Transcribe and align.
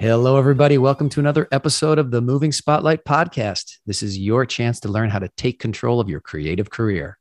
Hello, 0.00 0.36
everybody. 0.36 0.78
Welcome 0.78 1.08
to 1.08 1.18
another 1.18 1.48
episode 1.50 1.98
of 1.98 2.12
the 2.12 2.20
Moving 2.20 2.52
Spotlight 2.52 3.04
Podcast. 3.04 3.78
This 3.84 4.00
is 4.00 4.16
your 4.16 4.46
chance 4.46 4.78
to 4.80 4.88
learn 4.88 5.10
how 5.10 5.18
to 5.18 5.28
take 5.36 5.58
control 5.58 5.98
of 5.98 6.08
your 6.08 6.20
creative 6.20 6.70
career. 6.70 7.18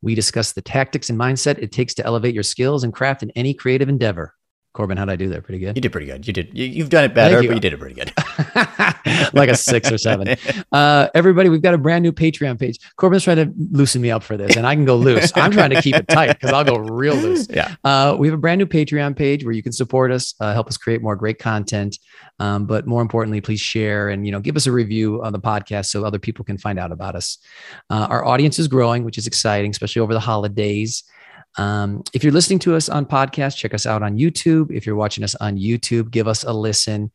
We 0.00 0.14
discuss 0.14 0.52
the 0.52 0.62
tactics 0.62 1.10
and 1.10 1.18
mindset 1.18 1.58
it 1.58 1.72
takes 1.72 1.94
to 1.94 2.06
elevate 2.06 2.32
your 2.32 2.44
skills 2.44 2.84
and 2.84 2.94
craft 2.94 3.24
in 3.24 3.32
any 3.32 3.54
creative 3.54 3.88
endeavor. 3.88 4.36
Corbin, 4.72 4.98
how'd 4.98 5.10
I 5.10 5.16
do 5.16 5.28
there? 5.28 5.42
Pretty 5.42 5.58
good. 5.58 5.76
You 5.76 5.82
did 5.82 5.90
pretty 5.90 6.06
good. 6.06 6.28
You 6.28 6.32
did. 6.32 6.56
You, 6.56 6.80
have 6.84 6.90
done 6.90 7.02
it 7.02 7.12
better, 7.12 7.42
you. 7.42 7.48
but 7.48 7.54
you 7.54 7.60
did 7.60 7.72
it 7.72 7.80
pretty 7.80 7.96
good. 7.96 8.12
like 9.32 9.48
a 9.48 9.56
six 9.56 9.90
or 9.90 9.98
seven. 9.98 10.36
Uh, 10.72 11.08
everybody, 11.14 11.48
we've 11.48 11.62
got 11.62 11.74
a 11.74 11.78
brand 11.78 12.02
new 12.02 12.12
Patreon 12.12 12.58
page. 12.58 12.78
Corbin's 12.96 13.24
trying 13.24 13.36
to 13.36 13.52
loosen 13.70 14.00
me 14.00 14.10
up 14.10 14.22
for 14.22 14.36
this, 14.36 14.56
and 14.56 14.66
I 14.66 14.74
can 14.74 14.84
go 14.84 14.96
loose. 14.96 15.32
I'm 15.36 15.50
trying 15.50 15.70
to 15.70 15.82
keep 15.82 15.94
it 15.94 16.08
tight 16.08 16.28
because 16.28 16.52
I'll 16.52 16.64
go 16.64 16.76
real 16.76 17.14
loose. 17.14 17.46
Yeah. 17.50 17.74
Uh, 17.84 18.16
we 18.18 18.28
have 18.28 18.34
a 18.34 18.40
brand 18.40 18.58
new 18.58 18.66
Patreon 18.66 19.16
page 19.16 19.44
where 19.44 19.52
you 19.52 19.62
can 19.62 19.72
support 19.72 20.10
us, 20.10 20.34
uh, 20.40 20.52
help 20.52 20.68
us 20.68 20.76
create 20.76 21.02
more 21.02 21.16
great 21.16 21.38
content. 21.38 21.98
Um, 22.38 22.66
but 22.66 22.86
more 22.86 23.02
importantly, 23.02 23.40
please 23.40 23.60
share 23.60 24.08
and 24.08 24.24
you 24.24 24.32
know 24.32 24.40
give 24.40 24.56
us 24.56 24.66
a 24.66 24.72
review 24.72 25.22
on 25.22 25.32
the 25.32 25.40
podcast 25.40 25.86
so 25.86 26.04
other 26.04 26.18
people 26.18 26.44
can 26.44 26.58
find 26.58 26.78
out 26.78 26.92
about 26.92 27.14
us. 27.14 27.38
Uh, 27.90 28.06
our 28.08 28.24
audience 28.24 28.58
is 28.58 28.68
growing, 28.68 29.04
which 29.04 29.18
is 29.18 29.26
exciting, 29.26 29.70
especially 29.70 30.00
over 30.00 30.14
the 30.14 30.20
holidays. 30.20 31.04
Um, 31.56 32.02
if 32.14 32.22
you're 32.22 32.32
listening 32.32 32.60
to 32.60 32.76
us 32.76 32.88
on 32.88 33.06
podcast, 33.06 33.56
check 33.56 33.74
us 33.74 33.86
out 33.86 34.02
on 34.02 34.16
YouTube. 34.16 34.70
If 34.70 34.86
you're 34.86 34.96
watching 34.96 35.24
us 35.24 35.34
on 35.36 35.58
YouTube, 35.58 36.10
give 36.10 36.28
us 36.28 36.44
a 36.44 36.52
listen. 36.52 37.10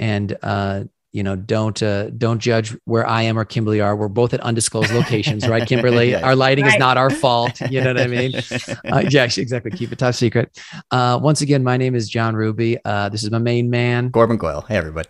And 0.00 0.36
uh, 0.42 0.84
you 1.12 1.24
know, 1.24 1.34
don't 1.34 1.82
uh, 1.82 2.10
don't 2.10 2.38
judge 2.38 2.76
where 2.84 3.06
I 3.06 3.22
am 3.22 3.38
or 3.38 3.44
Kymberly 3.44 3.84
are. 3.84 3.96
We're 3.96 4.08
both 4.08 4.32
at 4.32 4.40
undisclosed 4.40 4.92
locations, 4.92 5.48
right, 5.48 5.62
Kymberly? 5.68 6.20
Our 6.22 6.36
lighting 6.36 6.64
right. 6.64 6.74
is 6.74 6.78
not 6.78 6.96
our 6.96 7.10
fault. 7.10 7.60
You 7.68 7.80
know 7.80 7.94
what 7.94 8.00
I 8.00 8.06
mean? 8.06 8.32
Uh, 8.90 9.04
yeah, 9.08 9.24
exactly. 9.24 9.70
Keep 9.70 9.92
it 9.92 9.98
top 9.98 10.14
secret. 10.14 10.58
Uh, 10.90 11.18
once 11.22 11.40
again, 11.40 11.62
my 11.62 11.76
name 11.76 11.94
is 11.94 12.08
John 12.08 12.34
Ruby. 12.34 12.78
Uh, 12.84 13.08
this 13.08 13.22
is 13.22 13.30
my 13.30 13.38
main 13.38 13.70
man, 13.70 14.10
Corbin 14.10 14.38
Coyle. 14.38 14.62
Hey, 14.62 14.76
everybody. 14.76 15.08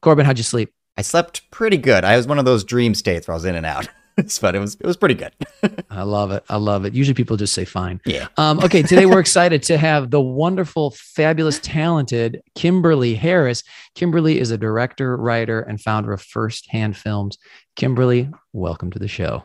Corbin, 0.00 0.24
how'd 0.24 0.38
you 0.38 0.44
sleep? 0.44 0.72
I 0.96 1.02
slept 1.02 1.50
pretty 1.50 1.76
good. 1.76 2.04
I 2.04 2.16
was 2.16 2.26
one 2.26 2.38
of 2.38 2.44
those 2.44 2.64
dream 2.64 2.94
states 2.94 3.28
where 3.28 3.34
I 3.34 3.36
was 3.36 3.44
in 3.44 3.54
and 3.54 3.66
out. 3.66 3.88
but 4.40 4.54
it 4.54 4.58
was 4.58 4.74
it 4.74 4.86
was 4.86 4.96
pretty 4.96 5.14
good. 5.14 5.32
I 5.90 6.02
love 6.02 6.30
it. 6.30 6.44
I 6.48 6.56
love 6.56 6.84
it. 6.84 6.94
Usually 6.94 7.14
people 7.14 7.36
just 7.36 7.52
say 7.54 7.64
fine. 7.64 8.00
Yeah. 8.04 8.28
Um, 8.36 8.58
okay. 8.60 8.82
Today 8.82 9.06
we're 9.06 9.20
excited 9.20 9.62
to 9.64 9.78
have 9.78 10.10
the 10.10 10.20
wonderful, 10.20 10.90
fabulous, 10.92 11.58
talented 11.60 12.42
Kymberly 12.56 13.16
Harris. 13.16 13.62
Kymberly 13.96 14.36
is 14.36 14.50
a 14.50 14.58
director, 14.58 15.16
writer, 15.16 15.60
and 15.60 15.80
founder 15.80 16.12
of 16.12 16.22
Firsthand 16.22 16.96
Films. 16.96 17.38
Kymberly, 17.76 18.32
welcome 18.52 18.90
to 18.90 18.98
the 18.98 19.08
show. 19.08 19.44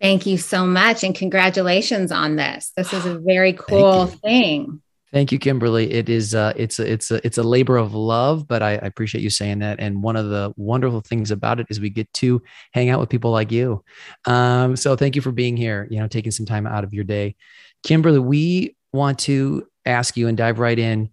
Thank 0.00 0.26
you 0.26 0.36
so 0.36 0.66
much, 0.66 1.02
and 1.04 1.14
congratulations 1.14 2.12
on 2.12 2.36
this. 2.36 2.72
This 2.76 2.92
is 2.92 3.06
a 3.06 3.18
very 3.18 3.54
cool 3.54 4.06
thing. 4.06 4.82
Thank 5.16 5.32
you, 5.32 5.38
Kymberly. 5.38 5.90
It 5.90 6.10
is 6.10 6.34
uh, 6.34 6.52
it's 6.56 6.78
a 6.78 6.92
it's 6.92 7.10
a 7.10 7.26
it's 7.26 7.38
a 7.38 7.42
labor 7.42 7.78
of 7.78 7.94
love, 7.94 8.46
but 8.46 8.62
I, 8.62 8.72
I, 8.72 8.84
appreciate 8.84 9.24
you 9.24 9.30
saying 9.30 9.60
that. 9.60 9.80
And 9.80 10.02
one 10.02 10.14
of 10.14 10.28
the 10.28 10.52
wonderful 10.58 11.00
things 11.00 11.30
about 11.30 11.58
it 11.58 11.66
is 11.70 11.80
we 11.80 11.88
get 11.88 12.12
to 12.12 12.42
hang 12.74 12.90
out 12.90 13.00
with 13.00 13.08
people 13.08 13.30
like 13.30 13.50
you. 13.50 13.82
Um, 14.26 14.76
so 14.76 14.94
thank 14.94 15.16
you 15.16 15.22
for 15.22 15.32
being 15.32 15.56
here. 15.56 15.88
You 15.90 16.00
know, 16.00 16.06
taking 16.06 16.32
some 16.32 16.44
time 16.44 16.66
out 16.66 16.84
of 16.84 16.92
your 16.92 17.04
day, 17.04 17.34
Kymberly. 17.82 18.22
We 18.22 18.76
want 18.92 19.18
to 19.20 19.66
ask 19.86 20.18
you 20.18 20.28
and 20.28 20.36
dive 20.36 20.58
right 20.58 20.78
in. 20.78 21.08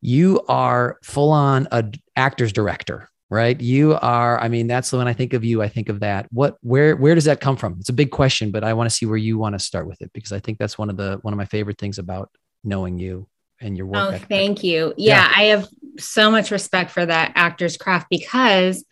You 0.00 0.40
are 0.48 0.98
full 1.04 1.30
on 1.30 1.68
a 1.70 1.84
actor's 2.16 2.52
director, 2.52 3.08
right? 3.30 3.60
You 3.60 3.94
are. 3.94 4.36
I 4.40 4.48
mean, 4.48 4.66
that's 4.66 4.92
when 4.92 5.06
I 5.06 5.12
think 5.12 5.32
of 5.32 5.44
you. 5.44 5.62
I 5.62 5.68
think 5.68 5.88
of 5.88 6.00
that. 6.00 6.26
What 6.32 6.56
where 6.62 6.96
where 6.96 7.14
does 7.14 7.26
that 7.26 7.40
come 7.40 7.56
from? 7.56 7.76
It's 7.78 7.88
a 7.88 7.92
big 7.92 8.10
question, 8.10 8.50
but 8.50 8.64
I 8.64 8.72
want 8.72 8.90
to 8.90 8.96
see 8.96 9.06
where 9.06 9.16
you 9.16 9.38
want 9.38 9.52
to 9.52 9.60
start 9.60 9.86
with 9.86 10.02
it 10.02 10.10
because 10.12 10.32
I 10.32 10.40
think 10.40 10.58
that's 10.58 10.76
one 10.76 10.90
of 10.90 10.96
the 10.96 11.20
one 11.22 11.32
of 11.32 11.38
my 11.38 11.44
favorite 11.44 11.78
things 11.78 12.00
about 12.00 12.30
knowing 12.64 12.98
you 12.98 13.28
and 13.64 13.76
your 13.76 13.86
work. 13.86 13.96
Oh, 13.96 14.08
ethic. 14.10 14.28
thank 14.28 14.62
you. 14.62 14.94
Yeah, 14.96 15.26
yeah, 15.26 15.32
I 15.34 15.42
have 15.44 15.68
so 15.98 16.30
much 16.30 16.50
respect 16.50 16.90
for 16.90 17.04
that 17.04 17.32
actor's 17.34 17.76
craft 17.76 18.08
because 18.10 18.84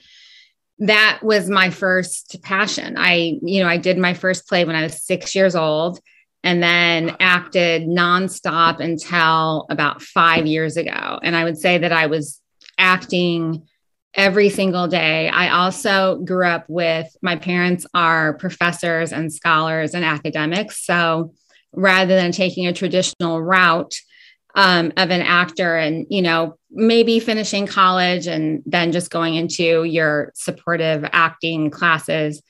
that 0.79 1.21
was 1.23 1.49
my 1.49 1.71
first 1.71 2.43
passion. 2.43 2.95
I, 2.97 3.39
you 3.43 3.63
know, 3.63 3.69
I 3.69 3.77
did 3.77 3.99
my 3.99 4.15
first 4.15 4.49
play 4.49 4.65
when 4.65 4.75
I 4.75 4.83
was 4.83 5.05
six 5.05 5.35
years 5.35 5.55
old 5.55 6.01
and 6.43 6.63
then 6.63 7.17
acted 7.21 7.83
nonstop 7.83 8.81
until 8.81 9.67
about 9.71 10.03
five 10.03 10.47
years 10.47 10.77
ago. 10.77 11.21
And 11.23 11.37
I 11.37 11.45
would 11.45 11.59
say 11.59 11.79
that 11.79 11.93
I 11.93 12.07
was 12.07 12.41
acting 12.79 13.69
every 14.15 14.49
single 14.49 14.89
day. 14.89 15.29
I 15.29 15.51
also 15.51 16.19
grew 16.19 16.47
up 16.47 16.65
with 16.69 17.15
my 17.23 17.37
parents 17.37 17.87
are 17.95 18.35
professors 18.35 19.13
and 19.13 19.33
scholars 19.33 19.95
and 19.95 20.05
academics. 20.05 20.85
So 20.85 21.35
rather 21.73 22.17
than 22.17 22.33
taking 22.33 22.67
a 22.67 22.73
traditional 22.73 23.41
route, 23.41 23.95
um, 24.55 24.93
of 24.97 25.11
an 25.11 25.23
actor 25.23 25.77
and 25.77 26.07
you 26.11 26.23
know 26.23 26.57
maybe 26.71 27.21
finishing 27.21 27.67
college 27.67 28.27
and 28.27 28.63
then 28.67 28.93
just 28.93 29.11
going 29.11 29.35
into 29.35 29.85
your 29.85 30.33
supportive 30.35 31.09
acting 31.13 31.71
classes. 31.71 32.43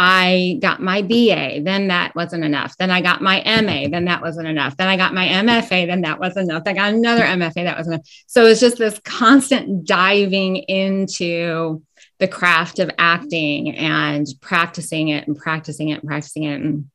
I 0.00 0.60
got 0.62 0.80
my 0.80 1.02
ba 1.02 1.60
then 1.60 1.88
that 1.88 2.14
wasn't 2.14 2.44
enough. 2.44 2.76
Then 2.76 2.90
i 2.90 3.00
got 3.00 3.20
my 3.20 3.42
ma 3.60 3.88
then 3.90 4.04
that 4.04 4.22
wasn't 4.22 4.46
enough. 4.46 4.76
Then 4.76 4.86
i 4.88 4.96
got 4.96 5.12
my 5.12 5.26
mfa 5.26 5.86
then 5.86 6.02
that 6.02 6.20
wasn't 6.20 6.50
enough. 6.50 6.62
I 6.66 6.72
got 6.72 6.94
another 6.94 7.22
mfa 7.22 7.54
that 7.54 7.76
wasn't 7.76 7.94
enough. 7.94 8.06
So 8.26 8.46
it's 8.46 8.60
just 8.60 8.78
this 8.78 9.00
constant 9.04 9.86
diving 9.86 10.56
into 10.56 11.82
the 12.18 12.28
craft 12.28 12.78
of 12.78 12.90
acting 12.98 13.76
and 13.76 14.26
practicing 14.40 15.08
it 15.08 15.26
and 15.26 15.36
practicing 15.36 15.88
it 15.88 16.00
and 16.00 16.08
practicing 16.08 16.44
it. 16.44 16.60
And 16.60 16.90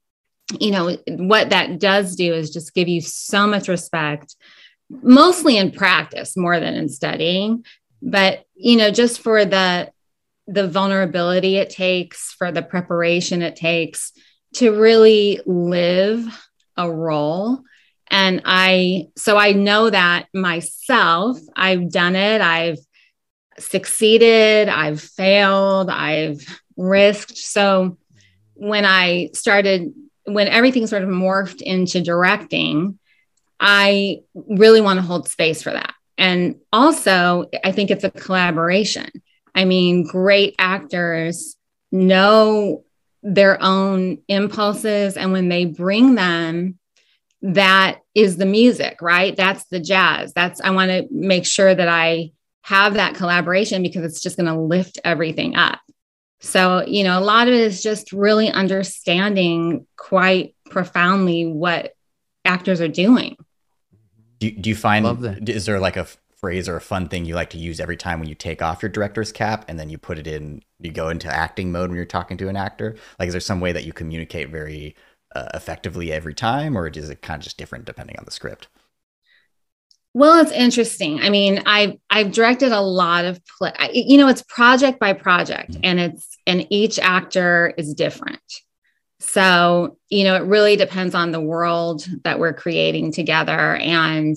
you 0.60 0.72
know 0.72 0.98
what 1.08 1.50
that 1.50 1.80
does 1.80 2.16
do 2.16 2.34
is 2.34 2.52
just 2.52 2.74
give 2.74 2.88
you 2.88 3.02
so 3.02 3.48
much 3.48 3.68
respect 3.68 4.36
mostly 5.02 5.58
in 5.58 5.72
practice 5.72 6.38
more 6.38 6.60
than 6.60 6.76
in 6.76 6.90
studying. 6.90 7.66
But 8.02 8.46
you 8.56 8.78
know 8.78 8.92
just 8.92 9.22
for 9.22 9.46
the 9.46 9.92
the 10.48 10.68
vulnerability 10.68 11.56
it 11.56 11.70
takes 11.70 12.34
for 12.34 12.52
the 12.52 12.62
preparation 12.62 13.42
it 13.42 13.56
takes 13.56 14.12
to 14.56 14.78
really 14.78 15.40
live 15.46 16.26
a 16.76 16.92
role. 16.92 17.62
And 18.12 18.42
i 18.46 19.08
so 19.16 19.38
i 19.38 19.54
know 19.54 19.90
that 19.90 20.28
myself. 20.34 21.40
I've 21.56 21.90
done 21.90 22.16
it. 22.16 22.42
I've 22.42 22.80
succeeded. 23.58 24.68
I've 24.68 25.02
failed. 25.02 25.90
I've 25.90 26.46
risked. 26.76 27.38
So 27.38 27.98
when 28.56 28.86
i 28.86 29.30
started 29.34 29.94
when 30.26 30.48
everything 30.48 30.88
sort 30.88 31.04
of 31.04 31.10
morphed 31.10 31.62
into 31.62 32.02
directing, 32.02 33.00
I 33.60 34.22
really 34.34 34.82
want 34.82 34.98
to 34.98 35.06
hold 35.06 35.28
space 35.28 35.62
for 35.62 35.72
that. 35.72 35.94
And 36.18 36.56
also, 36.72 37.50
I 37.64 37.72
think 37.72 37.92
it's 37.92 38.04
a 38.04 38.12
collaboration. 38.12 39.10
I 39.56 39.66
mean, 39.66 40.04
great 40.04 40.56
actors 40.60 41.56
know 41.92 42.84
their 43.22 43.62
own 43.62 44.20
impulses, 44.28 45.16
and 45.16 45.32
when 45.32 45.50
they 45.50 45.66
bring 45.66 46.16
them, 46.16 46.78
that 47.42 48.00
is 48.16 48.38
the 48.38 48.46
music, 48.46 49.02
right? 49.02 49.36
That's 49.36 49.66
the 49.66 49.80
jazz. 49.80 50.34
That's, 50.34 50.62
I 50.62 50.72
want 50.72 50.90
to 50.90 51.08
make 51.12 51.46
sure 51.46 51.74
that 51.74 51.88
I 51.88 52.32
have 52.62 52.94
that 52.96 53.16
collaboration 53.16 53.84
because 53.84 54.04
it's 54.06 54.22
just 54.22 54.38
going 54.38 54.54
to 54.54 54.60
lift 54.60 55.00
everything 55.04 55.56
up. 55.56 55.80
So, 56.44 56.86
you 56.86 57.06
know, 57.06 57.18
a 57.18 57.22
lot 57.22 57.48
of 57.48 57.54
it 57.54 57.62
is 57.62 57.82
just 57.82 58.12
really 58.12 58.52
understanding 58.52 59.88
quite 59.96 60.56
profoundly 60.70 61.46
what 61.46 61.96
actors 62.44 62.82
are 62.82 62.90
doing. 62.90 63.38
Do, 64.40 64.52
do 64.52 64.70
you 64.70 64.76
find, 64.76 65.50
is 65.50 65.66
there 65.66 65.80
like 65.80 65.96
a 65.96 66.06
phrase 66.36 66.68
or 66.68 66.76
a 66.76 66.82
fun 66.82 67.08
thing 67.08 67.24
you 67.24 67.34
like 67.34 67.52
to 67.52 67.58
use 67.58 67.80
every 67.80 67.96
time 67.96 68.20
when 68.20 68.28
you 68.28 68.36
take 68.36 68.62
off 68.62 68.84
your 68.84 68.90
director's 68.90 69.32
cap 69.32 69.64
and 69.70 69.80
then 69.80 69.90
you 69.90 69.98
put 69.98 70.20
it 70.20 70.28
in, 70.28 70.62
you 70.80 70.92
go 70.92 71.08
into 71.08 71.34
acting 71.34 71.72
mode 71.72 71.90
when 71.90 71.96
you're 71.96 72.06
talking 72.06 72.36
to 72.36 72.50
an 72.50 72.58
actor? 72.58 72.98
Like, 73.18 73.28
is 73.28 73.34
there 73.34 73.40
some 73.40 73.62
way 73.62 73.72
that 73.72 73.86
you 73.86 73.94
communicate 73.94 74.50
very 74.50 74.98
uh, 75.34 75.48
effectively 75.54 76.12
every 76.12 76.34
time, 76.34 76.78
or 76.78 76.88
is 76.90 77.10
it 77.10 77.22
kind 77.22 77.40
of 77.40 77.44
just 77.46 77.58
different 77.58 77.86
depending 77.86 78.18
on 78.20 78.26
the 78.26 78.32
script? 78.32 78.68
Well, 80.14 80.42
it's 80.42 80.52
interesting. 80.52 81.20
I 81.22 81.30
mean, 81.30 81.64
I've 81.66 81.98
I've 82.10 82.32
directed 82.32 82.72
a 82.72 82.82
lot 82.82 83.26
of 83.26 83.42
play. 83.46 83.74
You 83.94 84.18
know, 84.18 84.28
it's 84.28 84.44
project 84.44 85.00
by 85.00 85.14
project, 85.14 85.76
and 85.84 86.00
it's 86.00 86.38
and 86.46 86.68
each 86.70 87.00
actor 87.00 87.74
is 87.78 87.94
different. 87.94 88.42
So, 89.20 89.98
you 90.10 90.26
know, 90.26 90.36
it 90.36 90.44
really 90.44 90.76
depends 90.76 91.16
on 91.16 91.32
the 91.32 91.40
world 91.40 92.06
that 92.24 92.40
we're 92.40 92.54
creating 92.54 93.14
together 93.14 93.76
and 93.78 94.36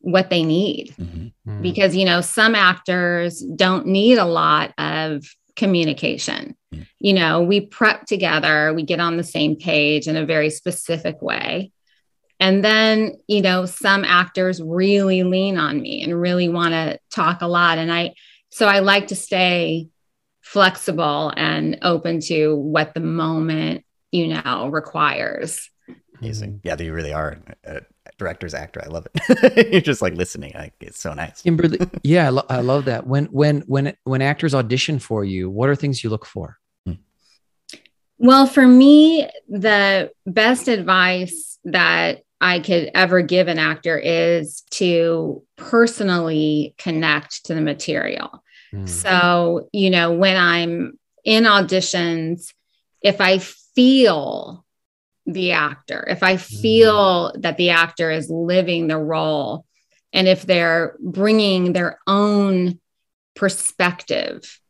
what 0.00 0.28
they 0.28 0.42
need. 0.42 0.92
Mm-hmm. 0.98 1.50
Mm-hmm. 1.50 1.62
Because, 1.62 1.94
you 1.94 2.04
know, 2.04 2.20
some 2.20 2.54
actors 2.54 3.40
don't 3.40 3.86
need 3.86 4.18
a 4.18 4.24
lot 4.24 4.74
of 4.76 5.24
communication. 5.56 6.56
Mm-hmm. 6.74 6.82
You 6.98 7.12
know, 7.12 7.42
we 7.42 7.60
prep 7.60 8.06
together, 8.06 8.74
we 8.74 8.82
get 8.82 8.98
on 8.98 9.16
the 9.16 9.24
same 9.24 9.54
page 9.54 10.08
in 10.08 10.16
a 10.16 10.26
very 10.26 10.50
specific 10.50 11.22
way. 11.22 11.70
And 12.40 12.64
then, 12.64 13.14
you 13.26 13.42
know, 13.42 13.66
some 13.66 14.04
actors 14.04 14.60
really 14.62 15.22
lean 15.22 15.56
on 15.56 15.80
me 15.80 16.02
and 16.02 16.20
really 16.20 16.48
want 16.48 16.72
to 16.72 16.98
talk 17.10 17.42
a 17.42 17.46
lot. 17.46 17.78
And 17.78 17.92
I, 17.92 18.14
so 18.50 18.66
I 18.66 18.80
like 18.80 19.08
to 19.08 19.16
stay 19.16 19.88
flexible 20.42 21.32
and 21.36 21.78
open 21.82 22.20
to 22.20 22.54
what 22.54 22.94
the 22.94 23.00
moment, 23.00 23.84
you 24.10 24.28
know, 24.28 24.68
requires. 24.68 25.70
Amazing. 26.20 26.60
Yeah, 26.64 26.76
you 26.78 26.92
really 26.92 27.12
are. 27.12 27.40
Uh, 27.66 27.80
director's 28.18 28.54
actor. 28.54 28.82
I 28.84 28.88
love 28.88 29.06
it. 29.12 29.72
You're 29.72 29.80
just 29.80 30.02
like 30.02 30.14
listening. 30.14 30.52
Like 30.54 30.74
it's 30.80 31.00
so 31.00 31.14
nice. 31.14 31.42
Kymberly, 31.42 31.88
yeah, 32.02 32.26
I, 32.26 32.28
lo- 32.30 32.46
I, 32.48 32.60
love 32.60 32.84
that. 32.84 33.06
When 33.06 33.26
when 33.26 33.62
when 33.62 33.96
when 34.04 34.22
actors 34.22 34.54
audition 34.54 34.98
for 34.98 35.24
you, 35.24 35.50
what 35.50 35.68
are 35.68 35.76
things 35.76 36.04
you 36.04 36.10
look 36.10 36.26
for? 36.26 36.58
Hmm. 36.86 36.92
Well, 38.18 38.46
for 38.46 38.66
me, 38.66 39.28
the 39.48 40.12
best 40.26 40.68
advice 40.68 41.58
that 41.64 42.23
I 42.40 42.60
could 42.60 42.90
ever 42.94 43.22
give 43.22 43.48
an 43.48 43.58
actor 43.58 43.98
is 43.98 44.62
to 44.72 45.42
personally 45.56 46.74
connect 46.78 47.46
to 47.46 47.54
the 47.54 47.60
material. 47.60 48.42
Mm. 48.72 48.88
So, 48.88 49.68
you 49.72 49.90
know, 49.90 50.12
when 50.12 50.36
I'm 50.36 50.98
in 51.24 51.44
auditions, 51.44 52.52
if 53.02 53.20
I 53.20 53.38
feel 53.38 54.64
the 55.26 55.52
actor, 55.52 56.06
if 56.08 56.22
I 56.22 56.36
feel 56.36 57.32
mm. 57.32 57.42
that 57.42 57.56
the 57.56 57.70
actor 57.70 58.10
is 58.10 58.28
living 58.30 58.88
the 58.88 58.98
role, 58.98 59.64
and 60.12 60.28
if 60.28 60.42
they're 60.42 60.96
bringing 61.00 61.72
their 61.72 61.98
own 62.06 62.78
perspective, 63.34 64.60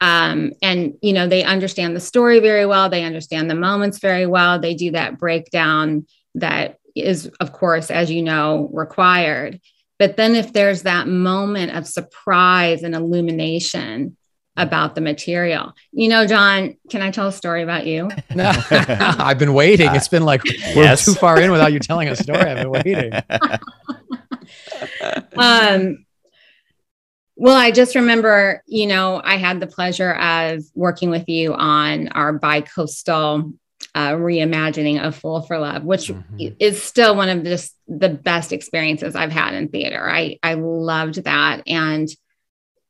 um, 0.00 0.52
and 0.62 0.94
you 1.02 1.12
know 1.12 1.26
they 1.26 1.42
understand 1.42 1.96
the 1.96 2.00
story 2.00 2.40
very 2.40 2.66
well, 2.66 2.88
they 2.88 3.04
understand 3.04 3.50
the 3.50 3.54
moments 3.54 3.98
very 3.98 4.26
well, 4.26 4.58
they 4.58 4.74
do 4.74 4.92
that 4.92 5.18
breakdown 5.18 6.06
that 6.34 6.78
is, 6.96 7.30
of 7.40 7.52
course, 7.52 7.90
as 7.90 8.10
you 8.10 8.22
know, 8.22 8.70
required. 8.72 9.60
But 9.98 10.16
then 10.16 10.34
if 10.34 10.52
there's 10.52 10.82
that 10.82 11.08
moment 11.08 11.74
of 11.74 11.86
surprise 11.86 12.82
and 12.82 12.94
illumination 12.94 14.16
about 14.58 14.94
the 14.94 15.00
material, 15.00 15.72
you 15.92 16.08
know, 16.08 16.26
John, 16.26 16.76
can 16.90 17.02
I 17.02 17.10
tell 17.10 17.28
a 17.28 17.32
story 17.32 17.62
about 17.62 17.86
you? 17.86 18.10
no, 18.34 18.52
I've 18.70 19.38
been 19.38 19.54
waiting. 19.54 19.94
It's 19.94 20.08
been 20.08 20.24
like 20.24 20.44
we're 20.44 20.82
yes. 20.82 21.04
too 21.04 21.14
far 21.14 21.40
in 21.40 21.50
without 21.50 21.72
you 21.72 21.78
telling 21.78 22.08
a 22.08 22.16
story. 22.16 22.40
I've 22.40 22.58
been 22.58 22.70
waiting. 22.70 23.12
um, 25.36 26.04
well, 27.36 27.56
I 27.56 27.70
just 27.70 27.94
remember, 27.94 28.62
you 28.66 28.86
know, 28.86 29.20
I 29.22 29.36
had 29.36 29.60
the 29.60 29.66
pleasure 29.66 30.14
of 30.14 30.62
working 30.74 31.10
with 31.10 31.28
you 31.28 31.54
on 31.54 32.08
our 32.08 32.32
bi-coastal 32.32 33.52
uh, 33.94 34.12
reimagining 34.12 35.02
of 35.02 35.16
Fool 35.16 35.42
for 35.42 35.58
Love, 35.58 35.84
which 35.84 36.08
mm-hmm. 36.08 36.54
is 36.58 36.82
still 36.82 37.16
one 37.16 37.28
of 37.28 37.44
just 37.44 37.74
the 37.88 38.08
best 38.08 38.52
experiences 38.52 39.14
I've 39.14 39.32
had 39.32 39.54
in 39.54 39.68
theater. 39.68 40.08
I 40.08 40.38
I 40.42 40.54
loved 40.54 41.24
that, 41.24 41.62
and 41.66 42.08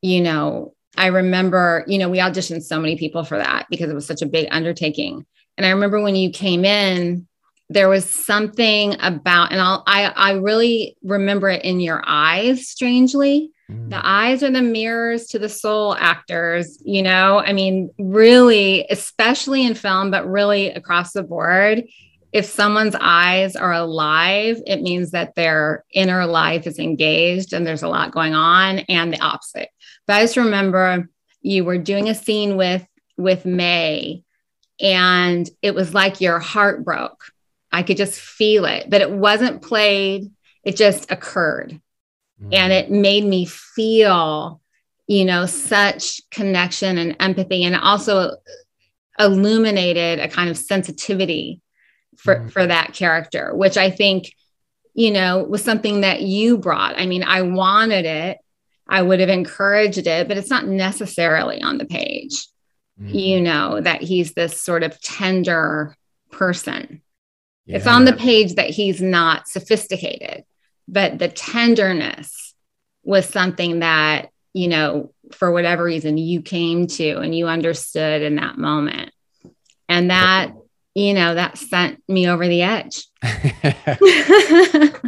you 0.02 0.20
know, 0.20 0.74
I 0.96 1.06
remember, 1.06 1.84
you 1.86 1.98
know, 1.98 2.08
we 2.08 2.18
auditioned 2.18 2.62
so 2.62 2.80
many 2.80 2.96
people 2.96 3.24
for 3.24 3.38
that 3.38 3.66
because 3.70 3.90
it 3.90 3.94
was 3.94 4.06
such 4.06 4.22
a 4.22 4.26
big 4.26 4.48
undertaking. 4.50 5.26
And 5.56 5.66
I 5.66 5.70
remember 5.70 6.00
when 6.00 6.16
you 6.16 6.30
came 6.30 6.64
in, 6.64 7.26
there 7.68 7.88
was 7.88 8.08
something 8.08 8.96
about, 9.00 9.52
and 9.52 9.60
I'll, 9.60 9.82
I 9.86 10.04
I 10.04 10.32
really 10.32 10.96
remember 11.02 11.48
it 11.48 11.64
in 11.64 11.80
your 11.80 12.02
eyes, 12.06 12.68
strangely 12.68 13.50
Mm. 13.70 13.90
The 13.90 14.06
eyes 14.06 14.42
are 14.42 14.50
the 14.50 14.62
mirrors 14.62 15.26
to 15.28 15.38
the 15.38 15.48
soul 15.48 15.94
actors, 15.94 16.78
you 16.84 17.02
know? 17.02 17.38
I 17.38 17.52
mean, 17.52 17.90
really, 17.98 18.86
especially 18.90 19.64
in 19.64 19.74
film, 19.74 20.10
but 20.10 20.28
really 20.28 20.68
across 20.70 21.12
the 21.12 21.22
board. 21.22 21.84
If 22.32 22.44
someone's 22.44 22.96
eyes 23.00 23.56
are 23.56 23.72
alive, 23.72 24.60
it 24.66 24.82
means 24.82 25.12
that 25.12 25.34
their 25.34 25.84
inner 25.92 26.26
life 26.26 26.66
is 26.66 26.78
engaged 26.78 27.52
and 27.52 27.66
there's 27.66 27.82
a 27.82 27.88
lot 27.88 28.12
going 28.12 28.34
on, 28.34 28.80
and 28.80 29.12
the 29.12 29.20
opposite. 29.20 29.70
But 30.06 30.14
I 30.14 30.22
just 30.22 30.36
remember 30.36 31.08
you 31.40 31.64
were 31.64 31.78
doing 31.78 32.08
a 32.08 32.14
scene 32.14 32.56
with 32.56 32.86
with 33.16 33.46
May, 33.46 34.22
and 34.80 35.48
it 35.62 35.74
was 35.74 35.94
like 35.94 36.20
your 36.20 36.38
heart 36.38 36.84
broke. 36.84 37.24
I 37.72 37.82
could 37.82 37.96
just 37.96 38.20
feel 38.20 38.66
it, 38.66 38.90
but 38.90 39.00
it 39.00 39.10
wasn't 39.10 39.62
played, 39.62 40.30
it 40.62 40.76
just 40.76 41.10
occurred 41.10 41.80
Mm-hmm. 42.42 42.54
And 42.54 42.72
it 42.72 42.90
made 42.90 43.24
me 43.24 43.46
feel, 43.46 44.60
you 45.06 45.24
know, 45.24 45.46
such 45.46 46.20
connection 46.30 46.98
and 46.98 47.16
empathy, 47.20 47.64
and 47.64 47.76
also 47.76 48.32
illuminated 49.18 50.18
a 50.18 50.28
kind 50.28 50.50
of 50.50 50.58
sensitivity 50.58 51.60
for, 52.16 52.36
mm-hmm. 52.36 52.48
for 52.48 52.66
that 52.66 52.92
character, 52.92 53.54
which 53.54 53.76
I 53.76 53.90
think, 53.90 54.32
you 54.94 55.10
know, 55.10 55.44
was 55.44 55.62
something 55.62 56.02
that 56.02 56.22
you 56.22 56.58
brought. 56.58 56.98
I 56.98 57.06
mean, 57.06 57.22
I 57.22 57.42
wanted 57.42 58.04
it, 58.04 58.38
I 58.88 59.02
would 59.02 59.20
have 59.20 59.28
encouraged 59.28 60.06
it, 60.06 60.28
but 60.28 60.36
it's 60.36 60.50
not 60.50 60.66
necessarily 60.66 61.62
on 61.62 61.78
the 61.78 61.86
page. 61.86 62.46
Mm-hmm. 63.00 63.14
You 63.14 63.40
know, 63.42 63.80
that 63.80 64.00
he's 64.00 64.32
this 64.32 64.60
sort 64.60 64.82
of 64.82 64.98
tender 65.02 65.94
person. 66.30 67.02
Yeah. 67.66 67.76
It's 67.76 67.86
on 67.86 68.06
the 68.06 68.14
page 68.14 68.54
that 68.54 68.70
he's 68.70 69.02
not 69.02 69.48
sophisticated 69.48 70.44
but 70.88 71.18
the 71.18 71.28
tenderness 71.28 72.54
was 73.02 73.28
something 73.28 73.80
that 73.80 74.30
you 74.52 74.68
know 74.68 75.12
for 75.32 75.50
whatever 75.50 75.84
reason 75.84 76.18
you 76.18 76.42
came 76.42 76.86
to 76.86 77.18
and 77.18 77.34
you 77.34 77.46
understood 77.46 78.22
in 78.22 78.36
that 78.36 78.58
moment. 78.58 79.12
And 79.88 80.10
that 80.10 80.52
you 80.94 81.14
know 81.14 81.34
that 81.34 81.58
sent 81.58 82.02
me 82.08 82.28
over 82.28 82.46
the 82.46 82.62
edge. 82.62 83.06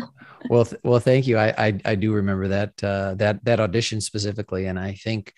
Well 0.48 0.64
th- 0.64 0.80
well 0.82 1.00
thank 1.00 1.26
you. 1.26 1.36
I, 1.36 1.48
I, 1.58 1.80
I 1.84 1.94
do 1.94 2.12
remember 2.12 2.48
that 2.48 2.82
uh 2.82 3.14
that 3.16 3.44
that 3.44 3.60
audition 3.60 4.00
specifically. 4.00 4.64
And 4.66 4.78
i 4.78 4.94
think 4.94 5.34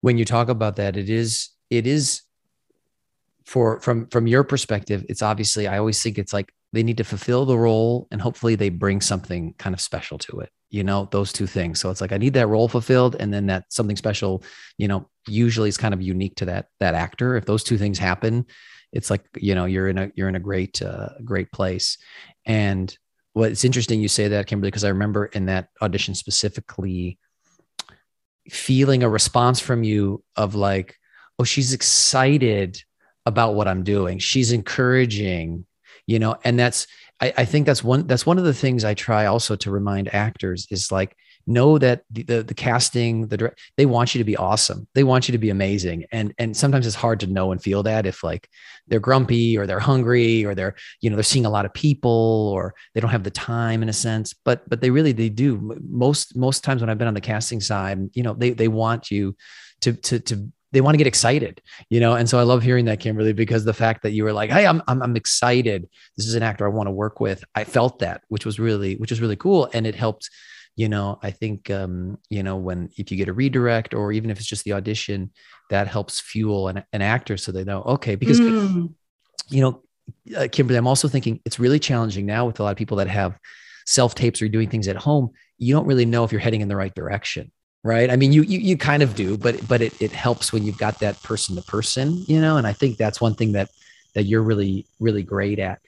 when 0.00 0.18
you 0.18 0.24
talk 0.24 0.48
about 0.48 0.76
that 0.76 0.96
it 0.96 1.10
is 1.10 1.50
it 1.70 1.86
is 1.86 2.22
for 3.44 3.80
from 3.80 4.06
from 4.06 4.26
your 4.26 4.44
perspective 4.44 5.04
it's 5.08 5.22
obviously 5.22 5.66
i 5.66 5.78
always 5.78 6.02
think 6.02 6.18
it's 6.18 6.32
like 6.32 6.52
they 6.76 6.82
need 6.82 6.98
to 6.98 7.04
fulfill 7.04 7.44
the 7.44 7.58
role 7.58 8.06
and 8.10 8.20
hopefully 8.20 8.54
they 8.54 8.68
bring 8.68 9.00
something 9.00 9.54
kind 9.58 9.74
of 9.74 9.80
special 9.80 10.18
to 10.18 10.40
it 10.40 10.50
you 10.68 10.82
know 10.82 11.08
those 11.10 11.32
two 11.32 11.46
things. 11.46 11.80
So 11.80 11.90
it's 11.90 12.00
like 12.00 12.12
i 12.12 12.18
need 12.18 12.34
that 12.34 12.48
role 12.48 12.68
fulfilled 12.68 13.16
and 13.18 13.32
then 13.32 13.46
that 13.46 13.64
something 13.72 13.96
special 13.96 14.42
you 14.78 14.88
know 14.88 15.08
usually 15.26 15.68
is 15.68 15.76
kind 15.76 15.94
of 15.94 16.02
unique 16.02 16.36
to 16.36 16.44
that 16.46 16.66
that 16.80 16.94
actor. 16.94 17.36
If 17.36 17.46
those 17.46 17.64
two 17.64 17.78
things 17.78 17.98
happen 17.98 18.46
it's 18.92 19.10
like 19.10 19.24
you 19.36 19.54
know 19.54 19.64
you're 19.64 19.88
in 19.88 19.98
a 19.98 20.10
you're 20.14 20.28
in 20.28 20.36
a 20.36 20.40
great 20.40 20.80
uh, 20.82 21.10
great 21.24 21.52
place. 21.52 21.98
And 22.44 22.96
it's 23.34 23.64
interesting 23.64 24.00
you 24.00 24.08
say 24.08 24.28
that 24.28 24.46
kymberly 24.46 24.62
because 24.62 24.84
i 24.84 24.88
remember 24.88 25.26
in 25.26 25.46
that 25.46 25.68
audition 25.82 26.14
specifically 26.14 27.18
feeling 28.48 29.02
a 29.02 29.08
response 29.10 29.60
from 29.60 29.84
you 29.84 30.24
of 30.36 30.54
like 30.54 30.96
oh 31.38 31.44
she's 31.44 31.74
excited 31.74 32.82
about 33.26 33.54
what 33.54 33.68
i'm 33.68 33.82
doing. 33.82 34.18
She's 34.18 34.52
encouraging 34.52 35.65
you 36.06 36.18
know 36.18 36.36
and 36.44 36.58
that's 36.58 36.86
I, 37.20 37.32
I, 37.38 37.44
think 37.46 37.64
that's 37.64 37.82
one 37.82 38.06
that's 38.06 38.26
one 38.26 38.38
of 38.38 38.44
the 38.44 38.54
things 38.54 38.84
i 38.84 38.94
try 38.94 39.26
also 39.26 39.56
to 39.56 39.70
remind 39.70 40.14
actors 40.14 40.66
is 40.70 40.92
like 40.92 41.16
know 41.46 41.78
that 41.78 42.02
the, 42.10 42.22
the, 42.24 42.42
the 42.42 42.54
casting 42.54 43.28
the 43.28 43.36
direct 43.36 43.60
they 43.76 43.86
want 43.86 44.14
you 44.14 44.18
to 44.18 44.24
be 44.24 44.36
awesome. 44.36 44.86
They 44.94 45.04
want 45.04 45.28
you 45.28 45.32
to 45.32 45.38
be 45.38 45.50
amazing. 45.50 46.04
And 46.12 46.34
and 46.38 46.56
sometimes 46.56 46.86
it's 46.86 46.96
hard 46.96 47.20
to 47.20 47.26
know 47.26 47.52
and 47.52 47.62
feel 47.62 47.82
that 47.84 48.06
if 48.06 48.24
like 48.24 48.48
they're 48.88 49.00
grumpy 49.00 49.56
or 49.56 49.66
they're 49.66 49.80
hungry 49.80 50.44
or 50.44 50.54
they're 50.54 50.74
you 51.00 51.08
know 51.08 51.16
they're 51.16 51.22
seeing 51.22 51.46
a 51.46 51.50
lot 51.50 51.64
of 51.64 51.72
people 51.72 52.50
or 52.52 52.74
they 52.94 53.00
don't 53.00 53.10
have 53.10 53.24
the 53.24 53.30
time 53.30 53.82
in 53.82 53.88
a 53.88 53.92
sense. 53.92 54.34
But 54.34 54.68
but 54.68 54.80
they 54.80 54.90
really 54.90 55.12
they 55.12 55.28
do. 55.28 55.78
Most 55.88 56.36
most 56.36 56.64
times 56.64 56.80
when 56.80 56.90
i've 56.90 56.98
been 56.98 57.08
on 57.08 57.14
the 57.14 57.20
casting 57.20 57.60
side 57.60 57.98
you 58.14 58.22
know 58.22 58.34
they 58.34 58.50
they 58.50 58.68
want 58.68 59.10
you 59.10 59.36
to 59.80 59.92
to 59.92 60.20
to 60.20 60.50
they 60.72 60.80
want 60.80 60.94
to 60.94 60.98
get 60.98 61.06
excited, 61.06 61.62
you 61.90 62.00
know? 62.00 62.14
And 62.14 62.28
so 62.28 62.38
I 62.38 62.42
love 62.42 62.62
hearing 62.62 62.86
that, 62.86 63.00
Kymberly, 63.00 63.34
because 63.34 63.64
the 63.64 63.74
fact 63.74 64.02
that 64.02 64.12
you 64.12 64.24
were 64.24 64.32
like, 64.32 64.50
Hey, 64.50 64.66
I'm, 64.66 64.82
I'm, 64.88 65.02
I'm 65.02 65.16
excited. 65.16 65.88
This 66.16 66.26
is 66.26 66.34
an 66.34 66.42
actor 66.42 66.66
I 66.66 66.70
want 66.70 66.88
to 66.88 66.92
work 66.92 67.20
with. 67.20 67.44
I 67.54 67.64
felt 67.64 68.00
that, 68.00 68.22
which 68.28 68.44
was 68.44 68.58
really, 68.58 68.96
which 68.96 69.10
was 69.10 69.20
really 69.20 69.36
cool. 69.36 69.68
And 69.72 69.86
it 69.86 69.94
helped, 69.94 70.28
you 70.74 70.88
know, 70.88 71.18
I 71.22 71.30
think, 71.30 71.70
um, 71.70 72.18
you 72.28 72.42
know, 72.42 72.56
when, 72.56 72.90
if 72.96 73.10
you 73.10 73.16
get 73.16 73.28
a 73.28 73.32
redirect 73.32 73.94
or 73.94 74.12
even 74.12 74.30
if 74.30 74.38
it's 74.38 74.48
just 74.48 74.64
the 74.64 74.72
audition, 74.72 75.30
that 75.70 75.88
helps 75.88 76.20
fuel 76.20 76.68
an, 76.68 76.84
an 76.92 77.02
actor. 77.02 77.36
So 77.36 77.52
they 77.52 77.64
know, 77.64 77.82
okay, 77.82 78.14
because, 78.14 78.40
mm. 78.40 78.92
you 79.48 79.60
know, 79.60 79.82
uh, 80.36 80.42
Kymberly, 80.42 80.78
I'm 80.78 80.86
also 80.86 81.08
thinking 81.08 81.40
it's 81.44 81.58
really 81.58 81.78
challenging 81.78 82.26
now 82.26 82.46
with 82.46 82.60
a 82.60 82.62
lot 82.62 82.70
of 82.70 82.76
people 82.76 82.98
that 82.98 83.08
have 83.08 83.38
self 83.86 84.14
tapes 84.14 84.42
or 84.42 84.48
doing 84.48 84.68
things 84.68 84.88
at 84.88 84.96
home. 84.96 85.30
You 85.58 85.74
don't 85.74 85.86
really 85.86 86.04
know 86.04 86.24
if 86.24 86.32
you're 86.32 86.40
heading 86.40 86.60
in 86.60 86.68
the 86.68 86.76
right 86.76 86.94
direction 86.94 87.50
right? 87.84 88.10
I 88.10 88.16
mean 88.16 88.32
you, 88.32 88.42
you 88.42 88.58
you 88.58 88.76
kind 88.76 89.02
of 89.02 89.14
do 89.14 89.36
but 89.36 89.66
but 89.68 89.80
it, 89.80 90.00
it 90.00 90.12
helps 90.12 90.52
when 90.52 90.64
you've 90.64 90.78
got 90.78 91.00
that 91.00 91.22
person 91.22 91.56
to 91.56 91.62
person 91.62 92.24
you 92.26 92.40
know 92.40 92.56
and 92.56 92.66
i 92.66 92.72
think 92.72 92.96
that's 92.96 93.20
one 93.20 93.34
thing 93.34 93.52
that 93.52 93.70
that 94.16 94.24
you're 94.24 94.42
really 94.42 94.86
really 94.98 95.22
great 95.22 95.60
at. 95.60 95.80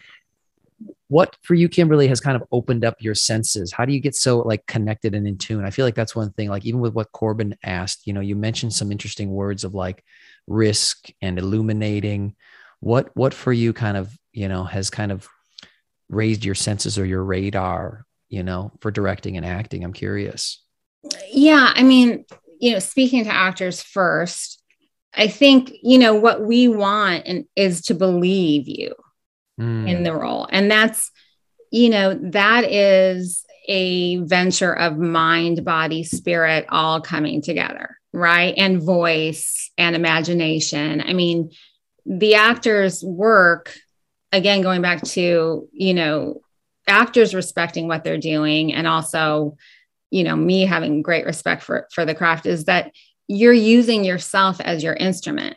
What 1.08 1.34
for 1.42 1.54
you 1.54 1.68
kymberly 1.68 2.06
has 2.08 2.20
kind 2.20 2.36
of 2.36 2.46
opened 2.52 2.84
up 2.84 2.96
your 3.00 3.14
senses? 3.14 3.72
How 3.72 3.86
do 3.86 3.92
you 3.94 4.00
get 4.00 4.14
so 4.14 4.40
like 4.40 4.66
connected 4.66 5.14
and 5.14 5.26
in 5.26 5.38
tune? 5.38 5.64
I 5.64 5.70
feel 5.70 5.86
like 5.86 5.94
that's 5.94 6.14
one 6.14 6.30
thing 6.32 6.50
like 6.50 6.66
even 6.66 6.80
with 6.80 6.92
what 6.92 7.10
corbin 7.10 7.56
asked 7.64 8.06
you 8.06 8.12
know 8.12 8.20
you 8.20 8.36
mentioned 8.36 8.74
some 8.74 8.92
interesting 8.92 9.30
words 9.30 9.64
of 9.64 9.74
like 9.74 10.04
risk 10.46 11.08
and 11.22 11.38
illuminating. 11.38 12.36
What 12.80 13.10
what 13.16 13.32
for 13.34 13.52
you 13.52 13.72
kind 13.72 13.96
of 13.96 14.16
you 14.32 14.48
know 14.48 14.62
has 14.64 14.90
kind 14.90 15.10
of 15.10 15.26
raised 16.10 16.44
your 16.44 16.54
senses 16.54 16.98
or 16.98 17.06
your 17.06 17.24
radar 17.24 18.04
you 18.28 18.42
know 18.42 18.72
for 18.80 18.90
directing 18.90 19.38
and 19.38 19.46
acting? 19.46 19.82
I'm 19.82 19.94
curious 19.94 20.62
yeah, 21.30 21.72
I 21.74 21.82
mean, 21.82 22.24
you 22.60 22.72
know, 22.72 22.78
speaking 22.78 23.24
to 23.24 23.34
actors 23.34 23.82
first, 23.82 24.62
I 25.14 25.28
think, 25.28 25.72
you 25.82 25.98
know, 25.98 26.14
what 26.14 26.42
we 26.42 26.68
want 26.68 27.26
and 27.26 27.44
is 27.56 27.82
to 27.82 27.94
believe 27.94 28.68
you 28.68 28.94
mm. 29.60 29.88
in 29.88 30.02
the 30.02 30.14
role. 30.14 30.46
And 30.50 30.70
that's 30.70 31.10
you 31.70 31.90
know, 31.90 32.14
that 32.30 32.64
is 32.64 33.44
a 33.68 34.16
venture 34.18 34.72
of 34.72 34.96
mind, 34.96 35.64
body, 35.64 36.02
spirit 36.02 36.66
all 36.70 37.00
coming 37.00 37.42
together, 37.42 37.98
right? 38.12 38.54
And 38.56 38.82
voice 38.82 39.70
and 39.76 39.94
imagination. 39.94 41.02
I 41.02 41.12
mean, 41.12 41.50
the 42.06 42.36
actors' 42.36 43.04
work, 43.04 43.74
again, 44.32 44.62
going 44.62 44.80
back 44.80 45.02
to, 45.02 45.68
you 45.72 45.94
know, 45.94 46.40
actors 46.86 47.34
respecting 47.34 47.86
what 47.86 48.02
they're 48.02 48.16
doing 48.16 48.72
and 48.72 48.86
also, 48.86 49.56
you 50.10 50.24
know, 50.24 50.36
me 50.36 50.64
having 50.64 51.02
great 51.02 51.26
respect 51.26 51.62
for, 51.62 51.88
for 51.92 52.04
the 52.04 52.14
craft 52.14 52.46
is 52.46 52.64
that 52.64 52.92
you're 53.26 53.52
using 53.52 54.04
yourself 54.04 54.60
as 54.60 54.82
your 54.82 54.94
instrument. 54.94 55.56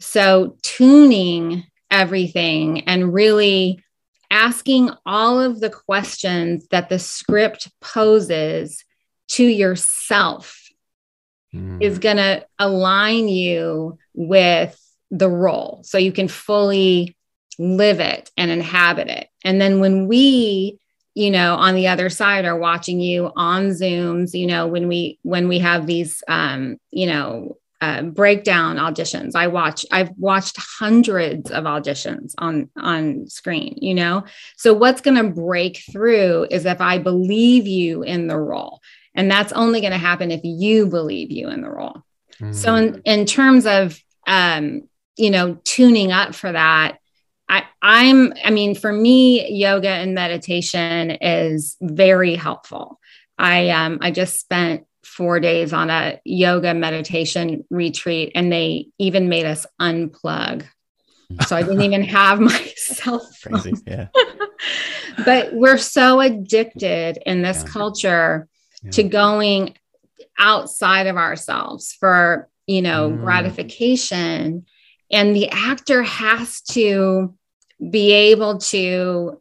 So 0.00 0.56
tuning 0.62 1.64
everything 1.90 2.88
and 2.88 3.12
really 3.12 3.82
asking 4.30 4.90
all 5.04 5.40
of 5.40 5.60
the 5.60 5.70
questions 5.70 6.66
that 6.68 6.88
the 6.88 6.98
script 6.98 7.68
poses 7.80 8.84
to 9.28 9.44
yourself 9.44 10.68
mm. 11.52 11.82
is 11.82 11.98
going 11.98 12.16
to 12.16 12.46
align 12.58 13.28
you 13.28 13.98
with 14.14 14.78
the 15.10 15.28
role 15.28 15.80
so 15.84 15.98
you 15.98 16.12
can 16.12 16.28
fully 16.28 17.16
live 17.58 18.00
it 18.00 18.30
and 18.36 18.50
inhabit 18.50 19.08
it. 19.08 19.28
And 19.44 19.60
then 19.60 19.80
when 19.80 20.06
we 20.06 20.78
you 21.20 21.30
know 21.30 21.54
on 21.54 21.74
the 21.74 21.86
other 21.86 22.08
side 22.08 22.46
are 22.46 22.56
watching 22.56 22.98
you 22.98 23.30
on 23.36 23.68
zooms 23.68 24.32
you 24.32 24.46
know 24.46 24.66
when 24.66 24.88
we 24.88 25.18
when 25.22 25.48
we 25.48 25.58
have 25.58 25.86
these 25.86 26.22
um 26.28 26.78
you 26.90 27.06
know 27.06 27.56
uh, 27.82 28.02
breakdown 28.02 28.76
auditions. 28.76 29.34
I 29.34 29.46
watch, 29.46 29.86
I've 29.90 30.10
watched 30.18 30.58
hundreds 30.58 31.50
of 31.50 31.64
auditions 31.64 32.34
on 32.36 32.68
on 32.76 33.26
screen, 33.26 33.78
you 33.80 33.94
know. 33.94 34.24
So 34.58 34.74
what's 34.74 35.00
going 35.00 35.16
to 35.16 35.30
break 35.30 35.82
through 35.90 36.48
is 36.50 36.66
if 36.66 36.82
I 36.82 36.98
believe 36.98 37.66
you 37.66 38.02
in 38.02 38.26
the 38.26 38.36
role. 38.36 38.80
And 39.14 39.30
that's 39.30 39.54
only 39.54 39.80
going 39.80 39.92
to 39.92 39.98
happen 39.98 40.30
if 40.30 40.42
you 40.44 40.88
believe 40.88 41.30
you 41.30 41.48
in 41.48 41.62
the 41.62 41.70
role. 41.70 42.02
Mm-hmm. 42.34 42.52
So 42.52 42.74
in, 42.74 43.00
in 43.06 43.24
terms 43.24 43.64
of 43.64 43.98
um, 44.26 44.82
you 45.16 45.30
know, 45.30 45.58
tuning 45.64 46.12
up 46.12 46.34
for 46.34 46.50
that, 46.52 46.98
I, 47.50 47.64
I'm, 47.82 48.32
I 48.44 48.50
mean, 48.50 48.76
for 48.76 48.92
me, 48.92 49.50
yoga 49.50 49.88
and 49.88 50.14
meditation 50.14 51.10
is 51.10 51.76
very 51.80 52.36
helpful. 52.36 53.00
I 53.36 53.70
um, 53.70 53.98
I 54.00 54.12
just 54.12 54.38
spent 54.38 54.86
four 55.02 55.40
days 55.40 55.72
on 55.72 55.90
a 55.90 56.20
yoga 56.24 56.72
meditation 56.74 57.64
retreat 57.68 58.30
and 58.36 58.52
they 58.52 58.86
even 58.98 59.28
made 59.28 59.46
us 59.46 59.66
unplug. 59.80 60.64
So 61.48 61.56
I 61.56 61.62
didn't 61.62 61.82
even 61.82 62.02
have 62.18 62.38
my 62.38 62.72
cell 62.76 63.18
phone. 63.18 63.60
Crazy, 63.60 63.82
yeah. 63.84 64.08
but 65.24 65.52
we're 65.52 65.78
so 65.78 66.20
addicted 66.20 67.18
in 67.26 67.42
this 67.42 67.64
yeah. 67.64 67.72
culture 67.72 68.48
yeah. 68.82 68.90
to 68.92 69.02
going 69.02 69.74
outside 70.38 71.08
of 71.08 71.16
ourselves 71.16 71.96
for, 71.98 72.48
you 72.66 72.82
know, 72.82 73.10
mm. 73.10 73.20
gratification. 73.20 74.66
And 75.10 75.34
the 75.34 75.48
actor 75.48 76.04
has 76.04 76.60
to 76.72 77.34
be 77.88 78.12
able 78.12 78.58
to 78.58 79.40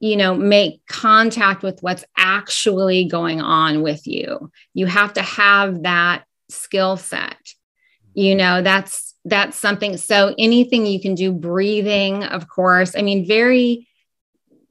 you 0.00 0.16
know 0.16 0.34
make 0.34 0.86
contact 0.86 1.62
with 1.62 1.82
what's 1.82 2.04
actually 2.16 3.04
going 3.04 3.40
on 3.40 3.82
with 3.82 4.06
you. 4.06 4.50
You 4.74 4.86
have 4.86 5.12
to 5.14 5.22
have 5.22 5.82
that 5.82 6.24
skill 6.48 6.96
set. 6.96 7.38
You 8.14 8.34
know 8.34 8.62
that's 8.62 9.14
that's 9.24 9.56
something. 9.56 9.96
So 9.96 10.34
anything 10.38 10.86
you 10.86 11.00
can 11.00 11.14
do 11.14 11.32
breathing 11.32 12.24
of 12.24 12.48
course. 12.48 12.96
I 12.96 13.02
mean 13.02 13.26
very 13.26 13.86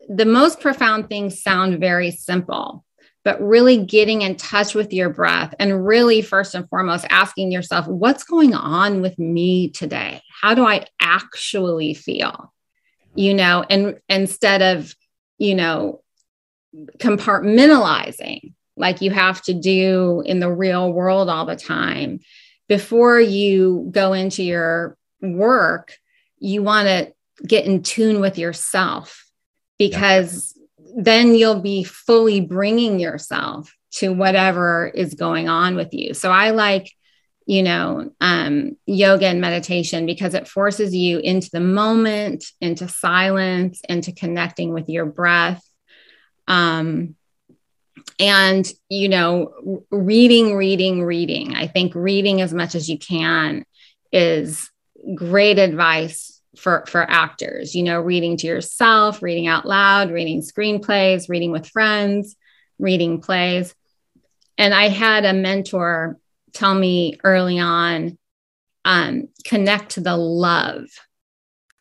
the 0.08 0.26
most 0.26 0.60
profound 0.60 1.08
things 1.08 1.42
sound 1.42 1.80
very 1.80 2.12
simple 2.12 2.84
but 3.26 3.42
really 3.42 3.86
getting 3.86 4.22
in 4.22 4.36
touch 4.38 4.74
with 4.74 4.94
your 4.94 5.10
breath 5.10 5.54
and 5.60 5.86
really 5.86 6.22
first 6.22 6.56
and 6.56 6.68
foremost 6.70 7.06
asking 7.10 7.52
yourself 7.52 7.86
what's 7.86 8.24
going 8.24 8.56
on 8.56 9.02
with 9.02 9.20
me 9.20 9.70
today? 9.70 10.22
How 10.42 10.56
do 10.56 10.66
i 10.66 10.86
actually 11.02 11.94
feel 11.94 12.52
you 13.16 13.34
know 13.34 13.66
and 13.70 14.00
instead 14.08 14.62
of 14.62 14.94
you 15.40 15.56
know, 15.56 16.02
compartmentalizing 17.00 18.54
like 18.78 19.02
you 19.02 19.10
have 19.10 19.42
to 19.42 19.54
do 19.54 20.22
in 20.26 20.40
the 20.40 20.52
real 20.52 20.94
world 20.94 21.30
all 21.30 21.46
the 21.46 21.56
time. 21.56 22.20
Before 22.68 23.20
you 23.20 23.90
go 23.92 24.14
into 24.14 24.44
your 24.44 24.96
work, 25.22 25.98
you 26.38 26.62
want 26.62 26.88
to 26.88 27.12
get 27.46 27.66
in 27.66 27.82
tune 27.82 28.22
with 28.22 28.38
yourself 28.38 29.26
because 29.80 30.56
yeah. 30.78 30.94
then 30.98 31.34
you'll 31.34 31.62
be 31.62 31.84
fully 31.84 32.42
bringing 32.42 33.00
yourself 33.00 33.74
to 33.92 34.14
whatever 34.14 34.88
is 34.88 35.16
going 35.16 35.50
on 35.50 35.76
with 35.76 35.94
you. 35.94 36.14
So 36.14 36.32
I 36.32 36.52
like, 36.52 36.92
you 37.50 37.64
know, 37.64 38.12
um, 38.22 38.78
yoga 38.86 39.26
and 39.26 39.42
meditation 39.42 40.06
because 40.06 40.36
it 40.36 40.48
forces 40.48 40.94
you 40.94 41.18
into 41.18 41.50
the 41.52 41.60
moment, 41.60 42.46
into 42.62 42.88
silence, 42.88 43.82
into 43.90 44.12
connecting 44.12 44.72
with 44.72 44.88
your 44.88 45.08
breath. 45.08 45.68
Um, 46.48 47.16
and, 48.20 48.72
you 48.88 49.10
know, 49.10 49.82
reading, 49.90 50.56
reading, 50.56 51.04
reading. 51.04 51.56
I 51.56 51.66
think 51.66 51.96
reading 51.96 52.40
as 52.40 52.54
much 52.54 52.76
as 52.76 52.88
you 52.88 53.00
can 53.00 53.66
is 54.12 54.70
great 55.16 55.58
advice 55.58 56.40
for 56.56 56.84
for 56.88 57.10
actors 57.10 57.76
you 57.76 57.84
know 57.84 58.02
reading 58.02 58.36
to 58.36 58.48
yourself 58.48 59.22
reading 59.22 59.46
out 59.46 59.66
loud 59.66 60.12
reading 60.12 60.42
screenplays 60.42 61.30
reading 61.30 61.52
with 61.52 61.70
friends 61.70 62.36
reading 62.80 63.22
plays 63.22 63.74
and 64.58 64.74
i 64.74 64.90
had 64.90 65.26
a 65.26 65.32
mentor 65.32 66.18
tell 66.54 66.74
me 66.74 67.18
early 67.24 67.60
on 67.60 68.18
um, 68.86 69.28
connect 69.46 69.92
to 69.92 70.02
the 70.02 70.18
love 70.18 70.86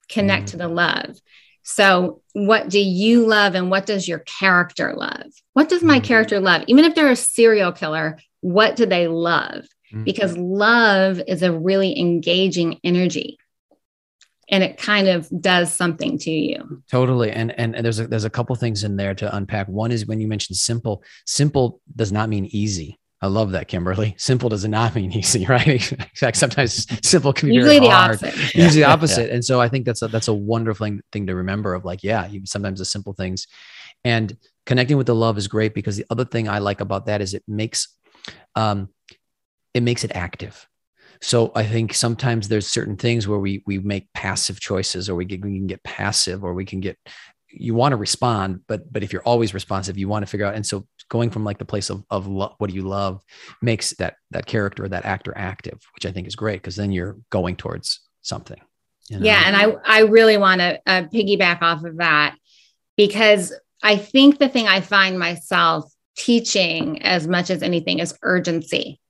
connect 0.09 0.47
mm. 0.47 0.51
to 0.53 0.57
the 0.57 0.69
love. 0.69 1.19
So 1.63 2.23
what 2.33 2.71
do 2.71 2.81
you 2.81 3.27
love 3.27 3.55
and 3.55 3.71
what 3.71 3.85
does 3.85 4.09
your 4.09 4.21
character 4.21 4.95
love? 4.97 5.27
What 5.53 5.69
does 5.69 5.83
my 5.83 6.01
mm. 6.01 6.05
character 6.05 6.41
love? 6.41 6.65
Even 6.67 6.87
if 6.87 6.95
they're 6.95 7.11
a 7.11 7.17
serial 7.17 7.73
killer 7.73 8.19
what 8.41 8.77
do 8.77 8.87
they 8.87 9.09
love? 9.09 9.67
Mm. 9.93 10.05
because 10.05 10.37
love 10.37 11.19
is 11.27 11.43
a 11.43 11.51
really 11.51 11.99
engaging 11.99 12.79
energy 12.85 13.39
and 14.51 14.63
it 14.63 14.77
kind 14.77 15.09
of 15.09 15.27
does 15.41 15.73
something 15.73 16.19
to 16.19 16.31
you. 16.31 16.83
Totally. 16.91 17.31
And 17.31 17.59
and, 17.59 17.75
and 17.75 17.83
there's 17.83 17.99
a 17.99 18.07
there's 18.07 18.25
a 18.25 18.31
couple 18.31 18.55
things 18.55 18.85
in 18.85 18.97
there 18.97 19.15
to 19.15 19.35
unpack. 19.35 19.67
One 19.67 19.91
is 19.91 20.05
when 20.05 20.21
you 20.21 20.29
mentioned 20.29 20.59
simple 20.59 21.03
simple 21.25 21.81
does 21.97 22.13
not 22.13 22.29
mean 22.29 22.47
easy 22.51 22.98
I 23.21 23.27
love 23.27 23.51
that, 23.53 23.69
Kymberly. 23.69 24.19
Simple 24.21 24.49
does 24.49 24.67
not 24.67 24.95
mean 24.95 25.13
easy, 25.13 25.45
right? 25.49 25.93
In 25.93 26.07
fact, 26.15 26.37
sometimes 26.37 26.87
simple 27.07 27.33
can 27.33 27.49
be 27.49 27.57
usually 27.57 27.81
the 27.81 27.91
hard. 27.91 28.23
opposite. 28.23 28.55
Usually 28.55 28.83
the 28.83 28.85
opposite. 28.85 29.29
Yeah. 29.29 29.35
And 29.35 29.45
so 29.45 29.61
I 29.61 29.69
think 29.69 29.87
that's 29.87 30.03
a, 30.03 30.09
that's 30.09 30.29
a 30.29 30.35
wonderful 30.35 31.01
thing 31.13 31.27
to 31.27 31.35
remember. 31.35 31.75
Of 31.75 31.85
like, 31.85 32.05
yeah, 32.05 32.29
sometimes 32.45 32.79
the 32.79 32.85
simple 32.85 33.13
things, 33.13 33.49
and 34.05 34.37
connecting 34.67 34.97
with 34.97 35.07
the 35.09 35.15
love 35.15 35.37
is 35.37 35.49
great 35.49 35.75
because 35.75 35.97
the 35.97 36.07
other 36.11 36.25
thing 36.25 36.49
I 36.49 36.59
like 36.59 36.81
about 36.81 37.07
that 37.07 37.21
is 37.21 37.35
it 37.35 37.43
makes, 37.49 37.89
um, 38.55 38.91
it 39.75 39.83
makes 39.83 40.05
it 40.05 40.13
active. 40.15 40.69
So 41.21 41.51
I 41.57 41.65
think 41.65 41.95
sometimes 41.95 42.47
there's 42.47 42.69
certain 42.69 42.97
things 42.97 43.27
where 43.27 43.41
we 43.41 43.65
we 43.67 43.79
make 43.81 44.13
passive 44.13 44.61
choices, 44.61 45.09
or 45.09 45.17
we, 45.17 45.25
get, 45.25 45.45
we 45.45 45.59
can 45.59 45.67
get 45.67 45.83
passive, 45.83 46.45
or 46.45 46.55
we 46.55 46.65
can 46.65 46.79
get 46.79 46.97
you 47.51 47.75
want 47.75 47.93
to 47.93 47.97
respond, 47.97 48.61
but 48.67 48.93
but 48.93 49.03
if 49.03 49.13
you're 49.13 49.23
always 49.23 49.55
responsive, 49.55 49.99
you 49.99 50.09
want 50.09 50.23
to 50.23 50.31
figure 50.31 50.47
out. 50.47 50.55
And 50.55 50.67
so 50.67 50.87
going 51.09 51.31
from 51.31 51.45
like 51.45 51.59
the 51.59 51.65
place 51.65 51.91
of 51.91 52.05
of 52.11 52.27
lo- 52.27 52.55
what 52.59 52.71
do 52.71 52.77
you 52.77 52.83
love 52.83 53.23
makes 53.63 53.91
that 53.97 54.17
that 54.31 54.47
character 54.47 54.89
that 54.89 55.05
actor 55.05 55.33
active, 55.37 55.81
which 55.95 56.07
I 56.07 56.13
think 56.13 56.27
is 56.27 56.37
great 56.37 56.61
because 56.61 56.77
then 56.77 56.93
you're 56.93 57.17
going 57.31 57.57
towards 57.57 58.01
something. 58.23 58.61
You 59.09 59.19
know? 59.19 59.27
Yeah, 59.27 59.43
and 59.47 59.57
I 59.57 59.77
I 59.85 60.01
really 60.03 60.37
want 60.37 60.61
to 60.61 60.81
uh, 60.87 61.03
piggyback 61.05 61.63
off 61.63 61.85
of 61.85 61.99
that 61.99 62.37
because 62.97 63.53
I 63.83 63.97
think 63.97 64.39
the 64.39 64.49
thing 64.49 64.69
I 64.69 64.81
find 64.81 65.19
myself 65.19 65.91
teaching 66.17 67.03
as 67.03 67.27
much 67.27 67.49
as 67.49 67.63
anything 67.63 68.01
is 68.01 68.19
urgency. 68.23 69.01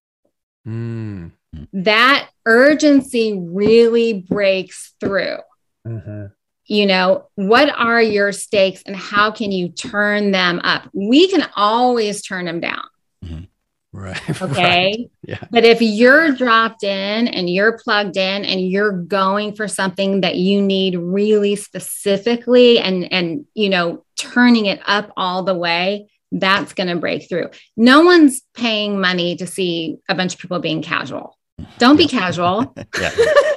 Mm. 0.67 1.33
That 1.73 2.29
urgency 2.45 3.39
really 3.39 4.13
breaks 4.29 4.95
through. 5.01 5.39
Mm-hmm 5.87 6.27
you 6.69 6.87
know 6.87 7.27
what 7.35 7.71
are 7.71 8.01
your 8.01 8.31
stakes 8.31 8.83
and 8.87 8.95
how 8.95 9.31
can 9.31 9.51
you 9.51 9.71
turn 9.71 10.31
them 10.31 10.61
up? 10.63 10.89
We 10.93 11.29
can 11.29 11.49
always 11.57 12.23
turn 12.23 12.45
them 12.45 12.61
down. 12.61 12.85
Mm-hmm. 13.25 13.45
right 13.93 14.43
okay? 14.43 14.53
Right. 14.53 15.11
yeah. 15.23 15.45
But 15.51 15.65
if 15.65 15.81
you're 15.81 16.33
dropped 16.33 16.85
in 16.85 17.29
and 17.29 17.51
you're 17.51 17.79
plugged 17.79 18.17
in 18.17 18.45
and 18.45 18.61
you're 18.61 18.93
going 18.93 19.55
for 19.55 19.67
something 19.67 20.21
that 20.21 20.37
you 20.37 20.63
need 20.63 20.97
really 20.97 21.57
specifically 21.57 22.79
and 22.79 23.11
and 23.13 23.47
you 23.55 23.71
know 23.71 24.05
turning 24.17 24.67
it 24.67 24.81
up 24.87 25.11
all 25.17 25.43
the 25.43 25.55
way 25.55 26.11
that's 26.31 26.75
going 26.75 26.89
to 26.89 26.97
break 26.97 27.27
through. 27.27 27.49
No 27.75 28.03
one's 28.03 28.43
paying 28.53 29.01
money 29.01 29.37
to 29.37 29.47
see 29.47 29.97
a 30.11 30.15
bunch 30.15 30.35
of 30.35 30.41
people 30.41 30.59
being 30.59 30.83
casual 30.83 31.38
Don't 31.79 31.97
be 31.97 32.07
casual. 32.07 32.75
yeah. 33.01 33.11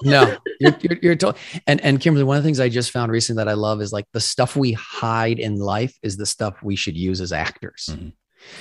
no, 0.04 0.38
you're, 0.60 0.78
you're, 0.82 1.00
you're 1.02 1.16
to- 1.16 1.36
and, 1.68 1.82
and 1.82 2.00
Kymberly, 2.00 2.24
one 2.24 2.38
of 2.38 2.44
the 2.44 2.48
things 2.48 2.60
I 2.60 2.70
just 2.70 2.92
found 2.92 3.12
recently 3.12 3.44
that 3.44 3.50
I 3.50 3.54
love 3.54 3.82
is 3.82 3.94
like 3.94 4.06
the 4.14 4.20
stuff 4.20 4.56
we 4.56 4.74
hide 4.74 5.40
in 5.40 5.58
life 5.58 5.98
is 6.02 6.18
the 6.18 6.26
stuff 6.26 6.62
we 6.64 6.76
should 6.76 6.98
use 6.98 7.22
as 7.22 7.32
actors. 7.32 7.90
Mm-hmm. 7.92 8.10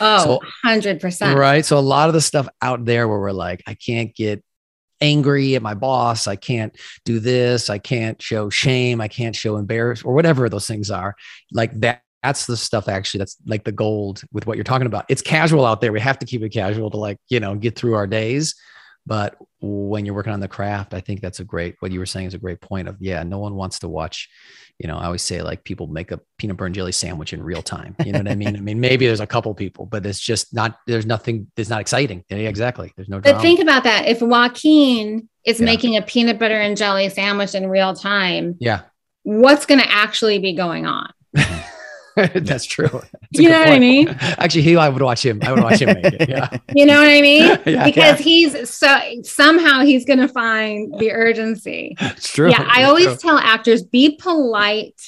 Oh, 0.00 0.40
so, 0.64 0.68
100%. 0.68 1.34
Right. 1.34 1.64
So 1.64 1.78
a 1.78 1.80
lot 1.80 2.08
of 2.08 2.14
the 2.14 2.20
stuff 2.20 2.48
out 2.60 2.84
there 2.84 3.08
where 3.08 3.18
we're 3.18 3.32
like, 3.32 3.62
I 3.66 3.74
can't 3.74 4.14
get 4.14 4.44
angry 5.00 5.54
at 5.54 5.62
my 5.62 5.74
boss. 5.74 6.26
I 6.26 6.36
can't 6.36 6.76
do 7.04 7.18
this. 7.20 7.70
I 7.70 7.78
can't 7.78 8.20
show 8.20 8.50
shame. 8.50 9.00
I 9.00 9.08
can't 9.08 9.34
show 9.34 9.56
embarrassed 9.56 10.04
or 10.04 10.12
whatever 10.14 10.48
those 10.48 10.66
things 10.66 10.90
are. 10.90 11.14
Like 11.52 11.78
that. 11.80 12.02
That's 12.22 12.44
the 12.44 12.54
stuff 12.58 12.86
actually 12.86 13.20
that's 13.20 13.38
like 13.46 13.64
the 13.64 13.72
gold 13.72 14.20
with 14.30 14.46
what 14.46 14.58
you're 14.58 14.64
talking 14.64 14.86
about. 14.86 15.06
It's 15.08 15.22
casual 15.22 15.64
out 15.64 15.80
there. 15.80 15.90
We 15.90 16.00
have 16.00 16.18
to 16.18 16.26
keep 16.26 16.42
it 16.42 16.50
casual 16.50 16.90
to 16.90 16.98
like, 16.98 17.16
you 17.30 17.40
know, 17.40 17.54
get 17.54 17.76
through 17.76 17.94
our 17.94 18.06
days. 18.06 18.56
But 19.06 19.36
when 19.60 20.04
you're 20.04 20.14
working 20.14 20.32
on 20.32 20.40
the 20.40 20.48
craft, 20.48 20.94
I 20.94 21.00
think 21.00 21.20
that's 21.20 21.40
a 21.40 21.44
great, 21.44 21.76
what 21.80 21.90
you 21.90 21.98
were 21.98 22.06
saying 22.06 22.26
is 22.26 22.34
a 22.34 22.38
great 22.38 22.60
point 22.60 22.88
of, 22.88 22.96
yeah, 23.00 23.22
no 23.22 23.38
one 23.38 23.54
wants 23.54 23.78
to 23.80 23.88
watch, 23.88 24.28
you 24.78 24.86
know, 24.86 24.96
I 24.96 25.06
always 25.06 25.22
say 25.22 25.42
like 25.42 25.64
people 25.64 25.86
make 25.86 26.12
a 26.12 26.20
peanut 26.38 26.56
butter 26.56 26.66
and 26.66 26.74
jelly 26.74 26.92
sandwich 26.92 27.32
in 27.32 27.42
real 27.42 27.62
time. 27.62 27.96
You 28.04 28.12
know 28.12 28.20
what 28.20 28.28
I 28.28 28.34
mean? 28.34 28.56
I 28.56 28.60
mean, 28.60 28.78
maybe 28.78 29.06
there's 29.06 29.20
a 29.20 29.26
couple 29.26 29.52
people, 29.54 29.86
but 29.86 30.06
it's 30.06 30.20
just 30.20 30.54
not, 30.54 30.78
there's 30.86 31.06
nothing, 31.06 31.50
it's 31.56 31.70
not 31.70 31.80
exciting. 31.80 32.24
Yeah, 32.28 32.36
exactly. 32.36 32.92
There's 32.96 33.08
no, 33.08 33.20
drama. 33.20 33.38
but 33.38 33.42
think 33.42 33.60
about 33.60 33.84
that. 33.84 34.06
If 34.06 34.22
Joaquin 34.22 35.28
is 35.44 35.60
yeah. 35.60 35.66
making 35.66 35.96
a 35.96 36.02
peanut 36.02 36.38
butter 36.38 36.60
and 36.60 36.76
jelly 36.76 37.08
sandwich 37.08 37.54
in 37.54 37.68
real 37.68 37.94
time, 37.94 38.56
yeah, 38.60 38.82
what's 39.22 39.66
going 39.66 39.80
to 39.80 39.90
actually 39.90 40.38
be 40.38 40.54
going 40.54 40.86
on? 40.86 41.12
That's 42.34 42.64
true. 42.64 42.88
That's 42.90 43.04
you 43.32 43.48
know 43.48 43.58
what 43.58 43.68
point. 43.68 43.76
I 43.76 43.78
mean? 43.78 44.08
Actually, 44.20 44.62
he, 44.62 44.76
I 44.76 44.88
would 44.88 45.02
watch 45.02 45.24
him. 45.24 45.40
I 45.42 45.52
would 45.52 45.62
watch 45.62 45.80
him 45.80 45.88
make 45.88 46.14
it. 46.14 46.28
Yeah. 46.28 46.48
You 46.74 46.86
know 46.86 47.00
what 47.00 47.08
I 47.08 47.20
mean? 47.20 47.42
yeah, 47.66 47.84
because 47.84 47.96
yeah. 47.96 48.16
he's 48.16 48.70
so 48.70 48.98
somehow 49.22 49.80
he's 49.80 50.04
going 50.04 50.18
to 50.18 50.28
find 50.28 50.98
the 50.98 51.12
urgency. 51.12 51.96
It's 52.00 52.32
true. 52.32 52.50
Yeah. 52.50 52.68
I 52.68 52.84
always 52.84 53.06
true. 53.06 53.16
tell 53.16 53.38
actors 53.38 53.82
be 53.82 54.16
polite 54.16 55.00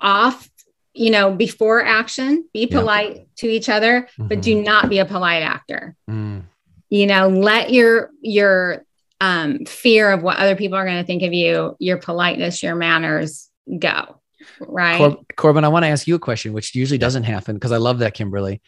off, 0.00 0.48
you 0.94 1.10
know, 1.10 1.32
before 1.32 1.84
action, 1.84 2.48
be 2.52 2.66
polite 2.66 3.16
yeah. 3.16 3.22
to 3.36 3.48
each 3.48 3.68
other, 3.68 4.02
mm-hmm. 4.02 4.28
but 4.28 4.42
do 4.42 4.62
not 4.62 4.88
be 4.88 4.98
a 4.98 5.04
polite 5.04 5.42
actor. 5.42 5.96
Mm. 6.08 6.44
You 6.88 7.06
know, 7.06 7.28
let 7.28 7.72
your, 7.72 8.10
your, 8.20 8.84
um, 9.20 9.66
fear 9.66 10.10
of 10.12 10.22
what 10.22 10.38
other 10.38 10.56
people 10.56 10.78
are 10.78 10.86
going 10.86 10.96
to 10.96 11.06
think 11.06 11.22
of 11.22 11.34
you, 11.34 11.76
your 11.78 11.98
politeness, 11.98 12.62
your 12.62 12.74
manners 12.74 13.50
go 13.78 14.19
Right. 14.60 14.98
Cor- 14.98 15.18
Corbin, 15.36 15.64
I 15.64 15.68
want 15.68 15.84
to 15.84 15.88
ask 15.88 16.06
you 16.06 16.14
a 16.14 16.18
question, 16.18 16.52
which 16.52 16.74
usually 16.74 16.98
doesn't 16.98 17.24
happen 17.24 17.54
because 17.56 17.72
I 17.72 17.78
love 17.78 17.98
that, 18.00 18.14
Kimberly. 18.14 18.60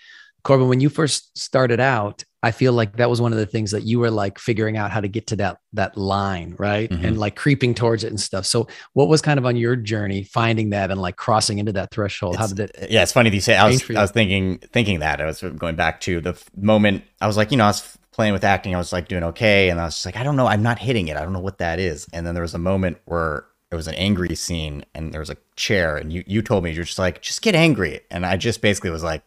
Corbin, 0.45 0.69
when 0.69 0.81
you 0.81 0.89
first 0.89 1.37
started 1.39 1.79
out, 1.79 2.25
I 2.43 2.51
feel 2.51 2.73
like 2.73 2.97
that 2.97 3.09
was 3.09 3.21
one 3.21 3.33
of 3.33 3.39
the 3.39 3.47
things 3.47 3.71
that 3.71 3.85
you 3.85 4.01
were 4.01 4.11
like 4.11 4.41
figuring 4.41 4.77
out 4.77 4.91
how 4.91 5.01
to 5.01 5.07
get 5.07 5.29
to 5.29 5.37
that 5.37 5.59
that 5.75 5.97
line, 5.97 6.57
right? 6.59 6.91
Mm-hmm. 6.91 7.05
And 7.05 7.19
like 7.19 7.37
creeping 7.37 7.75
towards 7.75 8.03
it 8.03 8.09
and 8.09 8.21
stuff. 8.21 8.47
So, 8.47 8.67
what 8.95 9.07
was 9.07 9.23
kind 9.23 9.39
of 9.39 9.47
on 9.47 9.55
your 9.55 9.77
journey 9.77 10.25
finding 10.25 10.71
that 10.71 10.91
and 10.91 11.01
like 11.01 11.15
crossing 11.17 11.59
into 11.59 11.73
that 11.75 11.93
threshold? 11.93 12.35
It's, 12.35 12.41
how 12.41 12.49
did 12.49 12.71
it? 12.71 12.91
Yeah, 12.91 13.05
it's 13.05 13.13
funny 13.13 13.31
that 13.31 13.37
you 13.37 13.41
say. 13.41 13.57
I 13.57 13.69
was 13.69 13.89
I 13.89 14.01
was 14.01 14.11
thinking 14.11 14.59
thinking 14.59 14.99
that 14.99 15.21
I 15.21 15.27
was 15.27 15.41
going 15.41 15.77
back 15.77 16.01
to 16.03 16.21
the 16.21 16.43
moment 16.57 17.05
I 17.21 17.29
was 17.29 17.37
like, 17.37 17.53
you 17.53 17.57
know, 17.57 17.65
I 17.65 17.69
was 17.69 17.97
playing 18.11 18.33
with 18.33 18.43
acting. 18.43 18.75
I 18.75 18.79
was 18.79 18.93
like 18.93 19.07
doing 19.07 19.23
okay, 19.23 19.69
and 19.69 19.81
I 19.81 19.85
was 19.85 19.95
just 19.95 20.07
like, 20.07 20.17
I 20.17 20.25
don't 20.25 20.37
know, 20.37 20.49
I'm 20.49 20.63
not 20.65 20.81
hitting 20.81 21.07
it. 21.07 21.17
I 21.17 21.23
don't 21.23 21.33
know 21.33 21.41
what 21.41 21.59
that 21.59 21.79
is. 21.79 22.09
And 22.13 22.27
then 22.27 22.35
there 22.35 22.43
was 22.43 22.55
a 22.55 22.59
moment 22.59 22.99
where 23.05 23.47
it 23.73 23.77
was 23.77 23.89
an 23.89 23.95
angry 23.95 24.35
scene 24.35 24.85
and 24.95 25.13
there 25.13 25.21
was 25.21 25.31
a 25.31 25.37
chair 25.57 25.97
and 25.97 26.13
you 26.13 26.23
you 26.27 26.43
told 26.43 26.63
me 26.63 26.71
you're 26.73 26.85
just 26.85 26.99
like 26.99 27.23
just 27.23 27.41
get 27.41 27.55
angry. 27.55 28.01
And 28.11 28.27
I 28.27 28.37
just 28.37 28.61
basically 28.61 28.91
was 28.91 29.03
like 29.03 29.23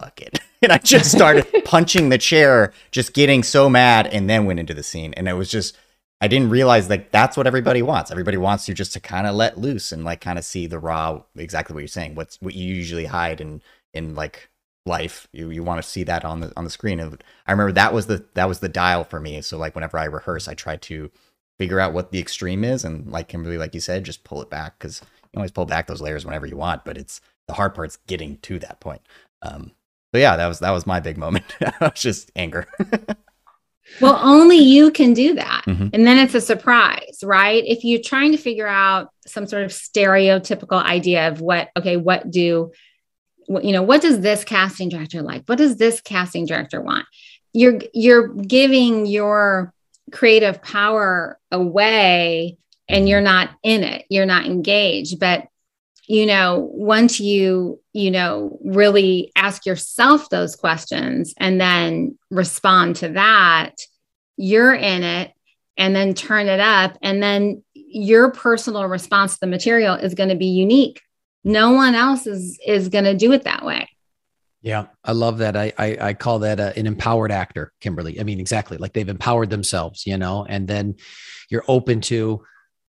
fuck 0.00 0.20
it. 0.22 0.38
And 0.64 0.70
I 0.70 0.78
just 0.78 1.10
started 1.10 1.44
punching 1.64 2.10
the 2.10 2.18
chair 2.18 2.72
just 2.92 3.14
getting 3.14 3.42
so 3.42 3.68
mad 3.68 4.06
and 4.06 4.30
then 4.30 4.44
went 4.44 4.60
into 4.60 4.74
the 4.74 4.84
scene. 4.84 5.12
And 5.14 5.26
it 5.26 5.32
was 5.32 5.50
just 5.50 5.76
I 6.20 6.28
didn't 6.28 6.50
realize 6.50 6.88
like 6.88 7.10
that's 7.10 7.36
what 7.36 7.48
everybody 7.48 7.82
wants. 7.82 8.12
Everybody 8.12 8.36
wants 8.36 8.68
you 8.68 8.74
just 8.74 8.92
to 8.92 9.00
kind 9.00 9.26
of 9.26 9.34
let 9.34 9.58
loose 9.58 9.90
and 9.90 10.04
like 10.04 10.20
kind 10.20 10.38
of 10.38 10.44
see 10.44 10.68
the 10.68 10.78
raw 10.78 11.20
exactly 11.34 11.74
what 11.74 11.80
you're 11.80 11.88
saying 11.88 12.14
what's 12.14 12.40
what 12.40 12.54
you 12.54 12.72
usually 12.72 13.06
hide 13.06 13.40
in 13.40 13.60
in 13.92 14.14
like 14.14 14.50
life. 14.86 15.26
You 15.32 15.50
you 15.50 15.64
want 15.64 15.82
to 15.82 15.88
see 15.88 16.04
that 16.04 16.24
on 16.24 16.38
the 16.38 16.52
on 16.56 16.62
the 16.62 16.70
screen. 16.70 17.00
And 17.00 17.20
I 17.48 17.50
remember 17.50 17.72
that 17.72 17.92
was 17.92 18.06
the 18.06 18.24
that 18.34 18.48
was 18.48 18.60
the 18.60 18.68
dial 18.68 19.02
for 19.02 19.18
me. 19.18 19.42
So 19.42 19.58
like 19.58 19.74
whenever 19.74 19.98
I 19.98 20.04
rehearse 20.04 20.46
I 20.46 20.54
try 20.54 20.76
to 20.76 21.10
figure 21.58 21.80
out 21.80 21.92
what 21.92 22.10
the 22.10 22.18
extreme 22.18 22.64
is 22.64 22.84
and 22.84 23.10
like 23.10 23.28
Kymberly 23.28 23.58
like 23.58 23.74
you 23.74 23.80
said 23.80 24.04
just 24.04 24.24
pull 24.24 24.42
it 24.42 24.50
back 24.50 24.78
because 24.78 25.00
you 25.32 25.38
always 25.38 25.50
pull 25.50 25.66
back 25.66 25.86
those 25.86 26.00
layers 26.00 26.24
whenever 26.24 26.46
you 26.46 26.56
want 26.56 26.84
but 26.84 26.98
it's 26.98 27.20
the 27.48 27.54
hard 27.54 27.74
part's 27.74 27.98
getting 28.06 28.38
to 28.38 28.58
that 28.58 28.80
point. 28.80 29.02
Um 29.42 29.72
so 30.12 30.18
yeah 30.18 30.36
that 30.36 30.46
was 30.46 30.60
that 30.60 30.70
was 30.70 30.86
my 30.86 31.00
big 31.00 31.16
moment. 31.16 31.44
It 31.60 31.74
was 31.80 31.92
just 31.94 32.30
anger. 32.36 32.66
Well 34.00 34.18
only 34.22 34.56
you 34.56 34.90
can 34.90 35.12
do 35.12 35.34
that. 35.34 35.64
Mm-hmm. 35.66 35.88
and 35.92 36.06
then 36.06 36.18
it's 36.18 36.34
a 36.34 36.40
surprise 36.40 37.18
right? 37.22 37.62
If 37.66 37.84
you're 37.84 38.00
trying 38.00 38.32
to 38.32 38.38
figure 38.38 38.66
out 38.66 39.12
some 39.26 39.46
sort 39.46 39.64
of 39.64 39.70
stereotypical 39.70 40.82
idea 40.82 41.28
of 41.28 41.40
what 41.40 41.70
okay 41.76 41.96
what 41.96 42.30
do 42.30 42.72
what, 43.46 43.64
you 43.64 43.72
know 43.72 43.82
what 43.82 44.02
does 44.02 44.20
this 44.20 44.44
casting 44.44 44.88
director 44.88 45.22
like? 45.22 45.44
What 45.46 45.58
does 45.58 45.76
this 45.76 46.00
casting 46.00 46.46
director 46.46 46.80
want? 46.80 47.06
You're 47.52 47.80
you're 47.92 48.28
giving 48.28 49.06
your 49.06 49.74
creative 50.12 50.62
power 50.62 51.38
away 51.50 52.56
and 52.88 53.08
you're 53.08 53.18
mm-hmm. 53.18 53.24
not 53.24 53.50
in 53.62 53.82
it 53.82 54.04
you're 54.08 54.26
not 54.26 54.46
engaged. 54.46 55.18
But 55.18 55.46
you 56.08 56.26
know 56.26 56.68
once 56.72 57.20
you 57.20 57.80
you 57.92 58.10
know 58.10 58.58
really 58.64 59.32
ask 59.36 59.64
yourself 59.66 60.28
those 60.30 60.56
questions 60.56 61.32
and 61.38 61.60
then 61.60 62.18
respond 62.30 62.96
to 62.96 63.10
that 63.10 63.74
you're 64.36 64.74
in 64.74 65.02
it 65.02 65.32
and 65.76 65.94
then 65.94 66.14
turn 66.14 66.48
it 66.48 66.60
up. 66.60 66.96
And 67.02 67.22
then 67.22 67.62
your 67.74 68.30
personal 68.30 68.86
response 68.86 69.34
to 69.34 69.40
the 69.40 69.46
material 69.46 69.94
is 69.94 70.14
going 70.14 70.28
to 70.28 70.36
be 70.36 70.46
unique. 70.46 71.00
No 71.44 71.72
one 71.72 71.94
else 71.94 72.26
is 72.26 72.58
is 72.64 72.88
going 72.88 73.04
to 73.04 73.16
do 73.16 73.32
it 73.32 73.44
that 73.44 73.64
way 73.64 73.88
yeah, 74.62 74.86
I 75.04 75.12
love 75.12 75.38
that. 75.38 75.56
I 75.56 75.72
I, 75.76 75.98
I 76.00 76.14
call 76.14 76.40
that 76.40 76.60
a, 76.60 76.76
an 76.78 76.86
empowered 76.86 77.32
actor, 77.32 77.72
Kymberly. 77.80 78.20
I 78.20 78.22
mean, 78.22 78.40
exactly 78.40 78.78
like 78.78 78.92
they've 78.92 79.08
empowered 79.08 79.50
themselves, 79.50 80.06
you 80.06 80.16
know, 80.16 80.46
and 80.48 80.66
then 80.68 80.96
you're 81.50 81.64
open 81.68 82.00
to 82.02 82.44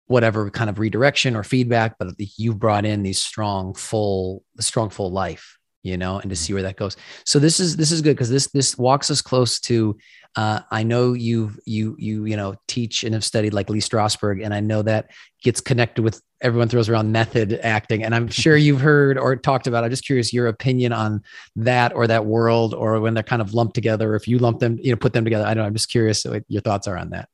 whatever 0.06 0.50
kind 0.50 0.68
of 0.68 0.78
redirection 0.78 1.34
or 1.34 1.42
feedback, 1.42 1.96
but 1.98 2.08
you've 2.36 2.58
brought 2.58 2.84
in 2.84 3.02
these 3.02 3.18
strong, 3.18 3.72
full, 3.74 4.44
strong, 4.60 4.90
full 4.90 5.10
life, 5.10 5.58
you 5.82 5.96
know, 5.96 6.18
and 6.18 6.30
to 6.30 6.36
see 6.36 6.52
where 6.52 6.62
that 6.62 6.76
goes. 6.76 6.96
So 7.24 7.38
this 7.38 7.60
is 7.60 7.76
this 7.76 7.90
is 7.90 8.02
good 8.02 8.14
because 8.14 8.30
this 8.30 8.48
this 8.48 8.78
walks 8.78 9.10
us 9.10 9.22
close 9.22 9.60
to. 9.60 9.96
Uh, 10.34 10.60
I 10.70 10.82
know 10.82 11.12
you 11.12 11.52
you 11.66 11.94
you 11.98 12.24
you 12.24 12.36
know 12.36 12.54
teach 12.68 13.04
and 13.04 13.14
have 13.14 13.24
studied 13.24 13.52
like 13.52 13.68
Lee 13.68 13.80
Strasberg, 13.80 14.44
and 14.44 14.54
I 14.54 14.60
know 14.60 14.82
that 14.82 15.10
gets 15.42 15.60
connected 15.60 16.02
with 16.02 16.22
everyone 16.40 16.68
throws 16.68 16.88
around 16.88 17.12
method 17.12 17.58
acting, 17.62 18.04
and 18.04 18.14
I'm 18.14 18.28
sure 18.28 18.56
you've 18.56 18.80
heard 18.80 19.18
or 19.18 19.36
talked 19.36 19.66
about. 19.66 19.84
I'm 19.84 19.90
just 19.90 20.06
curious 20.06 20.32
your 20.32 20.46
opinion 20.46 20.92
on 20.92 21.22
that 21.56 21.94
or 21.94 22.06
that 22.06 22.24
world, 22.24 22.74
or 22.74 23.00
when 23.00 23.14
they're 23.14 23.22
kind 23.22 23.42
of 23.42 23.52
lumped 23.52 23.74
together. 23.74 24.12
Or 24.12 24.16
if 24.16 24.28
you 24.28 24.38
lump 24.38 24.60
them, 24.60 24.78
you 24.80 24.92
know, 24.92 24.96
put 24.96 25.12
them 25.12 25.24
together. 25.24 25.44
I 25.44 25.54
don't. 25.54 25.62
know. 25.62 25.66
I'm 25.66 25.74
just 25.74 25.90
curious 25.90 26.24
what 26.24 26.44
your 26.48 26.62
thoughts 26.62 26.86
are 26.86 26.96
on 26.96 27.10
that. 27.10 27.28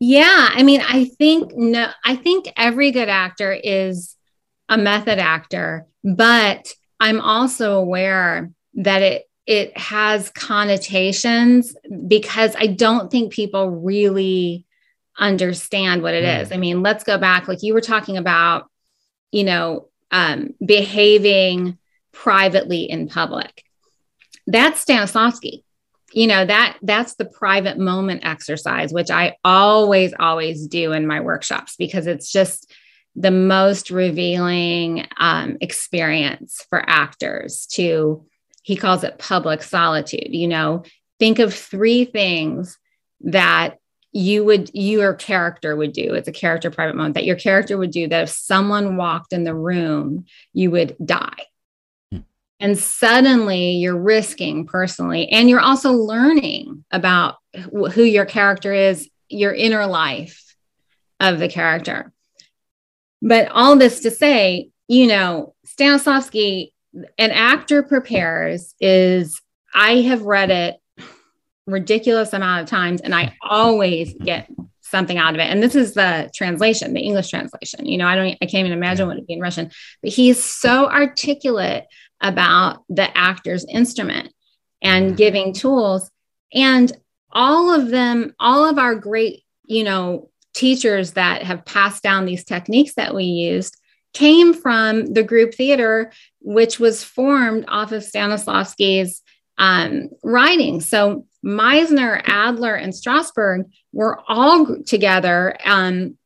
Yeah, 0.00 0.48
I 0.50 0.62
mean, 0.62 0.80
I 0.80 1.04
think 1.04 1.54
no, 1.54 1.90
I 2.04 2.16
think 2.16 2.50
every 2.56 2.90
good 2.90 3.10
actor 3.10 3.52
is 3.52 4.16
a 4.70 4.78
method 4.78 5.18
actor, 5.18 5.86
but 6.02 6.72
I'm 7.00 7.20
also 7.20 7.78
aware 7.78 8.52
that 8.74 9.02
it 9.02 9.26
it 9.46 9.76
has 9.76 10.30
connotations 10.30 11.74
because 12.06 12.54
I 12.56 12.68
don't 12.68 13.10
think 13.10 13.32
people 13.32 13.68
really 13.68 14.64
understand 15.18 16.02
what 16.02 16.14
it 16.14 16.24
mm. 16.24 16.42
is. 16.42 16.52
I 16.52 16.56
mean, 16.56 16.82
let's 16.82 17.02
go 17.02 17.18
back 17.18 17.48
like 17.48 17.62
you 17.62 17.74
were 17.74 17.80
talking 17.80 18.16
about, 18.16 18.70
you 19.32 19.42
know, 19.42 19.88
um, 20.12 20.54
behaving 20.64 21.78
privately 22.12 22.82
in 22.82 23.08
public. 23.08 23.64
That's 24.46 24.84
Stanislavski. 24.84 25.64
You 26.12 26.26
know, 26.26 26.44
that 26.44 26.76
that's 26.82 27.14
the 27.14 27.24
private 27.24 27.78
moment 27.78 28.24
exercise, 28.24 28.92
which 28.92 29.10
I 29.10 29.36
always, 29.44 30.12
always 30.18 30.66
do 30.66 30.92
in 30.92 31.06
my 31.06 31.20
workshops 31.20 31.76
because 31.76 32.06
it's 32.06 32.30
just 32.32 32.72
the 33.16 33.30
most 33.30 33.90
revealing 33.90 35.06
um, 35.16 35.56
experience 35.60 36.64
for 36.70 36.82
actors 36.88 37.66
to, 37.72 38.24
he 38.62 38.76
calls 38.76 39.04
it 39.04 39.18
public 39.18 39.62
solitude. 39.62 40.28
You 40.30 40.48
know, 40.48 40.84
think 41.18 41.38
of 41.38 41.54
three 41.54 42.04
things 42.04 42.78
that 43.22 43.76
you 44.12 44.44
would 44.44 44.70
your 44.74 45.14
character 45.14 45.76
would 45.76 45.92
do 45.92 46.14
it's 46.14 46.26
a 46.26 46.32
character 46.32 46.70
private 46.70 46.96
moment 46.96 47.14
that 47.14 47.24
your 47.24 47.36
character 47.36 47.78
would 47.78 47.92
do 47.92 48.08
that 48.08 48.24
if 48.24 48.28
someone 48.28 48.96
walked 48.96 49.32
in 49.32 49.44
the 49.44 49.54
room 49.54 50.24
you 50.52 50.70
would 50.70 50.96
die 51.04 51.46
hmm. 52.10 52.18
and 52.58 52.76
suddenly 52.76 53.72
you're 53.72 53.96
risking 53.96 54.66
personally 54.66 55.28
and 55.28 55.48
you're 55.48 55.60
also 55.60 55.92
learning 55.92 56.84
about 56.90 57.36
who 57.92 58.02
your 58.02 58.24
character 58.24 58.72
is 58.72 59.08
your 59.28 59.54
inner 59.54 59.86
life 59.86 60.56
of 61.20 61.38
the 61.38 61.48
character 61.48 62.12
but 63.22 63.48
all 63.48 63.76
this 63.76 64.00
to 64.00 64.10
say, 64.10 64.70
you 64.88 65.06
know, 65.06 65.54
Stanislavski, 65.66 66.72
an 67.18 67.30
actor 67.30 67.82
prepares 67.82 68.74
is 68.80 69.40
I 69.72 70.00
have 70.02 70.22
read 70.22 70.50
it 70.50 70.76
ridiculous 71.66 72.32
amount 72.32 72.62
of 72.62 72.68
times 72.68 73.00
and 73.00 73.14
I 73.14 73.36
always 73.42 74.14
get 74.14 74.50
something 74.82 75.18
out 75.18 75.34
of 75.34 75.40
it. 75.40 75.44
And 75.44 75.62
this 75.62 75.76
is 75.76 75.94
the 75.94 76.30
translation, 76.34 76.92
the 76.92 77.00
English 77.00 77.30
translation. 77.30 77.86
You 77.86 77.98
know, 77.98 78.06
I 78.06 78.16
don't, 78.16 78.36
I 78.42 78.46
can't 78.46 78.66
even 78.66 78.72
imagine 78.72 79.06
what 79.06 79.16
it'd 79.16 79.26
be 79.26 79.34
in 79.34 79.40
Russian, 79.40 79.70
but 80.02 80.10
he's 80.10 80.42
so 80.42 80.90
articulate 80.90 81.84
about 82.20 82.82
the 82.88 83.16
actor's 83.16 83.64
instrument 83.66 84.32
and 84.82 85.06
mm-hmm. 85.06 85.16
giving 85.16 85.52
tools. 85.54 86.10
And 86.52 86.92
all 87.30 87.72
of 87.72 87.88
them, 87.88 88.34
all 88.40 88.68
of 88.68 88.78
our 88.78 88.96
great, 88.96 89.44
you 89.64 89.84
know, 89.84 90.30
teachers 90.54 91.12
that 91.12 91.42
have 91.42 91.64
passed 91.64 92.02
down 92.02 92.24
these 92.24 92.44
techniques 92.44 92.94
that 92.94 93.14
we 93.14 93.24
used 93.24 93.76
came 94.12 94.52
from 94.52 95.06
the 95.12 95.22
group 95.22 95.54
theater, 95.54 96.12
which 96.40 96.80
was 96.80 97.04
formed 97.04 97.64
off 97.68 97.92
of 97.92 98.02
Stanislavski's 98.02 99.22
um, 99.58 100.08
writing. 100.22 100.80
So 100.80 101.26
Meisner, 101.44 102.20
Adler, 102.24 102.74
and 102.74 102.92
Strasberg 102.92 103.70
were 103.92 104.20
all 104.28 104.82
together 104.84 105.56
um, 105.64 106.18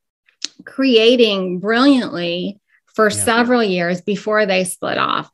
creating 0.65 1.61
brilliantly 1.61 2.61
for 2.95 3.11
yeah. 3.11 3.17
several 3.17 3.63
years 3.63 4.01
before 4.01 4.47
they 4.47 4.65
split 4.65 4.99
off. 4.99 5.31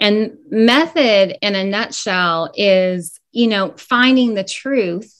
And 0.00 0.38
method 0.50 1.36
in 1.40 1.54
a 1.54 1.62
nutshell 1.62 2.52
is, 2.56 3.20
you 3.30 3.46
know, 3.46 3.74
finding 3.76 4.34
the 4.34 4.44
truth 4.44 5.14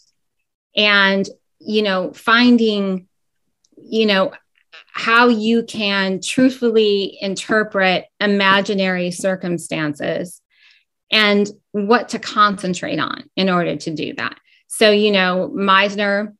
and, 0.74 1.28
you 1.60 1.82
know, 1.82 2.12
finding, 2.12 3.06
you 3.84 4.06
know, 4.06 4.32
how 4.92 5.28
you 5.28 5.62
can 5.64 6.20
truthfully 6.20 7.18
interpret 7.20 8.06
imaginary 8.20 9.10
circumstances 9.10 10.40
and 11.10 11.48
what 11.72 12.10
to 12.10 12.18
concentrate 12.18 12.98
on 12.98 13.24
in 13.36 13.48
order 13.50 13.76
to 13.76 13.90
do 13.90 14.14
that. 14.14 14.36
So, 14.68 14.90
you 14.90 15.10
know, 15.10 15.50
Meisner 15.54 16.34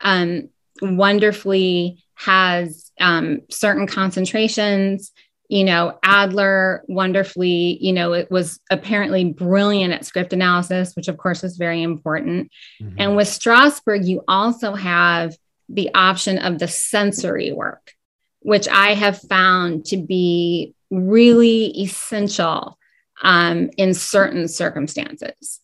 um, 0.00 0.48
wonderfully 0.80 2.04
has 2.14 2.92
um, 3.00 3.40
certain 3.50 3.86
concentrations. 3.86 5.12
You 5.48 5.64
know, 5.64 5.98
Adler 6.02 6.84
wonderfully, 6.88 7.78
you 7.80 7.92
know, 7.92 8.12
it 8.12 8.30
was 8.30 8.60
apparently 8.70 9.24
brilliant 9.24 9.92
at 9.92 10.04
script 10.04 10.32
analysis, 10.32 10.94
which 10.94 11.08
of 11.08 11.18
course 11.18 11.44
is 11.44 11.56
very 11.56 11.82
important. 11.82 12.50
Mm-hmm. 12.80 12.96
And 12.98 13.16
with 13.16 13.28
Strasberg, 13.28 14.06
you 14.06 14.22
also 14.26 14.74
have 14.74 15.36
the 15.68 15.90
option 15.94 16.38
of 16.38 16.58
the 16.58 16.68
sensory 16.68 17.52
work, 17.52 17.92
which 18.40 18.68
I 18.68 18.94
have 18.94 19.20
found 19.20 19.86
to 19.86 19.96
be 19.96 20.74
really 20.90 21.66
essential 21.80 22.78
um, 23.22 23.70
in 23.76 23.94
certain 23.94 24.48
circumstances. 24.48 25.60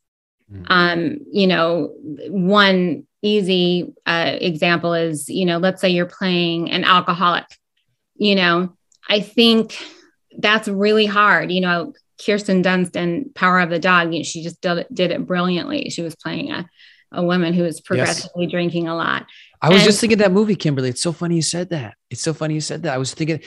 Mm. 0.52 0.66
Um, 0.68 1.18
you 1.32 1.46
know, 1.46 1.92
one 2.28 3.06
easy 3.22 3.92
uh, 4.06 4.36
example 4.40 4.94
is, 4.94 5.28
you 5.28 5.44
know, 5.44 5.58
let's 5.58 5.80
say 5.80 5.90
you're 5.90 6.06
playing 6.06 6.70
an 6.70 6.84
alcoholic. 6.84 7.46
You 8.16 8.34
know, 8.34 8.76
I 9.08 9.20
think 9.20 9.76
that's 10.38 10.68
really 10.68 11.06
hard. 11.06 11.50
You 11.50 11.60
know, 11.60 11.92
Kirsten 12.24 12.62
Dunst 12.62 12.96
in 12.96 13.30
Power 13.34 13.60
of 13.60 13.70
the 13.70 13.78
Dog, 13.78 14.12
you 14.12 14.20
know, 14.20 14.24
she 14.24 14.42
just 14.42 14.60
did 14.60 14.78
it, 14.78 14.94
did 14.94 15.10
it 15.10 15.26
brilliantly. 15.26 15.90
She 15.90 16.02
was 16.02 16.14
playing 16.16 16.50
a, 16.50 16.68
a 17.12 17.22
woman 17.22 17.52
who 17.52 17.62
was 17.64 17.80
progressively 17.80 18.44
yes. 18.44 18.50
drinking 18.50 18.88
a 18.88 18.94
lot. 18.94 19.26
I 19.62 19.68
was 19.68 19.78
and, 19.78 19.86
just 19.86 20.00
thinking 20.00 20.18
that 20.18 20.32
movie, 20.32 20.56
Kymberly. 20.56 20.88
It's 20.88 21.02
so 21.02 21.12
funny 21.12 21.36
you 21.36 21.42
said 21.42 21.70
that. 21.70 21.94
It's 22.08 22.22
so 22.22 22.32
funny 22.32 22.54
you 22.54 22.60
said 22.60 22.82
that. 22.84 22.94
I 22.94 22.98
was 22.98 23.12
thinking 23.12 23.40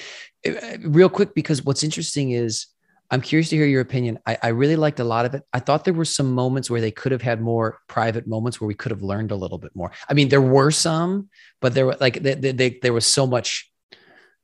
uh, 0.48 0.78
real 0.82 1.10
quick 1.10 1.34
because 1.34 1.64
what's 1.64 1.84
interesting 1.84 2.32
is 2.32 2.68
I'm 3.10 3.22
curious 3.22 3.50
to 3.50 3.56
hear 3.56 3.66
your 3.66 3.82
opinion. 3.82 4.20
I, 4.26 4.38
I, 4.42 4.48
really 4.50 4.76
liked 4.76 5.00
a 5.00 5.04
lot 5.04 5.26
of 5.26 5.36
it. 5.36 5.44
I 5.54 5.60
thought 5.60 5.86
there 5.86 5.94
were 5.94 6.06
some 6.06 6.32
moments 6.32 6.70
where 6.70 6.82
they 6.82 6.90
could 6.90 7.12
have 7.12 7.22
had 7.22 7.42
more 7.42 7.80
private 7.88 8.26
moments 8.26 8.60
where 8.60 8.68
we 8.68 8.74
could 8.74 8.92
have 8.92 9.04
learned 9.04 9.32
a 9.32 9.36
little 9.36 9.60
bit 9.60 9.76
more. 9.76 9.92
I 10.10 10.14
mean, 10.14 10.30
there 10.30 10.42
were 10.42 10.72
some, 10.72 11.30
but 11.62 11.76
there 11.76 11.86
were 11.86 11.98
like 12.00 12.24
they, 12.24 12.34
they, 12.34 12.52
they, 12.52 12.80
there 12.82 12.94
was 12.94 13.06
so 13.06 13.28
much, 13.28 13.72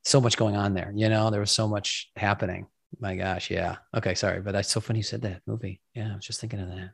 so 0.03 0.21
much 0.21 0.37
going 0.37 0.55
on 0.55 0.75
there. 0.75 0.91
You 0.93 1.09
know, 1.09 1.31
there 1.31 1.39
was 1.39 1.49
so 1.49 1.67
much 1.67 2.11
happening. 2.15 2.67
My 2.99 3.15
gosh, 3.15 3.49
yeah. 3.49 3.77
Okay, 3.95 4.13
sorry, 4.13 4.41
but 4.41 4.51
that's 4.51 4.69
so 4.69 4.81
funny 4.81 4.99
you 4.99 5.03
said 5.03 5.23
that 5.23 5.41
movie. 5.47 5.81
Yeah, 5.95 6.11
I 6.11 6.15
was 6.15 6.25
just 6.25 6.39
thinking 6.39 6.59
of 6.59 6.69
that. 6.69 6.91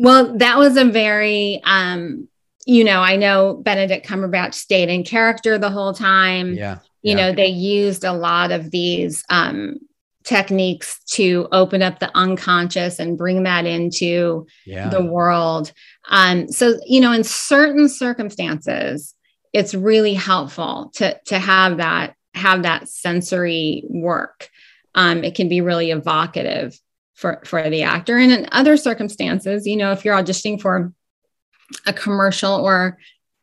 Well, 0.00 0.38
that 0.38 0.56
was 0.56 0.76
a 0.76 0.84
very, 0.86 1.60
um, 1.64 2.26
you 2.66 2.84
know, 2.84 3.00
I 3.00 3.16
know 3.16 3.60
Benedict 3.62 4.06
Cumberbatch 4.06 4.54
stayed 4.54 4.88
in 4.88 5.04
character 5.04 5.58
the 5.58 5.70
whole 5.70 5.92
time. 5.92 6.54
Yeah. 6.54 6.78
You 7.02 7.16
yeah. 7.16 7.16
know, 7.16 7.34
they 7.34 7.48
used 7.48 8.04
a 8.04 8.12
lot 8.12 8.50
of 8.50 8.70
these 8.70 9.24
um, 9.28 9.78
techniques 10.24 11.00
to 11.12 11.48
open 11.52 11.82
up 11.82 11.98
the 11.98 12.10
unconscious 12.16 12.98
and 12.98 13.18
bring 13.18 13.42
that 13.42 13.66
into 13.66 14.46
yeah. 14.64 14.88
the 14.88 15.04
world. 15.04 15.72
Um, 16.08 16.48
so, 16.48 16.78
you 16.86 17.00
know, 17.00 17.12
in 17.12 17.24
certain 17.24 17.88
circumstances, 17.88 19.14
it's 19.52 19.74
really 19.74 20.14
helpful 20.14 20.92
to 20.94 21.18
to 21.26 21.38
have 21.38 21.78
that 21.78 22.14
have 22.34 22.62
that 22.62 22.88
sensory 22.88 23.84
work. 23.88 24.48
Um, 24.94 25.24
it 25.24 25.34
can 25.34 25.48
be 25.48 25.60
really 25.60 25.90
evocative 25.90 26.78
for 27.20 27.40
for 27.44 27.68
the 27.68 27.82
actor, 27.82 28.16
and 28.16 28.32
in 28.32 28.48
other 28.50 28.76
circumstances, 28.76 29.66
you 29.66 29.76
know, 29.76 29.92
if 29.92 30.04
you're 30.04 30.16
auditioning 30.16 30.60
for 30.60 30.92
a 31.86 31.92
commercial 31.92 32.54
or 32.54 32.98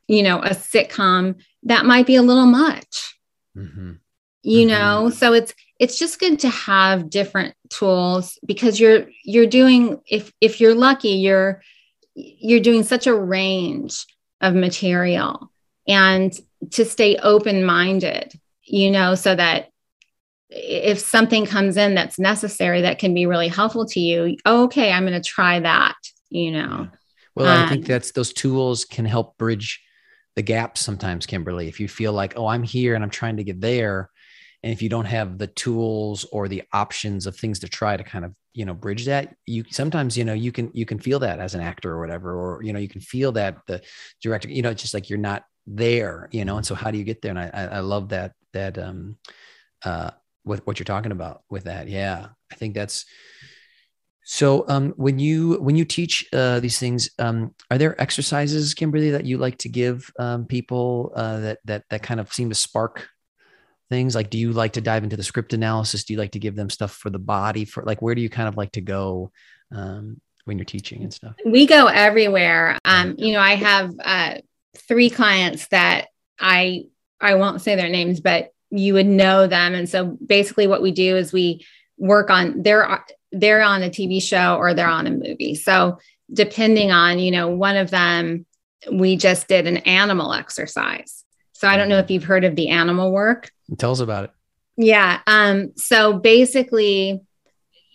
you 0.08 0.24
know 0.24 0.42
a 0.42 0.50
sitcom, 0.50 1.40
that 1.64 1.86
might 1.86 2.08
be 2.08 2.16
a 2.16 2.24
little 2.24 2.48
much. 2.48 3.16
Mm-hmm. 3.56 3.94
You 4.42 4.60
mm-hmm. 4.60 4.70
know, 4.70 5.10
so 5.12 5.34
it's 5.34 5.54
it's 5.80 6.00
just 6.00 6.20
good 6.20 6.40
to 6.40 6.50
have 6.50 7.10
different 7.10 7.56
tools 7.70 8.40
because 8.46 8.80
you're 8.80 9.06
you're 9.24 9.48
doing 9.48 10.02
if 10.08 10.32
if 10.42 10.60
you're 10.60 10.74
lucky 10.74 11.10
you're 11.10 11.62
you're 12.16 12.60
doing 12.60 12.84
such 12.84 13.08
a 13.08 13.14
range 13.14 14.06
of 14.42 14.56
material 14.56 15.52
and 15.88 16.40
to 16.72 16.86
stay 16.86 17.18
open 17.18 17.64
minded 17.64 18.34
you 18.64 18.90
know 18.90 19.16
so 19.16 19.36
that 19.36 19.70
if 20.50 21.00
something 21.00 21.46
comes 21.46 21.76
in 21.78 21.96
that's 21.96 22.18
necessary 22.18 22.82
that 22.82 23.00
can 23.00 23.14
be 23.14 23.26
really 23.26 23.48
helpful 23.48 23.86
to 23.86 24.00
you 24.00 24.38
okay 24.46 24.92
i'm 24.92 25.06
going 25.06 25.20
to 25.20 25.28
try 25.28 25.60
that 25.60 25.96
you 26.30 26.52
know? 26.52 26.88
Well 27.36 27.48
um, 27.48 27.66
i 27.66 27.70
think 27.70 27.86
um, 27.86 27.88
that's 27.88 28.12
those 28.12 28.34
tools 28.34 28.86
can 28.86 29.06
help 29.06 29.38
bridge 29.38 29.82
the 30.36 30.44
gaps 30.44 30.82
sometimes 30.82 31.26
kymberly. 31.26 31.68
If 31.68 31.80
you 31.80 31.88
feel 31.88 32.14
like 32.14 32.34
oh 32.38 32.48
i'm 32.48 32.64
here 32.64 32.96
and 32.96 33.04
i'm 33.04 33.10
trying 33.10 33.38
to 33.38 33.44
get 33.44 33.60
there 33.60 34.10
and 34.64 34.72
if 34.72 34.82
you 34.82 34.90
don't 34.90 35.06
have 35.06 35.38
the 35.38 35.48
tools 35.48 36.26
or 36.32 36.48
the 36.48 36.64
options 36.74 37.28
of 37.28 37.36
things 37.36 37.60
to 37.60 37.68
try 37.68 37.98
to 37.98 38.04
kind 38.04 38.26
of 38.26 38.36
you 38.54 38.66
know 38.66 38.74
bridge 38.74 39.06
that 39.06 39.36
you 39.46 39.64
sometimes 39.70 40.18
you 40.18 40.24
know 40.26 40.34
you 40.34 40.52
can 40.52 40.72
you 40.74 40.86
can 40.86 41.00
feel 41.00 41.20
that 41.20 41.40
as 41.40 41.56
an 41.56 41.62
actor 41.62 41.92
or 41.92 42.00
whatever 42.00 42.36
or 42.36 42.64
you 42.64 42.74
know 42.74 42.80
you 42.80 42.90
can 42.90 43.02
feel 43.02 43.32
that 43.32 43.58
the 43.68 43.82
director 44.22 44.50
you 44.50 44.62
know 44.62 44.70
it's 44.70 44.82
just 44.82 44.94
like 44.94 45.10
you're 45.10 45.20
not 45.20 45.44
there 45.68 46.30
you 46.32 46.46
know? 46.46 46.58
And 46.58 46.66
so 46.66 46.76
how 46.76 46.92
do 46.92 46.98
you 46.98 47.04
get 47.04 47.22
there? 47.22 47.32
And 47.32 47.40
i 47.40 47.70
i 47.74 47.80
love 47.80 48.10
that 48.10 48.34
that 48.54 48.78
um 48.78 49.18
uh 49.84 50.12
with 50.48 50.66
what 50.66 50.80
you're 50.80 50.86
talking 50.86 51.12
about 51.12 51.44
with 51.50 51.66
that. 51.66 51.88
Yeah 51.88 52.28
i 52.52 52.56
think 52.56 52.74
that's 52.74 53.06
so 54.30 54.66
um, 54.68 54.94
when 54.98 55.20
you 55.20 55.54
when 55.54 55.78
you 55.78 55.86
teach 55.86 56.28
uh, 56.34 56.60
these 56.60 56.78
things, 56.78 57.10
um, 57.18 57.56
are 57.72 57.78
there 57.78 58.00
exercises, 58.00 58.76
Kymberly, 58.76 59.14
that 59.14 59.24
you 59.24 59.38
like 59.38 59.58
to 59.60 59.70
give 59.70 60.12
um, 60.20 60.46
people 60.46 61.14
uh, 61.16 61.40
that 61.40 61.60
that 61.64 61.84
that 61.90 62.04
kind 62.04 62.20
of 62.20 62.34
seem 62.34 62.50
to 62.50 62.56
spark 62.56 63.08
things? 63.90 64.16
Like 64.16 64.30
do 64.30 64.38
you 64.38 64.52
like 64.52 64.74
to 64.74 64.82
dive 64.82 65.06
into 65.06 65.16
the 65.16 65.24
script 65.24 65.54
analysis? 65.54 66.04
Do 66.04 66.12
you 66.12 66.20
like 66.20 66.32
to 66.32 66.40
give 66.40 66.58
them 66.58 66.70
stuff 66.70 66.92
for 66.92 67.10
the 67.10 67.20
body? 67.20 67.64
For 67.64 67.84
like 67.84 68.02
where 68.02 68.16
do 68.16 68.22
you 68.22 68.30
kind 68.30 68.50
of 68.50 68.58
like 68.58 68.74
to 68.74 68.82
go 68.82 69.32
um, 69.72 70.20
when 70.44 70.58
you're 70.58 70.66
teaching 70.66 71.04
and 71.04 71.14
stuff? 71.14 71.36
We 71.46 71.66
go 71.66 71.88
everywhere. 71.88 72.78
Um, 72.84 73.16
you 73.18 73.32
know 73.32 73.40
i 73.40 73.56
have 73.56 73.94
uh, 74.04 74.36
three 74.76 75.10
clients 75.10 75.70
that 75.70 76.08
i 76.38 76.84
i 77.22 77.36
won't 77.36 77.62
say 77.62 77.78
their 77.78 77.88
names 77.88 78.20
but 78.20 78.52
you 78.70 78.94
would 78.94 79.06
know 79.06 79.48
them 79.48 79.74
and 79.74 79.88
so 79.90 80.18
basically 80.26 80.68
what 80.68 80.82
we 80.82 80.92
do 80.92 81.16
is 81.16 81.32
we 81.32 81.66
work 81.98 82.30
on 82.30 82.62
they're 82.62 83.04
they're 83.32 83.62
on 83.62 83.82
a 83.84 83.90
tv 83.90 84.22
show 84.22 84.56
or 84.58 84.74
they're 84.74 84.88
on 84.88 85.08
a 85.08 85.12
movie 85.12 85.56
so 85.56 85.98
depending 86.34 86.92
on 86.92 87.20
you 87.20 87.32
know 87.32 87.48
one 87.48 87.78
of 87.78 87.90
them 87.90 88.46
we 88.92 89.16
just 89.16 89.48
did 89.48 89.68
an 89.68 89.78
animal 89.78 90.34
exercise 90.34 91.24
so 91.58 91.68
I 91.68 91.76
don't 91.76 91.90
know 91.90 91.98
if 91.98 92.12
you've 92.12 92.24
heard 92.24 92.44
of 92.44 92.56
the 92.56 92.70
animal 92.70 93.12
work. 93.12 93.52
Tell 93.80 93.92
us 93.92 94.00
about 94.00 94.26
it. 94.26 94.32
Yeah. 94.78 95.22
Um, 95.26 95.72
so 95.76 96.14
basically, 96.14 97.20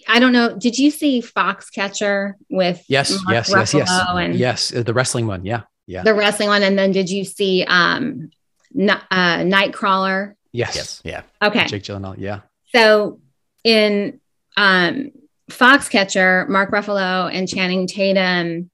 I 0.08 0.18
don't 0.18 0.32
know. 0.32 0.56
Did 0.58 0.76
you 0.78 0.90
see 0.90 1.22
Foxcatcher 1.22 2.32
with 2.50 2.84
yes, 2.88 3.12
Mark 3.22 3.34
yes, 3.34 3.50
Ruffalo 3.50 3.78
yes, 3.78 3.88
yes, 3.88 4.06
and 4.16 4.34
yes, 4.34 4.74
uh, 4.74 4.82
the 4.82 4.92
wrestling 4.92 5.28
one. 5.28 5.44
Yeah, 5.44 5.62
yeah, 5.86 6.02
the 6.02 6.12
wrestling 6.12 6.48
one. 6.48 6.64
And 6.64 6.76
then 6.76 6.90
did 6.90 7.08
you 7.08 7.24
see 7.24 7.64
um, 7.68 8.32
n- 8.76 8.90
uh, 8.90 9.38
Nightcrawler? 9.38 10.34
Yes, 10.52 10.76
yes, 10.76 11.02
yeah. 11.04 11.22
Okay, 11.42 11.66
Jake 11.66 11.82
Gyllenhaal. 11.82 12.16
Yeah. 12.18 12.40
So 12.74 13.20
in 13.64 14.20
um, 14.56 15.12
Foxcatcher, 15.50 16.48
Mark 16.48 16.70
Ruffalo 16.70 17.32
and 17.32 17.48
Channing 17.48 17.86
Tatum 17.86 18.70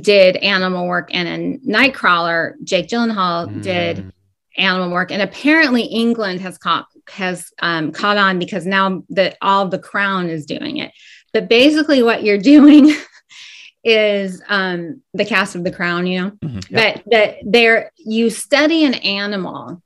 did 0.00 0.36
animal 0.36 0.86
work, 0.86 1.10
and 1.12 1.28
in 1.28 1.60
Nightcrawler, 1.60 2.54
Jake 2.62 2.88
Gyllenhaal 2.88 3.48
mm. 3.48 3.62
did 3.62 4.12
animal 4.58 4.90
work. 4.90 5.10
And 5.10 5.22
apparently 5.22 5.84
England 5.84 6.40
has 6.40 6.58
caught 6.58 6.86
has 7.08 7.50
um, 7.60 7.92
caught 7.92 8.18
on 8.18 8.38
because 8.38 8.66
now 8.66 9.02
that 9.10 9.38
all 9.40 9.68
the 9.68 9.78
crown 9.78 10.28
is 10.28 10.44
doing 10.44 10.78
it. 10.78 10.92
But 11.32 11.48
basically 11.48 12.02
what 12.02 12.22
you're 12.22 12.38
doing 12.54 12.92
is 13.84 14.42
um, 14.48 15.02
the 15.14 15.24
cast 15.24 15.54
of 15.54 15.64
the 15.64 15.70
crown, 15.70 16.06
you 16.06 16.20
know, 16.20 16.30
mm-hmm. 16.30 16.56
yep. 16.56 16.70
that 16.70 17.02
that 17.10 17.36
there 17.44 17.92
you 17.96 18.30
study 18.30 18.84
an 18.84 18.94
animal 18.94 19.82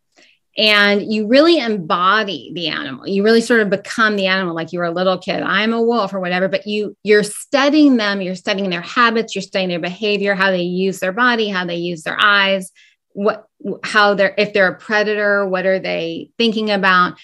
and 0.56 1.10
you 1.10 1.26
really 1.26 1.58
embody 1.58 2.52
the 2.54 2.68
animal. 2.68 3.06
You 3.06 3.24
really 3.24 3.40
sort 3.40 3.60
of 3.60 3.70
become 3.70 4.16
the 4.16 4.26
animal 4.26 4.54
like 4.54 4.72
you 4.72 4.80
were 4.80 4.84
a 4.84 4.90
little 4.90 5.16
kid. 5.16 5.42
I'm 5.42 5.72
a 5.72 5.82
wolf 5.82 6.12
or 6.12 6.20
whatever 6.20 6.48
but 6.48 6.66
you 6.66 6.96
you're 7.02 7.22
studying 7.22 7.96
them 7.96 8.20
you're 8.20 8.34
studying 8.34 8.70
their 8.70 8.82
habits 8.82 9.34
you're 9.34 9.42
studying 9.42 9.70
their 9.70 9.80
behavior 9.80 10.34
how 10.34 10.50
they 10.50 10.62
use 10.62 11.00
their 11.00 11.12
body 11.12 11.48
how 11.48 11.64
they 11.64 11.76
use 11.76 12.02
their 12.02 12.18
eyes 12.20 12.70
what 13.12 13.46
how 13.82 14.14
they're 14.14 14.34
if 14.36 14.52
they're 14.52 14.68
a 14.68 14.78
predator 14.78 15.46
what 15.46 15.66
are 15.66 15.78
they 15.78 16.30
thinking 16.38 16.70
about? 16.70 17.18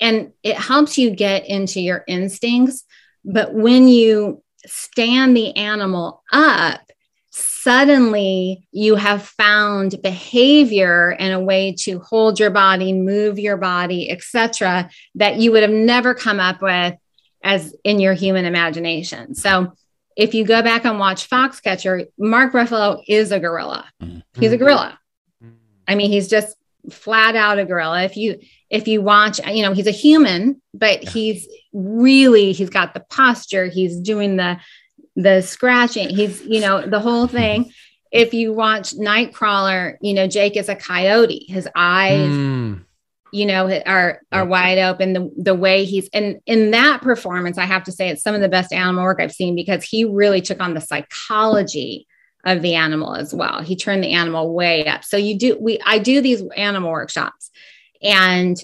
And 0.00 0.32
it 0.42 0.56
helps 0.56 0.98
you 0.98 1.10
get 1.10 1.46
into 1.46 1.80
your 1.80 2.04
instincts 2.06 2.84
but 3.24 3.54
when 3.54 3.88
you 3.88 4.42
stand 4.66 5.36
the 5.36 5.56
animal 5.56 6.22
up 6.32 6.80
suddenly 7.64 8.68
you 8.72 8.94
have 8.94 9.22
found 9.22 10.00
behavior 10.02 11.16
and 11.18 11.32
a 11.32 11.40
way 11.40 11.72
to 11.72 11.98
hold 11.98 12.38
your 12.38 12.50
body 12.50 12.92
move 12.92 13.38
your 13.38 13.56
body 13.56 14.10
etc 14.10 14.90
that 15.14 15.36
you 15.36 15.50
would 15.50 15.62
have 15.62 15.72
never 15.72 16.14
come 16.14 16.38
up 16.38 16.60
with 16.60 16.94
as 17.44 17.74
in 17.84 18.00
your 18.00 18.14
human 18.14 18.46
imagination. 18.46 19.34
So 19.34 19.74
if 20.16 20.34
you 20.34 20.44
go 20.44 20.62
back 20.62 20.84
and 20.84 20.98
watch 20.98 21.28
foxcatcher 21.28 22.06
mark 22.18 22.52
ruffalo 22.52 23.02
is 23.06 23.32
a 23.32 23.38
gorilla. 23.38 23.86
Mm-hmm. 24.02 24.20
he's 24.40 24.52
a 24.52 24.56
gorilla. 24.56 24.98
I 25.88 25.94
mean 25.94 26.10
he's 26.10 26.28
just 26.28 26.56
flat 26.90 27.36
out 27.36 27.58
a 27.58 27.64
gorilla. 27.64 28.02
If 28.04 28.16
you 28.16 28.40
if 28.70 28.88
you 28.88 29.02
watch 29.02 29.38
you 29.46 29.62
know 29.62 29.72
he's 29.72 29.86
a 29.86 29.92
human 29.92 30.60
but 30.72 31.04
yeah. 31.04 31.10
he's 31.10 31.48
really 31.72 32.52
he's 32.52 32.70
got 32.70 32.94
the 32.94 33.00
posture. 33.00 33.66
He's 33.66 34.00
doing 34.00 34.36
the 34.36 34.58
the 35.16 35.40
scratching. 35.42 36.08
He's, 36.08 36.42
you 36.42 36.60
know, 36.60 36.86
the 36.86 37.00
whole 37.00 37.26
thing. 37.26 37.72
If 38.10 38.32
you 38.32 38.52
watch 38.52 38.92
Nightcrawler, 38.92 39.96
you 40.00 40.14
know, 40.14 40.26
Jake 40.26 40.56
is 40.56 40.68
a 40.68 40.76
coyote. 40.76 41.46
His 41.48 41.68
eyes, 41.74 42.30
mm. 42.30 42.84
you 43.32 43.46
know, 43.46 43.68
are 43.86 44.20
are 44.30 44.44
wide 44.44 44.78
open. 44.78 45.12
The 45.12 45.32
the 45.36 45.54
way 45.54 45.84
he's 45.84 46.08
and 46.12 46.40
in 46.46 46.70
that 46.70 47.02
performance, 47.02 47.58
I 47.58 47.64
have 47.64 47.84
to 47.84 47.92
say 47.92 48.08
it's 48.08 48.22
some 48.22 48.34
of 48.34 48.40
the 48.40 48.48
best 48.48 48.72
animal 48.72 49.02
work 49.02 49.20
I've 49.20 49.32
seen 49.32 49.56
because 49.56 49.82
he 49.82 50.04
really 50.04 50.40
took 50.40 50.60
on 50.60 50.74
the 50.74 50.80
psychology 50.80 52.06
of 52.44 52.62
the 52.62 52.74
animal 52.74 53.14
as 53.16 53.34
well. 53.34 53.62
He 53.62 53.74
turned 53.74 54.04
the 54.04 54.12
animal 54.12 54.52
way 54.54 54.86
up. 54.86 55.02
So 55.02 55.16
you 55.16 55.36
do 55.36 55.58
we 55.60 55.80
I 55.84 55.98
do 55.98 56.20
these 56.20 56.42
animal 56.56 56.92
workshops 56.92 57.50
and 58.02 58.56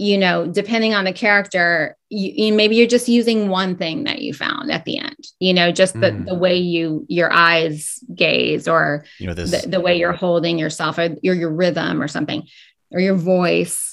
you 0.00 0.16
know, 0.16 0.46
depending 0.46 0.94
on 0.94 1.04
the 1.04 1.12
character, 1.12 1.94
you, 2.08 2.46
you, 2.46 2.52
maybe 2.54 2.74
you're 2.74 2.86
just 2.86 3.06
using 3.06 3.50
one 3.50 3.76
thing 3.76 4.04
that 4.04 4.22
you 4.22 4.32
found 4.32 4.72
at 4.72 4.86
the 4.86 4.96
end, 4.96 5.26
you 5.40 5.52
know, 5.52 5.70
just 5.70 5.92
the, 5.92 6.10
mm. 6.12 6.24
the 6.24 6.34
way 6.34 6.56
you, 6.56 7.04
your 7.06 7.30
eyes 7.30 8.02
gaze 8.14 8.66
or, 8.66 9.04
you 9.18 9.26
know, 9.26 9.34
this... 9.34 9.50
the, 9.50 9.68
the 9.68 9.80
way 9.80 9.98
you're 9.98 10.14
holding 10.14 10.58
yourself 10.58 10.96
or 10.96 11.14
your, 11.20 11.34
your 11.34 11.52
rhythm 11.52 12.00
or 12.00 12.08
something 12.08 12.48
or 12.90 12.98
your 12.98 13.14
voice 13.14 13.89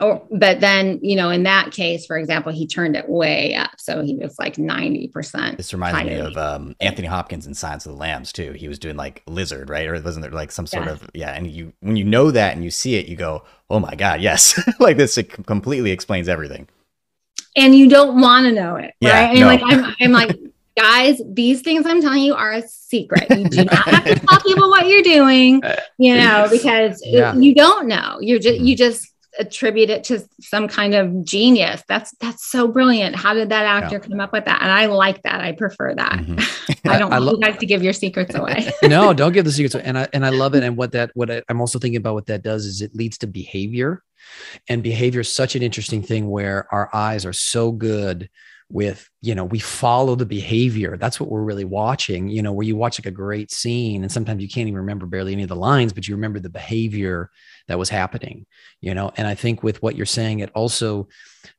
Oh, 0.00 0.26
but 0.30 0.58
then, 0.58 0.98
you 1.02 1.14
know, 1.14 1.30
in 1.30 1.44
that 1.44 1.70
case, 1.70 2.04
for 2.04 2.18
example, 2.18 2.50
he 2.50 2.66
turned 2.66 2.96
it 2.96 3.08
way 3.08 3.54
up. 3.54 3.70
So 3.78 4.02
he 4.02 4.16
was 4.16 4.36
like 4.40 4.56
90%. 4.56 5.56
This 5.56 5.72
reminds 5.72 6.10
me 6.10 6.16
of 6.16 6.36
um, 6.36 6.74
Anthony 6.80 7.06
Hopkins 7.06 7.46
in 7.46 7.54
Silence 7.54 7.86
of 7.86 7.92
the 7.92 7.98
Lambs, 7.98 8.32
too. 8.32 8.52
He 8.52 8.66
was 8.66 8.80
doing 8.80 8.96
like 8.96 9.22
Lizard, 9.28 9.70
right? 9.70 9.86
Or 9.86 9.92
wasn't 10.00 10.22
there 10.22 10.32
like 10.32 10.50
some 10.50 10.66
sort 10.66 10.86
yeah. 10.86 10.92
of, 10.92 11.10
yeah. 11.14 11.30
And 11.30 11.46
you, 11.46 11.72
when 11.78 11.94
you 11.94 12.02
know 12.02 12.32
that 12.32 12.54
and 12.54 12.64
you 12.64 12.72
see 12.72 12.96
it, 12.96 13.06
you 13.06 13.14
go, 13.14 13.44
oh 13.70 13.78
my 13.78 13.94
God, 13.94 14.20
yes. 14.20 14.60
like 14.80 14.96
this 14.96 15.16
it 15.16 15.30
completely 15.46 15.92
explains 15.92 16.28
everything. 16.28 16.66
And 17.56 17.76
you 17.76 17.88
don't 17.88 18.20
want 18.20 18.46
to 18.46 18.52
know 18.52 18.74
it. 18.74 18.94
Yeah, 18.98 19.12
right. 19.12 19.30
And 19.30 19.40
no. 19.40 19.46
like, 19.46 19.62
I'm, 19.62 19.94
I'm 20.00 20.10
like, 20.10 20.36
guys, 20.76 21.22
these 21.24 21.60
things 21.60 21.86
I'm 21.86 22.02
telling 22.02 22.22
you 22.22 22.34
are 22.34 22.50
a 22.50 22.62
secret. 22.62 23.30
You 23.30 23.48
do 23.48 23.64
not 23.64 23.88
have 23.88 24.04
to 24.06 24.16
tell 24.16 24.40
people 24.40 24.68
what 24.68 24.88
you're 24.88 25.02
doing, 25.02 25.62
you 25.98 26.16
know, 26.16 26.48
because 26.50 27.00
yeah. 27.04 27.32
you 27.36 27.54
don't 27.54 27.86
know. 27.86 28.18
You're 28.20 28.40
just, 28.40 28.58
you 28.58 28.76
just, 28.76 29.13
attribute 29.38 29.90
it 29.90 30.04
to 30.04 30.20
some 30.40 30.68
kind 30.68 30.94
of 30.94 31.24
genius. 31.24 31.82
That's 31.88 32.12
that's 32.18 32.50
so 32.50 32.68
brilliant. 32.68 33.16
How 33.16 33.34
did 33.34 33.48
that 33.50 33.64
actor 33.64 33.96
yeah. 33.96 34.08
come 34.08 34.20
up 34.20 34.32
with 34.32 34.44
that? 34.44 34.62
And 34.62 34.70
I 34.70 34.86
like 34.86 35.22
that. 35.22 35.40
I 35.40 35.52
prefer 35.52 35.94
that. 35.94 36.12
Mm-hmm. 36.12 36.88
I 36.88 36.98
don't 36.98 37.12
I, 37.12 37.18
want 37.18 37.24
lo- 37.24 37.32
you 37.32 37.40
guys 37.40 37.58
to 37.58 37.66
give 37.66 37.82
your 37.82 37.92
secrets 37.92 38.34
away. 38.34 38.70
no, 38.82 39.12
don't 39.12 39.32
give 39.32 39.44
the 39.44 39.52
secrets 39.52 39.74
away. 39.74 39.84
And 39.84 39.98
I 39.98 40.08
and 40.12 40.24
I 40.24 40.30
love 40.30 40.54
it. 40.54 40.62
And 40.62 40.76
what 40.76 40.92
that 40.92 41.10
what 41.14 41.30
I, 41.30 41.42
I'm 41.48 41.60
also 41.60 41.78
thinking 41.78 41.96
about 41.96 42.14
what 42.14 42.26
that 42.26 42.42
does 42.42 42.64
is 42.66 42.80
it 42.80 42.94
leads 42.94 43.18
to 43.18 43.26
behavior. 43.26 44.02
And 44.68 44.82
behavior 44.82 45.20
is 45.20 45.34
such 45.34 45.54
an 45.54 45.62
interesting 45.62 46.02
thing 46.02 46.30
where 46.30 46.66
our 46.72 46.88
eyes 46.94 47.26
are 47.26 47.32
so 47.32 47.72
good 47.72 48.30
with 48.74 49.08
you 49.22 49.36
know 49.36 49.44
we 49.44 49.60
follow 49.60 50.16
the 50.16 50.26
behavior. 50.26 50.96
That's 50.96 51.20
what 51.20 51.30
we're 51.30 51.44
really 51.44 51.64
watching 51.64 52.28
you 52.28 52.42
know 52.42 52.52
where 52.52 52.66
you 52.66 52.76
watch 52.76 52.98
like 52.98 53.06
a 53.06 53.10
great 53.12 53.52
scene 53.52 54.02
and 54.02 54.10
sometimes 54.10 54.42
you 54.42 54.48
can't 54.48 54.66
even 54.66 54.80
remember 54.80 55.06
barely 55.06 55.32
any 55.32 55.44
of 55.44 55.48
the 55.48 55.56
lines 55.56 55.92
but 55.92 56.08
you 56.08 56.14
remember 56.16 56.40
the 56.40 56.50
behavior 56.50 57.30
that 57.68 57.78
was 57.78 57.88
happening 57.88 58.46
you 58.80 58.92
know? 58.92 59.12
And 59.16 59.26
i 59.26 59.34
think 59.34 59.62
with 59.62 59.80
what 59.80 59.94
you're 59.96 60.06
saying 60.06 60.40
it 60.40 60.50
also 60.54 61.08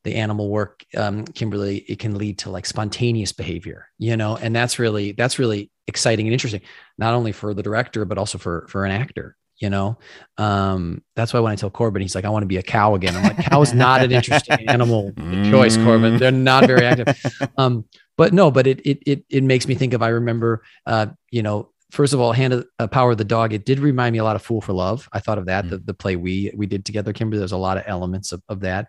the 0.04 0.15
animal 0.15 0.49
work 0.49 0.86
um, 0.97 1.23
kymberly 1.25 1.86
it 1.88 1.99
can 1.99 2.17
lead 2.17 2.38
to 2.39 2.49
like 2.49 2.65
spontaneous 2.65 3.32
behavior 3.32 3.88
you 3.97 4.17
know? 4.17 4.36
And 4.36 4.54
that's 4.54 4.78
really 4.78 5.13
that's 5.13 5.39
really 5.39 5.71
exciting 5.88 6.28
and 6.28 6.34
interesting 6.34 6.62
not 6.97 7.13
only 7.13 7.32
for 7.32 7.54
the 7.54 7.63
director 7.63 8.04
but 8.04 8.17
also 8.17 8.38
for 8.38 8.67
for 8.69 8.84
an 8.84 8.91
actor 8.91 9.38
you 9.58 9.70
know? 9.70 9.98
Um, 10.38 11.04
that's 11.15 11.34
why 11.34 11.39
when 11.39 11.52
i 11.52 11.56
tell 11.56 11.70
corbin 11.70 12.02
he's 12.02 12.15
like 12.15 12.26
i 12.26 12.30
want 12.30 12.44
to 12.44 12.48
be 12.48 12.58
a 12.58 12.63
cow 12.63 12.96
again. 12.96 13.15
I'm 13.15 13.24
like 13.24 13.38
cow 13.38 13.62
is 13.62 13.74
not 13.74 14.04
an 14.04 14.12
interesting 14.12 14.58
animal 14.70 15.13
choice 15.50 15.78
corbin. 15.78 16.18
They're 16.18 16.32
not 16.32 16.68
very 16.68 16.86
active. 16.86 17.18
Um, 17.58 17.86
but 18.18 18.34
no 18.34 18.52
but 18.52 18.68
it, 18.68 18.82
it 18.86 19.00
it 19.06 19.26
it 19.30 19.44
makes 19.44 19.68
me 19.68 19.76
think 19.76 19.94
of 19.94 20.02
i 20.02 20.08
remember 20.08 20.63
uh, 20.86 21.08
you 21.32 21.44
know 21.44 21.70
first 21.91 22.13
of 22.13 22.20
all 22.20 22.32
hand 22.32 22.54
of 22.54 22.65
uh, 22.80 22.88
power 22.88 23.12
of 23.12 23.18
the 23.18 23.24
dog 23.24 23.54
it 23.54 23.65
did 23.65 23.80
remind 23.80 24.13
me 24.13 24.20
a 24.20 24.24
lot 24.24 24.36
of 24.36 24.41
fool 24.41 24.62
for 24.62 24.74
love. 24.74 25.08
I 25.13 25.20
thought 25.20 25.38
of 25.38 25.46
that 25.46 25.65
mm. 25.65 25.70
the, 25.72 25.78
the 25.80 25.94
play 25.94 26.15
we 26.15 26.52
we 26.56 26.65
did 26.65 26.86
together 26.86 27.13
kymberly. 27.13 27.38
There's 27.38 27.52
a 27.52 27.58
lot 27.58 27.78
of 27.78 27.84
elements 27.88 28.32
of, 28.32 28.41
of 28.50 28.62
that. 28.62 28.88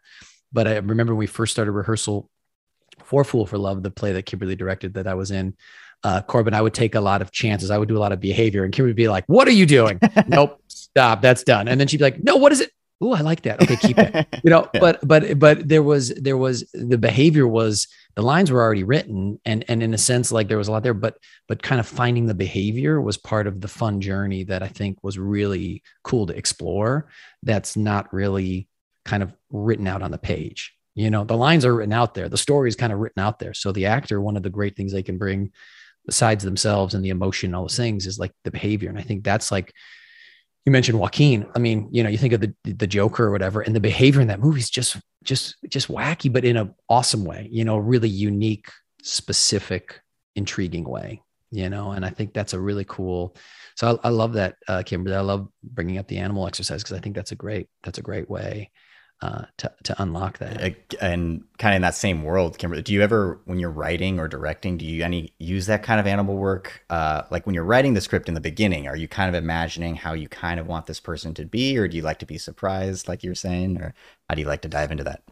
But 0.53 0.67
i 0.67 0.77
remember 0.77 1.15
when 1.15 1.21
we 1.21 1.27
first 1.27 1.53
started 1.53 1.73
rehearsal 1.73 2.31
for 3.05 3.25
fool 3.25 3.47
for 3.47 3.59
love 3.59 3.83
the 3.83 3.91
play 3.91 4.13
that 4.13 4.27
kymberly 4.27 4.57
directed 4.57 4.95
that 4.95 5.07
i 5.07 5.15
was 5.15 5.31
in 5.31 5.55
uh, 6.07 6.23
Corbin, 6.23 6.55
I 6.55 6.63
would 6.63 6.73
take 6.73 6.95
a 6.95 7.01
lot 7.01 7.21
of 7.21 7.33
chances. 7.33 7.69
I 7.69 7.79
would 7.79 7.89
do 7.89 7.97
a 7.97 7.99
lot 7.99 8.13
of 8.13 8.21
behavior, 8.21 8.63
and 8.63 8.73
Kim 8.73 8.87
would 8.87 8.95
be 8.95 9.09
like, 9.09 9.25
"What 9.27 9.49
are 9.49 9.53
you 9.53 9.67
doing?" 9.67 9.99
nope, 10.29 10.63
stop. 10.69 11.21
That's 11.21 11.43
done. 11.43 11.67
And 11.67 11.81
then 11.81 11.89
she'd 11.89 11.97
be 11.97 12.05
like, 12.05 12.23
"No, 12.23 12.37
what 12.37 12.53
is 12.53 12.61
it?" 12.61 12.71
Oh, 13.01 13.13
I 13.13 13.23
like 13.23 13.43
that. 13.43 13.61
Okay, 13.61 13.75
keep 13.77 13.99
it. 13.99 14.27
You 14.45 14.51
know, 14.51 14.69
yeah. 14.73 14.81
but 14.81 15.01
but 15.03 15.39
but 15.41 15.69
there 15.69 15.83
was 15.83 16.11
there 16.11 16.37
was 16.37 16.65
the 16.73 16.97
behavior 16.97 17.49
was 17.49 17.89
the 18.15 18.23
lines 18.23 18.53
were 18.53 18.63
already 18.63 18.85
written, 18.85 19.41
and 19.45 19.65
and 19.67 19.83
in 19.83 19.95
a 19.95 19.99
sense, 19.99 20.31
like 20.31 20.47
there 20.47 20.59
was 20.59 20.69
a 20.69 20.73
lot 20.73 20.85
there, 20.85 20.95
but 20.95 21.19
but 21.49 21.61
kind 21.61 21.81
of 21.81 21.89
finding 21.89 22.27
the 22.27 22.35
behavior 22.35 23.01
was 23.01 23.17
part 23.17 23.49
of 23.49 23.61
the 23.61 23.69
fun 23.69 24.01
journey 24.01 24.45
that 24.45 24.63
I 24.63 24.69
think 24.69 25.03
was 25.03 25.19
really 25.19 25.83
cool 26.05 26.29
to 26.29 26.37
explore. 26.37 27.09
That's 27.43 27.77
not 27.77 28.15
really 28.15 28.69
kind 29.05 29.25
of 29.25 29.35
written 29.51 29.89
out 29.89 30.03
on 30.03 30.13
the 30.13 30.19
page. 30.19 30.73
You 30.95 31.11
know, 31.11 31.25
the 31.25 31.37
lines 31.37 31.65
are 31.65 31.75
written 31.75 31.93
out 31.93 32.15
there. 32.15 32.29
The 32.29 32.39
story 32.39 32.69
is 32.69 32.77
kind 32.77 32.93
of 32.93 33.01
written 33.01 33.21
out 33.21 33.41
there. 33.41 33.55
So 33.55 33.73
the 33.73 33.87
actor, 33.87 34.21
one 34.21 34.37
of 34.37 34.45
the 34.45 34.51
great 34.51 34.77
things 34.77 34.93
they 34.93 35.03
can 35.03 35.19
bring 35.19 35.51
besides 36.07 36.45
themselves 36.45 36.95
and 36.95 37.05
the 37.05 37.11
emotion, 37.11 37.55
all 37.55 37.63
those 37.63 37.77
things 37.77 38.07
is 38.07 38.19
like 38.19 38.33
the 38.45 38.51
behavior. 38.51 38.89
And 38.89 38.99
I 38.99 39.03
think 39.03 39.25
that's 39.25 39.51
like 39.51 39.73
you 40.65 40.73
mentioned 40.73 40.99
Joaquin. 40.99 41.47
I 41.55 41.59
mean, 41.59 41.89
you 41.93 42.03
know, 42.03 42.09
you 42.09 42.19
think 42.19 42.33
of 42.33 42.41
the 42.41 42.55
the 42.65 42.87
Joker 42.87 43.27
or 43.27 43.31
whatever, 43.31 43.61
and 43.61 43.75
the 43.75 43.81
behavior 43.81 44.21
in 44.21 44.29
that 44.29 44.41
movie 44.41 44.61
is 44.61 44.71
just 44.71 44.97
just 45.23 45.57
just 45.69 45.89
wacky, 45.89 46.33
but 46.33 46.45
in 46.45 46.57
an 46.57 46.75
awesome 46.89 47.25
way. 47.25 47.49
You 47.51 47.65
know, 47.65 47.77
really 47.77 48.09
unique, 48.09 48.69
specific, 49.03 50.01
intriguing 50.35 50.85
way. 50.85 51.23
You 51.53 51.71
know, 51.71 51.93
and 51.93 52.05
I 52.05 52.11
think 52.11 52.35
that's 52.35 52.55
a 52.55 52.61
really 52.61 52.85
cool. 52.85 53.37
So 53.77 54.01
I, 54.03 54.09
I 54.09 54.11
love 54.11 54.33
that, 54.33 54.57
uh, 54.67 54.79
Kymberly. 54.79 55.15
I 55.15 55.21
love 55.21 55.49
bringing 55.63 55.99
up 55.99 56.09
the 56.09 56.19
animal 56.19 56.47
exercise 56.47 56.83
because 56.83 56.97
I 56.97 57.01
think 57.01 57.15
that's 57.15 57.33
a 57.33 57.37
great 57.37 57.69
that's 57.85 57.99
a 57.99 58.03
great 58.03 58.29
way 58.29 58.71
uh, 59.23 59.47
to 59.57 59.73
to 59.83 60.03
unlock 60.03 60.39
that. 60.39 60.77
And 61.01 61.45
kind 61.59 61.75
of 61.75 61.77
in 61.77 61.83
that 61.83 61.95
same 61.95 62.23
world, 62.23 62.59
Kymberly, 62.59 62.85
do 62.85 62.93
you 62.93 63.03
ever, 63.03 63.41
when 63.47 63.59
you're 63.59 63.71
writing 63.71 64.21
or 64.21 64.29
directing, 64.29 64.77
do 64.77 64.85
you 64.85 65.03
any 65.03 65.33
use 65.39 65.67
that 65.67 65.83
kind 65.83 65.99
of 65.99 66.07
animal 66.07 66.37
work? 66.37 66.85
Uh, 66.91 67.23
like 67.31 67.47
when 67.47 67.55
you're 67.55 67.65
writing 67.65 67.95
the 67.95 68.01
script 68.01 68.29
in 68.29 68.35
the 68.35 68.41
beginning, 68.41 68.87
are 68.87 68.97
you 68.97 69.09
kind 69.09 69.35
of 69.35 69.43
imagining 69.43 69.95
how 69.95 70.13
you 70.13 70.29
kind 70.29 70.61
of 70.61 70.67
want 70.67 70.87
this 70.87 71.01
person 71.01 71.33
to 71.35 71.47
be, 71.47 71.79
or 71.79 71.89
do 71.89 71.97
you 71.97 72.03
like 72.03 72.19
to 72.19 72.27
be 72.27 72.37
surprised, 72.37 73.09
like 73.09 73.25
you're 73.25 73.35
saying, 73.35 73.81
or 73.81 73.95
how 74.29 74.35
do 74.35 74.43
you 74.43 74.47
like 74.47 74.63
to 74.63 74.69
dive 74.69 74.91
into 74.91 75.05
that? 75.05 75.23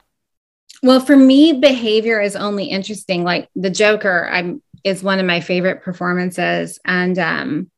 Well, 0.82 1.00
for 1.00 1.16
me, 1.16 1.52
behavior 1.52 2.20
is 2.20 2.36
only 2.36 2.64
interesting. 2.64 3.22
Like 3.22 3.48
the 3.54 3.70
Joker, 3.70 4.28
I'm 4.30 4.62
is 4.82 5.02
one 5.02 5.18
of 5.18 5.26
my 5.26 5.40
favorite 5.40 5.82
performances, 5.82 6.78
and 6.84 7.18
um, 7.18 7.70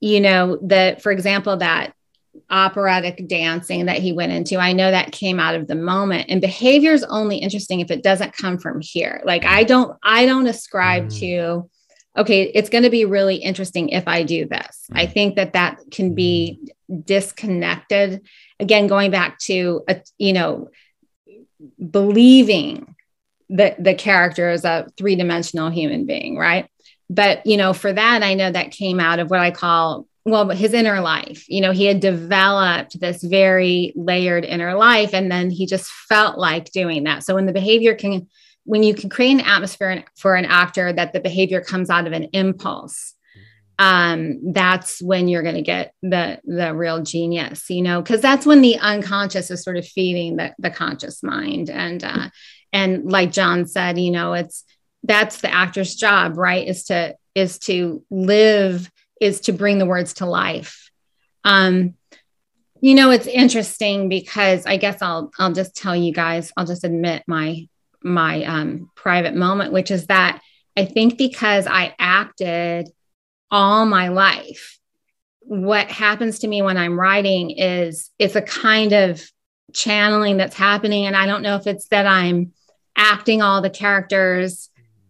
you 0.00 0.20
know 0.20 0.58
that, 0.62 1.02
for 1.02 1.12
example, 1.12 1.56
that 1.58 1.94
operatic 2.50 3.26
dancing 3.26 3.86
that 3.86 3.98
he 3.98 4.12
went 4.12 4.32
into. 4.32 4.58
I 4.58 4.72
know 4.72 4.90
that 4.90 5.12
came 5.12 5.40
out 5.40 5.54
of 5.54 5.66
the 5.66 5.74
moment 5.74 6.26
and 6.28 6.40
behavior 6.40 6.92
is 6.92 7.04
only 7.04 7.38
interesting 7.38 7.80
if 7.80 7.90
it 7.90 8.02
doesn't 8.02 8.36
come 8.36 8.58
from 8.58 8.80
here. 8.80 9.22
Like 9.24 9.44
I 9.44 9.64
don't 9.64 9.96
I 10.02 10.26
don't 10.26 10.46
ascribe 10.46 11.06
mm. 11.06 11.18
to 11.20 11.70
okay, 12.16 12.42
it's 12.42 12.70
going 12.70 12.84
to 12.84 12.90
be 12.90 13.04
really 13.04 13.36
interesting 13.36 13.88
if 13.88 14.06
I 14.06 14.22
do 14.22 14.46
this. 14.46 14.86
Mm. 14.92 15.00
I 15.00 15.06
think 15.06 15.36
that 15.36 15.54
that 15.54 15.80
can 15.90 16.14
be 16.14 16.60
mm. 16.90 17.04
disconnected. 17.04 18.26
Again, 18.60 18.86
going 18.86 19.10
back 19.10 19.38
to 19.40 19.82
a, 19.88 20.00
you 20.18 20.32
know 20.32 20.70
believing 21.90 22.94
that 23.48 23.82
the 23.82 23.94
character 23.94 24.50
is 24.50 24.64
a 24.64 24.86
three-dimensional 24.96 25.70
human 25.70 26.06
being, 26.06 26.36
right? 26.36 26.68
but 27.10 27.46
you 27.46 27.56
know, 27.56 27.72
for 27.72 27.92
that, 27.92 28.22
I 28.22 28.34
know 28.34 28.50
that 28.50 28.70
came 28.70 29.00
out 29.00 29.18
of 29.18 29.30
what 29.30 29.40
I 29.40 29.50
call 29.50 30.06
well, 30.24 30.48
his 30.48 30.72
inner 30.72 31.00
life. 31.00 31.44
You 31.48 31.60
know, 31.60 31.72
he 31.72 31.84
had 31.84 32.00
developed 32.00 32.98
this 32.98 33.22
very 33.22 33.92
layered 33.94 34.44
inner 34.44 34.74
life, 34.74 35.12
and 35.12 35.30
then 35.30 35.50
he 35.50 35.66
just 35.66 35.90
felt 35.90 36.38
like 36.38 36.72
doing 36.72 37.04
that. 37.04 37.24
So 37.24 37.34
when 37.34 37.46
the 37.46 37.52
behavior 37.52 37.94
can, 37.94 38.28
when 38.64 38.82
you 38.82 38.94
can 38.94 39.10
create 39.10 39.32
an 39.32 39.40
atmosphere 39.40 40.04
for 40.16 40.34
an 40.34 40.46
actor 40.46 40.92
that 40.92 41.12
the 41.12 41.20
behavior 41.20 41.60
comes 41.60 41.90
out 41.90 42.06
of 42.06 42.14
an 42.14 42.28
impulse, 42.32 43.14
um, 43.78 44.52
that's 44.52 45.02
when 45.02 45.28
you're 45.28 45.42
going 45.42 45.56
to 45.56 45.62
get 45.62 45.92
the 46.02 46.40
the 46.44 46.74
real 46.74 47.02
genius. 47.02 47.68
You 47.68 47.82
know, 47.82 48.00
because 48.00 48.22
that's 48.22 48.46
when 48.46 48.62
the 48.62 48.78
unconscious 48.78 49.50
is 49.50 49.62
sort 49.62 49.76
of 49.76 49.86
feeding 49.86 50.36
the 50.36 50.54
the 50.58 50.70
conscious 50.70 51.22
mind, 51.22 51.68
and 51.68 52.02
uh, 52.02 52.30
and 52.72 53.10
like 53.10 53.30
John 53.30 53.66
said, 53.66 53.98
you 53.98 54.10
know, 54.10 54.32
it's 54.32 54.64
that's 55.02 55.42
the 55.42 55.52
actor's 55.52 55.94
job, 55.96 56.38
right? 56.38 56.66
Is 56.66 56.84
to 56.84 57.16
is 57.34 57.58
to 57.60 58.02
live 58.10 58.90
is 59.24 59.40
to 59.40 59.52
bring 59.52 59.78
the 59.78 59.86
words 59.86 60.14
to 60.14 60.26
life. 60.26 60.90
Um, 61.44 61.94
you 62.80 62.94
know, 62.94 63.10
it's 63.10 63.26
interesting 63.26 64.10
because 64.10 64.66
I 64.66 64.76
guess 64.76 65.00
I'll 65.00 65.30
I'll 65.38 65.54
just 65.54 65.74
tell 65.74 65.96
you 65.96 66.12
guys, 66.12 66.52
I'll 66.56 66.66
just 66.66 66.84
admit 66.84 67.24
my 67.26 67.66
my 68.02 68.44
um, 68.44 68.90
private 68.94 69.34
moment, 69.34 69.72
which 69.72 69.90
is 69.90 70.06
that 70.08 70.42
I 70.76 70.84
think 70.84 71.16
because 71.16 71.66
I 71.66 71.94
acted 71.98 72.90
all 73.50 73.86
my 73.86 74.08
life, 74.08 74.78
what 75.40 75.88
happens 75.88 76.40
to 76.40 76.48
me 76.48 76.60
when 76.60 76.76
I'm 76.76 77.00
writing 77.00 77.50
is 77.50 78.10
it's 78.18 78.36
a 78.36 78.42
kind 78.42 78.92
of 78.92 79.24
channeling 79.72 80.36
that's 80.36 80.56
happening, 80.56 81.06
and 81.06 81.16
I 81.16 81.24
don't 81.24 81.42
know 81.42 81.56
if 81.56 81.66
it's 81.66 81.88
that 81.88 82.06
I'm 82.06 82.52
acting 82.94 83.40
all 83.40 83.62
the 83.62 83.70
characters 83.70 84.68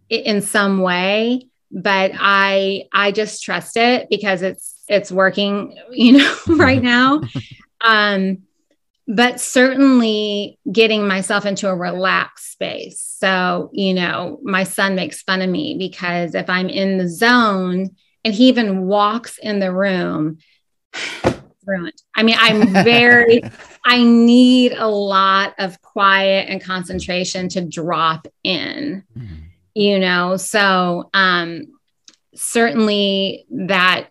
in 0.09 0.41
some 0.41 0.79
way 0.79 1.49
but 1.75 2.11
i 2.15 2.85
i 2.93 3.11
just 3.11 3.43
trust 3.43 3.75
it 3.75 4.07
because 4.09 4.41
it's 4.41 4.81
it's 4.87 5.11
working 5.11 5.77
you 5.91 6.17
know 6.17 6.35
right 6.47 6.81
now. 6.95 7.21
Um 7.81 8.39
but 9.07 9.39
certainly 9.39 10.57
getting 10.71 11.07
myself 11.07 11.45
into 11.45 11.69
a 11.69 11.75
relaxed 11.75 12.53
space. 12.53 13.01
So 13.19 13.69
you 13.73 13.93
know 13.93 14.39
my 14.41 14.63
son 14.63 14.95
makes 14.95 15.21
fun 15.21 15.41
of 15.41 15.49
me 15.49 15.75
because 15.77 16.33
if 16.33 16.49
i'm 16.49 16.69
in 16.69 16.97
the 16.97 17.09
zone 17.09 17.95
and 18.23 18.33
he 18.33 18.47
even 18.47 18.87
walks 18.87 19.37
in 19.37 19.59
the 19.59 19.71
room 19.71 20.39
ruined. 21.65 22.01
I 22.15 22.23
mean 22.23 22.37
i'm 22.39 22.71
very 22.85 23.43
i 23.85 24.03
need 24.03 24.71
a 24.73 24.87
lot 24.87 25.55
of 25.59 25.81
quiet 25.81 26.47
and 26.49 26.63
concentration 26.63 27.49
to 27.49 27.61
drop 27.61 28.27
in. 28.43 29.03
Mm-hmm 29.17 29.44
you 29.75 29.99
know? 29.99 30.37
So 30.37 31.09
um 31.13 31.67
certainly 32.33 33.45
that 33.51 34.07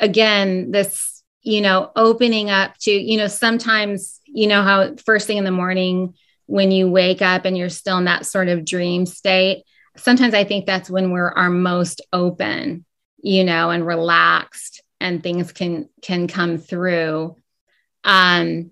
again 0.00 0.70
this 0.70 1.22
you 1.42 1.60
know 1.60 1.92
opening 1.94 2.50
up 2.50 2.76
to 2.78 2.90
you 2.90 3.16
know 3.16 3.28
sometimes 3.28 4.20
you 4.24 4.46
know 4.46 4.62
how 4.62 4.94
first 4.96 5.26
thing 5.26 5.36
in 5.36 5.44
the 5.44 5.50
morning 5.50 6.14
when 6.46 6.72
you 6.72 6.90
wake 6.90 7.22
up 7.22 7.44
and 7.44 7.56
you're 7.56 7.68
still 7.68 7.98
in 7.98 8.06
that 8.06 8.26
sort 8.26 8.48
of 8.48 8.64
dream 8.64 9.06
state 9.06 9.62
sometimes 9.96 10.34
i 10.34 10.42
think 10.42 10.66
that's 10.66 10.90
when 10.90 11.12
we're 11.12 11.30
our 11.30 11.50
most 11.50 12.00
open 12.12 12.84
you 13.22 13.44
know 13.44 13.70
and 13.70 13.86
relaxed 13.86 14.82
and 15.00 15.22
things 15.22 15.52
can 15.52 15.88
can 16.00 16.28
come 16.28 16.58
through. 16.58 17.36
Um 18.04 18.70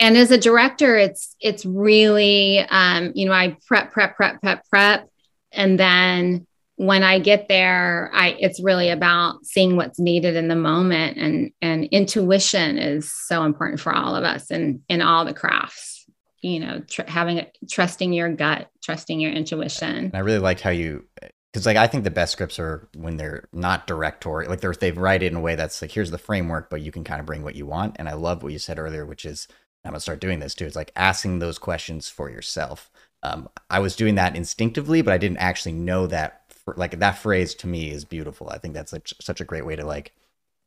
and 0.00 0.16
as 0.16 0.30
a 0.30 0.38
director 0.38 0.96
it's 0.96 1.34
it's 1.40 1.66
really 1.66 2.60
um 2.60 3.12
you 3.14 3.26
know 3.26 3.32
i 3.32 3.56
prep 3.66 3.92
prep 3.92 4.16
prep 4.16 4.40
prep 4.40 4.64
prep 4.68 5.08
and 5.52 5.78
then 5.78 6.46
when 6.76 7.02
i 7.02 7.18
get 7.18 7.48
there 7.48 8.10
i 8.14 8.36
it's 8.38 8.62
really 8.62 8.88
about 8.88 9.44
seeing 9.44 9.76
what's 9.76 9.98
needed 9.98 10.36
in 10.36 10.48
the 10.48 10.56
moment 10.56 11.16
and 11.16 11.50
and 11.60 11.84
intuition 11.86 12.78
is 12.78 13.12
so 13.26 13.44
important 13.44 13.80
for 13.80 13.94
all 13.94 14.14
of 14.14 14.24
us 14.24 14.50
and 14.50 14.80
in 14.88 15.02
all 15.02 15.24
the 15.24 15.34
crafts 15.34 15.98
you 16.40 16.60
know 16.60 16.80
tr- 16.88 17.02
having 17.06 17.44
trusting 17.68 18.12
your 18.12 18.32
gut 18.32 18.70
trusting 18.82 19.20
your 19.20 19.32
intuition. 19.32 20.10
I 20.14 20.20
really 20.20 20.38
liked 20.38 20.60
how 20.60 20.70
you 20.70 21.04
because 21.52 21.66
like 21.66 21.76
i 21.76 21.86
think 21.86 22.04
the 22.04 22.10
best 22.10 22.32
scripts 22.32 22.58
are 22.58 22.88
when 22.96 23.16
they're 23.16 23.48
not 23.52 23.86
directorial 23.86 24.50
like 24.50 24.60
they're 24.60 24.72
they 24.72 24.92
write 24.92 25.22
it 25.22 25.32
in 25.32 25.36
a 25.36 25.40
way 25.40 25.54
that's 25.54 25.82
like 25.82 25.92
here's 25.92 26.10
the 26.10 26.18
framework 26.18 26.70
but 26.70 26.80
you 26.80 26.92
can 26.92 27.04
kind 27.04 27.20
of 27.20 27.26
bring 27.26 27.42
what 27.42 27.54
you 27.54 27.66
want. 27.66 27.96
And 27.98 28.08
i 28.08 28.14
love 28.14 28.42
what 28.42 28.52
you 28.52 28.58
said 28.58 28.78
earlier 28.78 29.04
which 29.04 29.24
is 29.24 29.48
i'm 29.84 29.90
gonna 29.90 30.00
start 30.00 30.20
doing 30.20 30.38
this 30.38 30.54
too 30.54 30.66
it's 30.66 30.76
like 30.76 30.92
asking 30.96 31.38
those 31.38 31.58
questions 31.58 32.08
for 32.08 32.30
yourself 32.30 32.90
um, 33.22 33.48
I 33.70 33.78
was 33.80 33.96
doing 33.96 34.14
that 34.14 34.36
instinctively, 34.36 35.02
but 35.02 35.12
I 35.12 35.18
didn't 35.18 35.38
actually 35.38 35.72
know 35.72 36.06
that. 36.06 36.42
For, 36.48 36.74
like 36.76 36.98
that 36.98 37.18
phrase 37.18 37.54
to 37.56 37.66
me 37.66 37.90
is 37.90 38.04
beautiful. 38.04 38.50
I 38.50 38.58
think 38.58 38.74
that's 38.74 38.92
like 38.92 39.08
such 39.20 39.40
a 39.40 39.44
great 39.44 39.66
way 39.66 39.76
to 39.76 39.84
like 39.84 40.12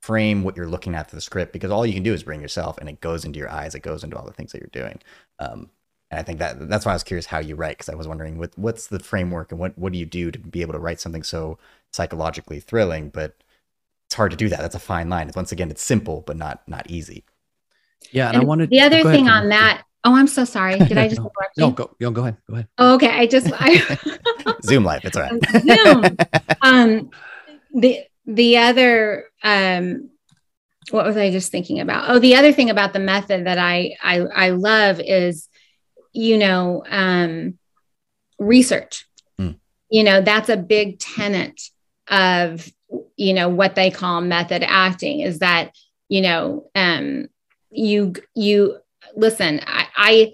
frame 0.01 0.43
what 0.43 0.57
you're 0.57 0.67
looking 0.67 0.95
at 0.95 1.09
for 1.09 1.15
the 1.15 1.21
script 1.21 1.53
because 1.53 1.69
all 1.69 1.85
you 1.85 1.93
can 1.93 2.03
do 2.03 2.13
is 2.13 2.23
bring 2.23 2.41
yourself, 2.41 2.77
and 2.77 2.89
it 2.89 3.01
goes 3.01 3.25
into 3.25 3.39
your 3.39 3.51
eyes. 3.51 3.75
It 3.75 3.81
goes 3.81 4.03
into 4.03 4.17
all 4.17 4.25
the 4.25 4.33
things 4.33 4.51
that 4.51 4.61
you're 4.61 4.83
doing. 4.83 4.99
Um, 5.39 5.69
and 6.09 6.19
I 6.19 6.23
think 6.23 6.39
that 6.39 6.67
that's 6.67 6.85
why 6.85 6.91
I 6.91 6.95
was 6.95 7.03
curious 7.03 7.25
how 7.25 7.39
you 7.39 7.55
write 7.55 7.77
because 7.77 7.89
I 7.89 7.95
was 7.95 8.07
wondering 8.07 8.37
what 8.37 8.51
what's 8.57 8.87
the 8.87 8.99
framework 8.99 9.51
and 9.51 9.59
what 9.59 9.77
what 9.77 9.93
do 9.93 9.99
you 9.99 10.05
do 10.05 10.29
to 10.29 10.39
be 10.39 10.61
able 10.61 10.73
to 10.73 10.79
write 10.79 10.99
something 10.99 11.23
so 11.23 11.57
psychologically 11.91 12.59
thrilling, 12.59 13.09
but 13.09 13.35
it's 14.07 14.15
hard 14.15 14.31
to 14.31 14.37
do 14.37 14.49
that. 14.49 14.59
That's 14.59 14.75
a 14.75 14.79
fine 14.79 15.09
line. 15.09 15.27
It's 15.27 15.37
once 15.37 15.53
again, 15.53 15.71
it's 15.71 15.81
simple 15.81 16.21
but 16.27 16.35
not 16.35 16.67
not 16.67 16.89
easy. 16.91 17.23
Yeah, 18.11 18.27
and, 18.27 18.35
and 18.35 18.43
I 18.43 18.45
wanted 18.45 18.69
the 18.69 18.81
other 18.81 19.03
thing 19.03 19.29
on 19.29 19.49
that 19.49 19.83
Oh, 20.03 20.15
I'm 20.15 20.27
so 20.27 20.45
sorry. 20.45 20.79
Did 20.79 20.97
I 20.97 21.07
just 21.09 21.21
no, 21.21 21.31
no, 21.57 21.71
go, 21.71 21.95
no, 21.99 22.11
go 22.11 22.21
ahead. 22.21 22.37
Go 22.47 22.53
ahead. 22.55 22.67
Oh, 22.77 22.95
okay. 22.95 23.09
I 23.09 23.27
just 23.27 23.47
I 23.53 23.97
Zoom 24.63 24.83
life. 24.83 25.05
It's 25.05 25.17
all 25.17 25.23
right. 25.23 25.41
Zoom. 25.61 26.17
Um, 26.61 27.09
the 27.73 28.03
the 28.25 28.57
other 28.57 29.25
um, 29.43 30.09
what 30.89 31.05
was 31.05 31.17
I 31.17 31.31
just 31.31 31.51
thinking 31.51 31.79
about? 31.79 32.09
Oh, 32.09 32.19
the 32.19 32.35
other 32.35 32.51
thing 32.51 32.69
about 32.69 32.93
the 32.93 32.99
method 32.99 33.45
that 33.45 33.57
I 33.57 33.95
I, 34.01 34.19
I 34.19 34.49
love 34.49 34.99
is, 34.99 35.47
you 36.13 36.37
know, 36.37 36.83
um, 36.89 37.57
research. 38.39 39.05
Mm. 39.39 39.59
You 39.89 40.03
know, 40.03 40.21
that's 40.21 40.49
a 40.49 40.57
big 40.57 40.99
tenet 40.99 41.61
of 42.09 42.69
you 43.15 43.33
know 43.33 43.47
what 43.47 43.75
they 43.75 43.89
call 43.89 44.19
method 44.21 44.63
acting 44.63 45.21
is 45.21 45.39
that 45.39 45.71
you 46.09 46.21
know 46.21 46.69
um, 46.75 47.27
you 47.69 48.13
you 48.35 48.77
listen, 49.15 49.61
I, 49.65 49.87
I 49.95 50.33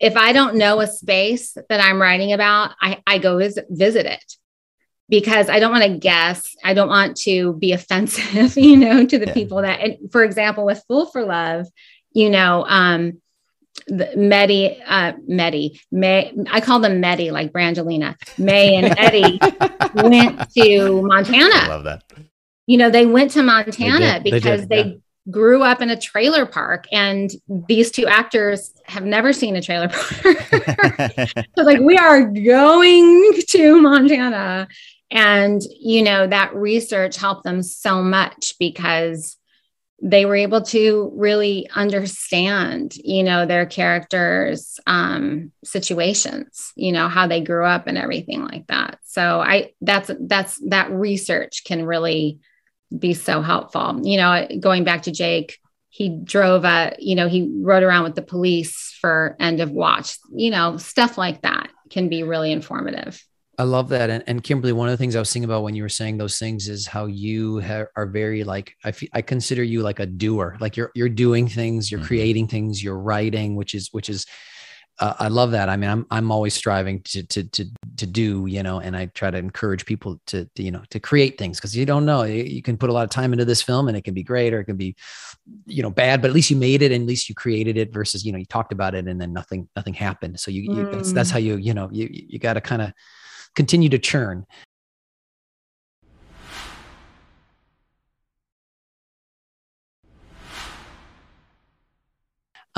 if 0.00 0.16
I 0.16 0.32
don't 0.32 0.56
know 0.56 0.80
a 0.80 0.86
space 0.86 1.56
that 1.68 1.80
I'm 1.80 2.00
writing 2.00 2.32
about, 2.32 2.72
I, 2.80 3.02
I 3.06 3.18
go 3.18 3.38
visit, 3.38 3.66
visit 3.68 4.06
it 4.06 4.24
because 5.08 5.48
I 5.48 5.58
don't 5.58 5.72
want 5.72 5.84
to 5.84 5.98
guess. 5.98 6.54
I 6.62 6.74
don't 6.74 6.88
want 6.88 7.16
to 7.18 7.54
be 7.54 7.72
offensive, 7.72 8.56
you 8.56 8.76
know, 8.76 9.04
to 9.04 9.18
the 9.18 9.26
yeah. 9.26 9.34
people 9.34 9.62
that, 9.62 9.80
and 9.80 10.12
for 10.12 10.22
example, 10.24 10.64
with 10.64 10.82
Fool 10.88 11.06
for 11.06 11.24
Love, 11.24 11.66
you 12.12 12.30
know, 12.30 12.64
um, 12.68 13.20
the 13.86 14.12
Medi, 14.16 14.80
uh, 14.86 15.12
Medi, 15.26 15.80
May, 15.90 16.32
I 16.50 16.60
call 16.60 16.80
them 16.80 17.00
Medi, 17.00 17.30
like 17.30 17.52
Brangelina. 17.52 18.16
May 18.38 18.76
and 18.76 18.98
Eddie 18.98 19.40
went 19.94 20.50
to 20.52 21.02
Montana. 21.02 21.54
I 21.54 21.68
love 21.68 21.84
that. 21.84 22.02
You 22.66 22.76
know, 22.76 22.90
they 22.90 23.06
went 23.06 23.30
to 23.32 23.42
Montana 23.42 24.20
they 24.22 24.30
because 24.30 24.66
they, 24.66 24.82
they 24.82 25.00
grew 25.30 25.62
up 25.62 25.82
in 25.82 25.90
a 25.90 26.00
trailer 26.00 26.46
park 26.46 26.86
and 26.92 27.30
these 27.68 27.90
two 27.90 28.06
actors 28.06 28.72
have 28.84 29.04
never 29.04 29.32
seen 29.32 29.56
a 29.56 29.62
trailer 29.62 29.88
park. 29.88 31.44
So 31.56 31.64
like 31.64 31.80
we 31.80 31.96
are 31.96 32.22
going 32.22 33.32
to 33.48 33.80
montana. 33.80 34.68
And 35.10 35.62
you 35.80 36.02
know 36.02 36.26
that 36.26 36.54
research 36.54 37.16
helped 37.16 37.44
them 37.44 37.62
so 37.62 38.02
much 38.02 38.54
because 38.58 39.36
they 40.00 40.26
were 40.26 40.36
able 40.36 40.62
to 40.62 41.10
really 41.16 41.68
understand 41.74 42.94
you 42.96 43.24
know 43.24 43.46
their 43.46 43.66
characters 43.66 44.78
um 44.86 45.50
situations 45.64 46.72
you 46.76 46.92
know 46.92 47.08
how 47.08 47.26
they 47.26 47.40
grew 47.40 47.64
up 47.64 47.86
and 47.86 47.98
everything 47.98 48.44
like 48.44 48.66
that. 48.68 48.98
So 49.04 49.40
i 49.40 49.72
that's 49.80 50.10
that's 50.20 50.60
that 50.68 50.90
research 50.90 51.64
can 51.64 51.84
really 51.84 52.40
be 52.96 53.14
so 53.14 53.42
helpful. 53.42 54.00
You 54.02 54.16
know, 54.16 54.46
going 54.60 54.84
back 54.84 55.02
to 55.02 55.12
Jake, 55.12 55.58
he 55.90 56.08
drove 56.22 56.64
a, 56.64 56.94
you 56.98 57.14
know, 57.14 57.28
he 57.28 57.50
rode 57.62 57.82
around 57.82 58.04
with 58.04 58.14
the 58.14 58.22
police 58.22 58.96
for 59.00 59.36
end 59.40 59.60
of 59.60 59.70
watch, 59.70 60.16
you 60.34 60.50
know, 60.50 60.76
stuff 60.76 61.18
like 61.18 61.42
that 61.42 61.70
can 61.90 62.08
be 62.08 62.22
really 62.22 62.52
informative. 62.52 63.22
I 63.58 63.64
love 63.64 63.88
that. 63.88 64.08
And, 64.08 64.22
and 64.28 64.44
Kymberly, 64.44 64.72
one 64.72 64.88
of 64.88 64.92
the 64.92 64.96
things 64.96 65.16
I 65.16 65.18
was 65.18 65.32
thinking 65.32 65.48
about 65.48 65.64
when 65.64 65.74
you 65.74 65.82
were 65.82 65.88
saying 65.88 66.18
those 66.18 66.38
things 66.38 66.68
is 66.68 66.86
how 66.86 67.06
you 67.06 67.60
ha- 67.60 67.86
are 67.96 68.06
very 68.06 68.44
like, 68.44 68.74
I, 68.84 68.90
f- 68.90 69.02
I 69.12 69.22
consider 69.22 69.64
you 69.64 69.82
like 69.82 69.98
a 69.98 70.06
doer, 70.06 70.56
like 70.60 70.76
you're, 70.76 70.92
you're 70.94 71.08
doing 71.08 71.48
things, 71.48 71.90
you're 71.90 71.98
mm-hmm. 71.98 72.06
creating 72.06 72.48
things, 72.48 72.82
you're 72.82 72.98
writing, 72.98 73.56
which 73.56 73.74
is, 73.74 73.88
which 73.90 74.08
is, 74.08 74.26
uh, 75.00 75.14
I 75.18 75.28
love 75.28 75.52
that. 75.52 75.68
I 75.68 75.76
mean, 75.76 75.90
I'm 75.90 76.06
I'm 76.10 76.32
always 76.32 76.54
striving 76.54 77.00
to 77.02 77.22
to 77.22 77.44
to 77.44 77.66
to 77.96 78.06
do, 78.06 78.46
you 78.46 78.62
know, 78.62 78.80
and 78.80 78.96
I 78.96 79.06
try 79.06 79.30
to 79.30 79.38
encourage 79.38 79.86
people 79.86 80.20
to, 80.26 80.44
to 80.56 80.62
you 80.62 80.70
know 80.70 80.82
to 80.90 80.98
create 80.98 81.38
things 81.38 81.58
because 81.58 81.76
you 81.76 81.86
don't 81.86 82.04
know 82.04 82.24
you, 82.24 82.42
you, 82.42 82.62
can 82.62 82.76
put 82.76 82.90
a 82.90 82.92
lot 82.92 83.04
of 83.04 83.10
time 83.10 83.32
into 83.32 83.44
this 83.44 83.62
film 83.62 83.88
and 83.88 83.96
it 83.96 84.02
can 84.02 84.14
be 84.14 84.22
great 84.22 84.52
or 84.52 84.60
it 84.60 84.64
can 84.64 84.76
be, 84.76 84.96
you 85.66 85.82
know, 85.82 85.90
bad, 85.90 86.20
but 86.20 86.28
at 86.28 86.34
least 86.34 86.50
you 86.50 86.56
made 86.56 86.82
it 86.82 86.90
and 86.90 87.02
at 87.02 87.08
least 87.08 87.28
you 87.28 87.34
created 87.34 87.76
it 87.76 87.92
versus 87.92 88.24
you 88.24 88.32
know 88.32 88.38
you 88.38 88.46
talked 88.46 88.72
about 88.72 88.94
it 88.94 89.06
and 89.06 89.20
then 89.20 89.32
nothing 89.32 89.68
nothing 89.76 89.94
happened. 89.94 90.40
So 90.40 90.50
you, 90.50 90.68
mm. 90.68 90.92
that's, 90.92 91.12
that's 91.12 91.30
how 91.30 91.38
you 91.38 91.56
you 91.56 91.74
know 91.74 91.88
you 91.92 92.08
you 92.10 92.38
got 92.38 92.54
to 92.54 92.60
kind 92.60 92.82
of 92.82 92.92
continue 93.54 93.88
to 93.88 93.98
churn 93.98 94.46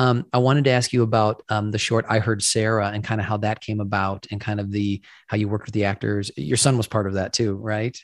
Um, 0.01 0.25
I 0.33 0.39
wanted 0.39 0.65
to 0.65 0.71
ask 0.71 0.95
you 0.95 1.03
about 1.03 1.43
um, 1.51 1.73
the 1.73 1.79
short 1.79 2.07
I 2.09 2.21
Heard 2.21 2.43
Sarah 2.43 2.89
and 2.89 3.05
kind 3.05 3.21
of 3.21 3.27
how 3.27 3.37
that 3.37 3.61
came 3.61 3.81
about 3.81 4.27
and 4.31 4.41
kind 4.41 4.59
of 4.59 4.73
the 4.73 5.03
how 5.27 5.37
you 5.37 5.47
worked 5.47 5.67
with 5.67 5.75
the 5.75 5.85
actors. 5.85 6.31
Your 6.39 6.57
son 6.57 6.79
was 6.79 6.87
part 6.87 7.07
of 7.07 7.13
that 7.15 7.35
too, 7.35 7.55
right? 7.57 7.95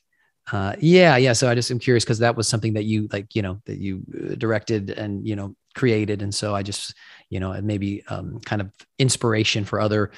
Uh, 0.53 0.75
yeah, 0.79 1.17
yeah. 1.17 1.33
So 1.33 1.49
I 1.49 1.55
just 1.55 1.71
am 1.71 1.79
curious 1.79 2.05
because 2.05 2.19
that 2.19 2.37
was 2.37 2.49
something 2.49 2.75
that 2.75 2.85
you 2.85 3.09
like, 3.11 3.35
you 3.35 3.41
know, 3.41 3.63
that 3.65 3.79
you 3.79 4.03
uh, 4.15 4.35
directed 4.35 4.91
and 4.91 5.27
you 5.27 5.37
know 5.37 5.57
created, 5.75 6.21
and 6.21 6.35
so 6.35 6.55
I 6.55 6.63
just, 6.63 6.93
you 7.31 7.41
know, 7.41 7.59
maybe 7.63 8.05
um, 8.09 8.41
kind 8.41 8.61
of 8.61 8.71
inspiration 8.99 9.65
for 9.65 9.81
other 9.81 10.11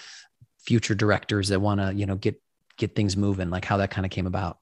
future 0.58 0.96
directors 0.96 1.46
that 1.50 1.60
want 1.60 1.80
to, 1.80 1.94
you 1.94 2.06
know, 2.06 2.16
get 2.16 2.42
get 2.76 2.96
things 2.96 3.16
moving, 3.16 3.50
like 3.50 3.64
how 3.64 3.76
that 3.76 3.92
kind 3.92 4.04
of 4.04 4.10
came 4.10 4.26
about. 4.26 4.58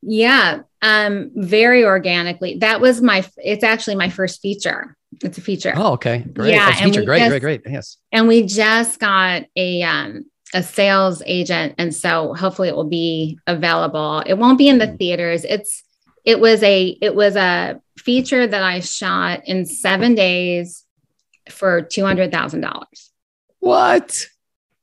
Yeah, 0.00 0.60
um, 0.80 1.32
very 1.34 1.84
organically. 1.84 2.56
That 2.60 2.80
was 2.80 3.02
my. 3.02 3.28
It's 3.36 3.62
actually 3.62 3.96
my 3.96 4.08
first 4.08 4.40
feature. 4.40 4.96
It's 5.22 5.38
a 5.38 5.40
feature. 5.40 5.72
Oh, 5.74 5.92
okay, 5.92 6.20
great. 6.32 6.54
Yeah, 6.54 6.70
oh, 6.72 6.84
feature. 6.84 7.02
Great, 7.02 7.18
just, 7.20 7.30
great, 7.30 7.40
great. 7.40 7.62
Yes. 7.66 7.96
And 8.12 8.28
we 8.28 8.44
just 8.46 8.98
got 8.98 9.44
a 9.56 9.82
um 9.82 10.26
a 10.54 10.62
sales 10.62 11.22
agent, 11.26 11.74
and 11.78 11.94
so 11.94 12.34
hopefully 12.34 12.68
it 12.68 12.76
will 12.76 12.88
be 12.88 13.38
available. 13.46 14.22
It 14.26 14.34
won't 14.34 14.58
be 14.58 14.68
in 14.68 14.78
the 14.78 14.88
mm. 14.88 14.98
theaters. 14.98 15.44
It's 15.44 15.82
it 16.24 16.40
was 16.40 16.62
a 16.62 16.96
it 17.00 17.14
was 17.14 17.36
a 17.36 17.80
feature 17.98 18.46
that 18.46 18.62
I 18.62 18.80
shot 18.80 19.46
in 19.46 19.66
seven 19.66 20.14
days 20.14 20.84
for 21.48 21.82
two 21.82 22.04
hundred 22.04 22.32
thousand 22.32 22.60
dollars. 22.62 23.10
What? 23.58 24.26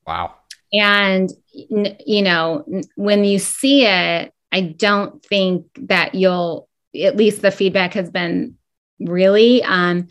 Wow. 0.06 0.36
And 0.74 1.32
you 1.52 2.22
know 2.22 2.66
when 2.96 3.24
you 3.24 3.40
see 3.40 3.86
it 3.86 4.34
I 4.52 4.62
don't 4.62 5.24
think 5.26 5.68
that 5.88 6.16
you'll, 6.16 6.70
at 7.00 7.18
least 7.18 7.42
the 7.42 7.52
feedback 7.52 7.94
has 7.94 8.10
been 8.10 8.56
really, 9.00 9.64
um, 9.64 10.08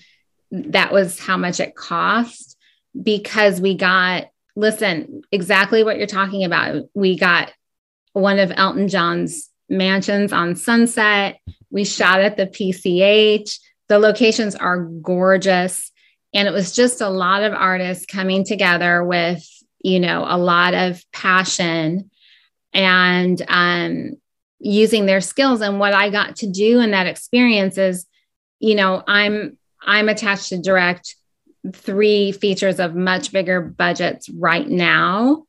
that 0.51 0.93
was 0.93 1.19
how 1.19 1.37
much 1.37 1.61
it 1.61 1.75
cost 1.75 2.57
because 3.01 3.61
we 3.61 3.75
got, 3.75 4.29
listen, 4.55 5.23
exactly 5.33 5.85
what 5.85 5.99
you're 5.99 6.07
talking 6.07 6.45
about. 6.45 6.85
We 6.95 7.19
got 7.19 7.53
one 8.13 8.39
of 8.39 8.53
Elton 8.55 8.89
John's 8.89 9.51
mansions 9.69 10.33
on 10.33 10.57
Sunset. 10.57 11.41
We 11.71 11.85
shot 11.85 12.21
at 12.21 12.37
the 12.37 12.47
PCH. 12.47 13.59
The 13.89 13.99
locations 13.99 14.55
are 14.55 14.85
gorgeous. 14.85 15.91
And 16.33 16.49
it 16.49 16.53
was 16.53 16.75
just 16.75 17.01
a 17.01 17.09
lot 17.09 17.43
of 17.43 17.53
artists 17.53 18.07
coming 18.07 18.45
together 18.45 19.05
with, 19.05 19.45
you 19.81 20.01
know, 20.01 20.25
a 20.27 20.39
lot 20.39 20.75
of 20.75 21.03
passion 21.13 22.11
and 22.73 23.43
um, 23.49 24.17
using 24.59 25.07
their 25.07 25.21
skills 25.21 25.61
and 25.61 25.79
what 25.79 25.93
i 25.93 26.11
got 26.11 26.37
to 26.37 26.47
do 26.47 26.81
in 26.81 26.93
that 26.93 27.07
experience 27.07 27.79
is 27.79 28.07
you 28.59 28.75
know 28.75 29.03
i'm 29.07 29.57
i'm 29.83 30.09
attached 30.09 30.51
to 30.51 30.59
direct 30.59 31.17
three 31.73 32.33
features 32.33 32.79
of 32.79 32.95
much 32.95 33.33
bigger 33.33 33.61
budgets 33.61 34.29
right 34.29 34.69
now 34.69 35.47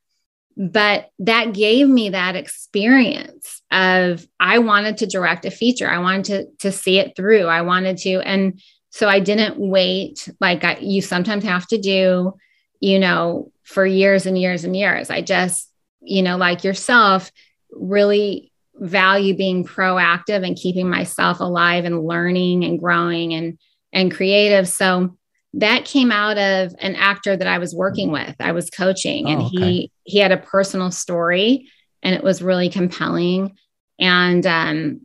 but 0.58 1.12
that 1.20 1.54
gave 1.54 1.88
me 1.88 2.10
that 2.10 2.36
experience 2.36 3.62
of 3.72 4.28
i 4.40 4.58
wanted 4.58 4.98
to 4.98 5.06
direct 5.06 5.46
a 5.46 5.52
feature. 5.52 5.88
I 5.88 6.00
wanted 6.00 6.26
to 6.26 6.70
to 6.70 6.72
see 6.72 6.98
it 6.98 7.16
through. 7.16 7.46
I 7.46 7.62
wanted 7.62 7.98
to 8.00 8.20
and 8.22 8.60
so 8.90 9.08
i 9.08 9.20
didn't 9.20 9.60
wait 9.60 10.28
like 10.40 10.64
I, 10.64 10.78
you 10.78 11.02
sometimes 11.02 11.44
have 11.44 11.68
to 11.68 11.78
do 11.78 12.34
you 12.80 13.00
know 13.00 13.52
for 13.64 13.86
years 13.86 14.26
and 14.26 14.38
years 14.38 14.64
and 14.64 14.76
years. 14.76 15.10
I 15.10 15.22
just 15.22 15.70
you 16.02 16.24
know 16.24 16.38
like 16.38 16.64
yourself 16.64 17.32
really 17.72 18.47
value 18.80 19.36
being 19.36 19.64
proactive 19.64 20.46
and 20.46 20.56
keeping 20.56 20.90
myself 20.90 21.40
alive 21.40 21.86
and 21.86 22.06
learning 22.06 22.64
and 22.64 22.80
growing 22.80 23.34
and 23.34 23.58
and 23.94 24.14
creative 24.14 24.68
so 24.68 25.18
that 25.54 25.86
came 25.86 26.12
out 26.12 26.38
of 26.38 26.76
an 26.80 26.96
actor 26.96 27.36
that 27.36 27.48
I 27.48 27.58
was 27.58 27.74
working 27.74 28.12
with. 28.12 28.36
I 28.40 28.52
was 28.52 28.70
coaching 28.70 29.28
and 29.28 29.42
oh, 29.42 29.46
okay. 29.46 29.58
he 29.58 29.92
he 30.04 30.20
had 30.20 30.32
a 30.32 30.38
personal 30.38 30.92
story 30.92 31.70
and 32.04 32.14
it 32.14 32.24
was 32.24 32.42
really 32.42 32.70
compelling 32.70 33.58
and 34.00 34.46
um, 34.46 35.02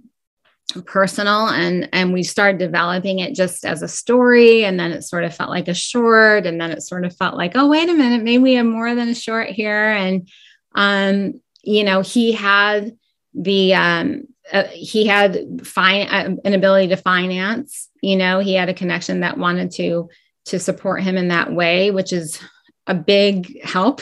personal 0.85 1.49
and 1.49 1.89
and 1.93 2.13
we 2.13 2.23
started 2.23 2.59
developing 2.59 3.19
it 3.19 3.35
just 3.35 3.65
as 3.65 3.83
a 3.83 3.89
story 3.89 4.65
and 4.65 4.79
then 4.79 4.93
it 4.93 5.03
sort 5.03 5.25
of 5.25 5.35
felt 5.35 5.51
like 5.51 5.69
a 5.69 5.75
short 5.75 6.47
and 6.47 6.61
then 6.61 6.71
it 6.71 6.83
sort 6.83 7.05
of 7.05 7.17
felt 7.17 7.37
like 7.37 7.53
oh 7.55 7.69
wait 7.69 7.89
a 7.89 7.95
minute 7.95 8.23
maybe 8.23 8.43
we 8.43 8.55
have 8.55 8.67
more 8.67 8.95
than 8.95 9.09
a 9.09 9.15
short 9.15 9.49
here 9.49 9.91
and 9.91 10.29
um 10.75 11.41
you 11.63 11.85
know 11.85 12.01
he 12.01 12.33
had 12.33 12.97
the 13.35 13.75
um, 13.75 14.25
uh, 14.53 14.65
he 14.65 15.07
had 15.07 15.67
fine 15.67 16.07
uh, 16.09 16.37
an 16.45 16.55
ability 16.55 16.89
to 16.89 16.97
finance 16.97 17.89
you 18.03 18.17
know 18.17 18.41
he 18.41 18.55
had 18.55 18.69
a 18.69 18.75
connection 18.75 19.21
that 19.21 19.39
wanted 19.39 19.71
to 19.71 20.09
to 20.45 20.59
support 20.59 21.03
him 21.03 21.17
in 21.17 21.29
that 21.29 21.53
way 21.53 21.91
which 21.91 22.13
is 22.13 22.41
a 22.87 22.95
big 22.95 23.63
help. 23.63 24.01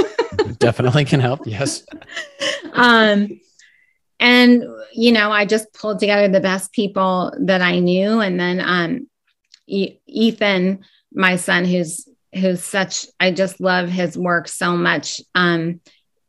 Definitely 0.58 1.04
can 1.04 1.20
help 1.20 1.46
yes. 1.46 1.84
Um 2.72 3.40
and 4.18 4.64
you 4.94 5.12
know 5.12 5.30
i 5.30 5.44
just 5.44 5.72
pulled 5.74 5.98
together 5.98 6.26
the 6.26 6.40
best 6.40 6.72
people 6.72 7.32
that 7.40 7.60
i 7.60 7.78
knew. 7.78 8.20
And 8.20 8.38
then 8.38 8.60
um 8.60 9.08
e- 9.66 9.98
ethan 10.06 10.84
my 11.12 11.36
son 11.36 11.64
who's 11.64 12.08
who's 12.34 12.62
such 12.62 13.06
i 13.20 13.30
just 13.30 13.60
love 13.60 13.88
his 13.88 14.16
work 14.16 14.48
so 14.48 14.76
much. 14.76 15.20
Um 15.34 15.80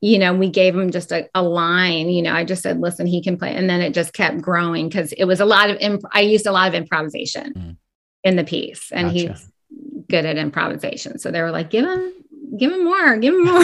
you 0.02 0.20
know, 0.20 0.34
we 0.34 0.50
gave 0.50 0.76
him 0.76 0.92
just 0.92 1.12
a, 1.12 1.28
a, 1.34 1.42
line, 1.42 2.10
you 2.10 2.22
know, 2.22 2.34
I 2.34 2.44
just 2.44 2.62
said, 2.62 2.80
listen, 2.80 3.08
he 3.08 3.22
can 3.22 3.38
play. 3.38 3.56
And 3.56 3.70
then 3.70 3.82
it 3.82 3.94
just 3.94 4.14
kept 4.14 4.42
growing 4.42 4.90
because 4.90 5.12
it 5.14 5.26
was 5.26 5.40
a 5.40 5.46
lot 5.46 5.70
of, 5.70 5.78
imp- 5.80 6.04
I 6.12 6.22
used 6.22 6.46
a 6.46 6.52
lot 6.52 6.68
of 6.68 6.76
improvisation 6.76 7.54
mm. 7.54 7.78
in 8.24 8.36
the 8.36 8.44
piece 8.44 8.92
and 8.92 9.08
gotcha. 9.08 9.20
he's 9.20 9.52
good 10.10 10.26
at 10.26 10.38
improvisation. 10.38 11.18
So 11.18 11.32
they 11.32 11.42
were 11.42 11.52
like, 11.52 11.72
give 11.72 11.86
him, 11.86 12.14
give 12.58 12.72
him 12.72 12.84
more, 12.84 13.18
give 13.18 13.34
him 13.34 13.46
more. 13.46 13.64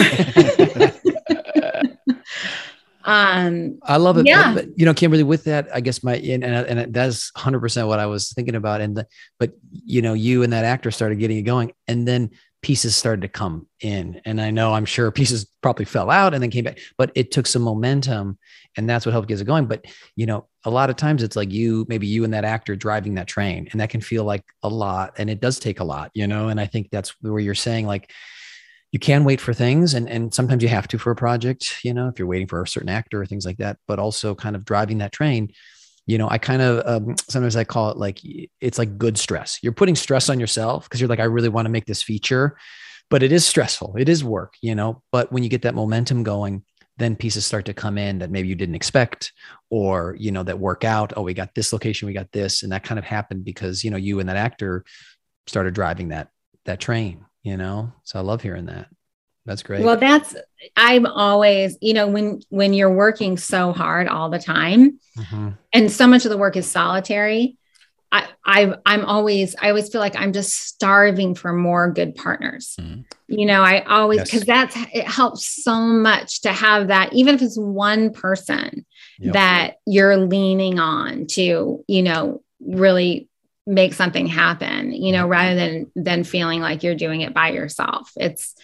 um, 3.04 3.78
I 3.84 3.96
love 3.98 4.18
it. 4.18 4.26
Yeah. 4.26 4.54
But, 4.54 4.76
you 4.76 4.86
know, 4.86 4.94
Kymberly, 4.94 5.24
with 5.24 5.44
that, 5.44 5.68
I 5.72 5.80
guess 5.80 6.02
my, 6.02 6.16
and, 6.16 6.42
and, 6.42 6.80
and 6.80 6.92
that's 6.92 7.30
hundred 7.36 7.60
percent 7.60 7.86
what 7.86 8.00
I 8.00 8.06
was 8.06 8.32
thinking 8.32 8.56
about. 8.56 8.80
And 8.80 8.96
the, 8.96 9.06
but 9.38 9.52
you 9.70 10.02
know, 10.02 10.14
you 10.14 10.42
and 10.42 10.52
that 10.52 10.64
actor 10.64 10.90
started 10.90 11.20
getting 11.20 11.36
it 11.36 11.42
going 11.42 11.72
and 11.86 12.08
then 12.08 12.30
pieces 12.64 12.96
started 12.96 13.20
to 13.20 13.28
come 13.28 13.66
in. 13.80 14.22
And 14.24 14.40
I 14.40 14.50
know 14.50 14.72
I'm 14.72 14.86
sure 14.86 15.10
pieces 15.10 15.46
probably 15.62 15.84
fell 15.84 16.10
out 16.10 16.32
and 16.32 16.42
then 16.42 16.50
came 16.50 16.64
back, 16.64 16.78
but 16.96 17.12
it 17.14 17.30
took 17.30 17.46
some 17.46 17.60
momentum 17.60 18.38
and 18.74 18.88
that's 18.88 19.04
what 19.04 19.12
helped 19.12 19.28
get 19.28 19.38
it 19.38 19.44
going. 19.44 19.66
But 19.66 19.84
you 20.16 20.24
know, 20.24 20.46
a 20.64 20.70
lot 20.70 20.88
of 20.88 20.96
times 20.96 21.22
it's 21.22 21.36
like 21.36 21.52
you, 21.52 21.84
maybe 21.90 22.06
you 22.06 22.24
and 22.24 22.32
that 22.32 22.46
actor 22.46 22.74
driving 22.74 23.16
that 23.16 23.28
train, 23.28 23.68
and 23.70 23.82
that 23.82 23.90
can 23.90 24.00
feel 24.00 24.24
like 24.24 24.44
a 24.62 24.68
lot. 24.68 25.12
And 25.18 25.28
it 25.28 25.42
does 25.42 25.58
take 25.58 25.80
a 25.80 25.84
lot, 25.84 26.10
you 26.14 26.26
know. 26.26 26.48
And 26.48 26.58
I 26.58 26.64
think 26.64 26.88
that's 26.90 27.14
where 27.20 27.38
you're 27.38 27.54
saying 27.54 27.86
like 27.86 28.10
you 28.92 28.98
can 28.98 29.24
wait 29.24 29.42
for 29.42 29.52
things 29.52 29.92
and, 29.92 30.08
and 30.08 30.32
sometimes 30.32 30.62
you 30.62 30.70
have 30.70 30.88
to 30.88 30.98
for 30.98 31.10
a 31.10 31.16
project, 31.16 31.84
you 31.84 31.92
know, 31.92 32.08
if 32.08 32.18
you're 32.18 32.28
waiting 32.28 32.46
for 32.46 32.62
a 32.62 32.66
certain 32.66 32.88
actor 32.88 33.20
or 33.20 33.26
things 33.26 33.44
like 33.44 33.58
that, 33.58 33.76
but 33.86 33.98
also 33.98 34.34
kind 34.34 34.56
of 34.56 34.64
driving 34.64 34.98
that 34.98 35.12
train 35.12 35.52
you 36.06 36.18
know, 36.18 36.28
I 36.28 36.38
kind 36.38 36.60
of 36.60 36.86
um, 36.86 37.16
sometimes 37.28 37.56
I 37.56 37.64
call 37.64 37.90
it 37.90 37.96
like 37.96 38.20
it's 38.60 38.78
like 38.78 38.98
good 38.98 39.16
stress. 39.16 39.58
You're 39.62 39.72
putting 39.72 39.96
stress 39.96 40.28
on 40.28 40.38
yourself 40.38 40.84
because 40.84 41.00
you're 41.00 41.08
like, 41.08 41.20
I 41.20 41.24
really 41.24 41.48
want 41.48 41.66
to 41.66 41.70
make 41.70 41.86
this 41.86 42.02
feature, 42.02 42.58
but 43.10 43.22
it 43.22 43.32
is 43.32 43.46
stressful. 43.46 43.96
It 43.98 44.08
is 44.08 44.22
work, 44.22 44.54
you 44.60 44.74
know. 44.74 45.02
But 45.12 45.32
when 45.32 45.42
you 45.42 45.48
get 45.48 45.62
that 45.62 45.74
momentum 45.74 46.22
going, 46.22 46.64
then 46.98 47.16
pieces 47.16 47.46
start 47.46 47.64
to 47.66 47.74
come 47.74 47.96
in 47.96 48.18
that 48.18 48.30
maybe 48.30 48.48
you 48.48 48.54
didn't 48.54 48.74
expect, 48.74 49.32
or 49.70 50.14
you 50.18 50.30
know, 50.30 50.42
that 50.42 50.58
work 50.58 50.84
out. 50.84 51.14
Oh, 51.16 51.22
we 51.22 51.32
got 51.34 51.54
this 51.54 51.72
location, 51.72 52.06
we 52.06 52.12
got 52.12 52.32
this, 52.32 52.62
and 52.62 52.72
that 52.72 52.84
kind 52.84 52.98
of 52.98 53.04
happened 53.04 53.44
because 53.44 53.82
you 53.82 53.90
know 53.90 53.96
you 53.96 54.20
and 54.20 54.28
that 54.28 54.36
actor 54.36 54.84
started 55.46 55.74
driving 55.74 56.08
that 56.08 56.28
that 56.66 56.80
train. 56.80 57.24
You 57.42 57.56
know, 57.56 57.92
so 58.04 58.18
I 58.18 58.22
love 58.22 58.42
hearing 58.42 58.66
that. 58.66 58.88
That's 59.46 59.62
great. 59.62 59.84
Well, 59.84 59.98
that's 59.98 60.34
I'm 60.76 61.04
always, 61.06 61.76
you 61.82 61.92
know, 61.92 62.06
when 62.06 62.40
when 62.48 62.72
you're 62.72 62.92
working 62.92 63.36
so 63.36 63.72
hard 63.72 64.08
all 64.08 64.30
the 64.30 64.38
time, 64.38 64.98
mm-hmm. 65.16 65.50
and 65.72 65.92
so 65.92 66.06
much 66.06 66.24
of 66.24 66.30
the 66.30 66.38
work 66.38 66.56
is 66.56 66.70
solitary. 66.70 67.58
I, 68.10 68.28
I 68.46 68.74
I'm 68.86 69.04
always 69.04 69.54
I 69.60 69.68
always 69.68 69.90
feel 69.90 70.00
like 70.00 70.16
I'm 70.16 70.32
just 70.32 70.52
starving 70.52 71.34
for 71.34 71.52
more 71.52 71.90
good 71.90 72.14
partners. 72.14 72.76
Mm-hmm. 72.80 73.02
You 73.26 73.44
know, 73.44 73.62
I 73.62 73.82
always 73.82 74.22
because 74.22 74.46
yes. 74.46 74.72
that's 74.72 74.94
it 74.94 75.06
helps 75.06 75.62
so 75.62 75.78
much 75.78 76.42
to 76.42 76.52
have 76.52 76.88
that, 76.88 77.12
even 77.12 77.34
if 77.34 77.42
it's 77.42 77.58
one 77.58 78.12
person 78.12 78.86
yep. 79.18 79.34
that 79.34 79.74
you're 79.84 80.16
leaning 80.16 80.78
on 80.78 81.26
to, 81.32 81.84
you 81.86 82.02
know, 82.02 82.42
really 82.60 83.28
make 83.66 83.92
something 83.92 84.26
happen. 84.26 84.92
You 84.92 85.12
know, 85.12 85.26
rather 85.26 85.54
than 85.54 85.90
than 85.96 86.24
feeling 86.24 86.60
like 86.60 86.82
you're 86.82 86.94
doing 86.94 87.20
it 87.20 87.34
by 87.34 87.50
yourself. 87.50 88.10
It's 88.16 88.54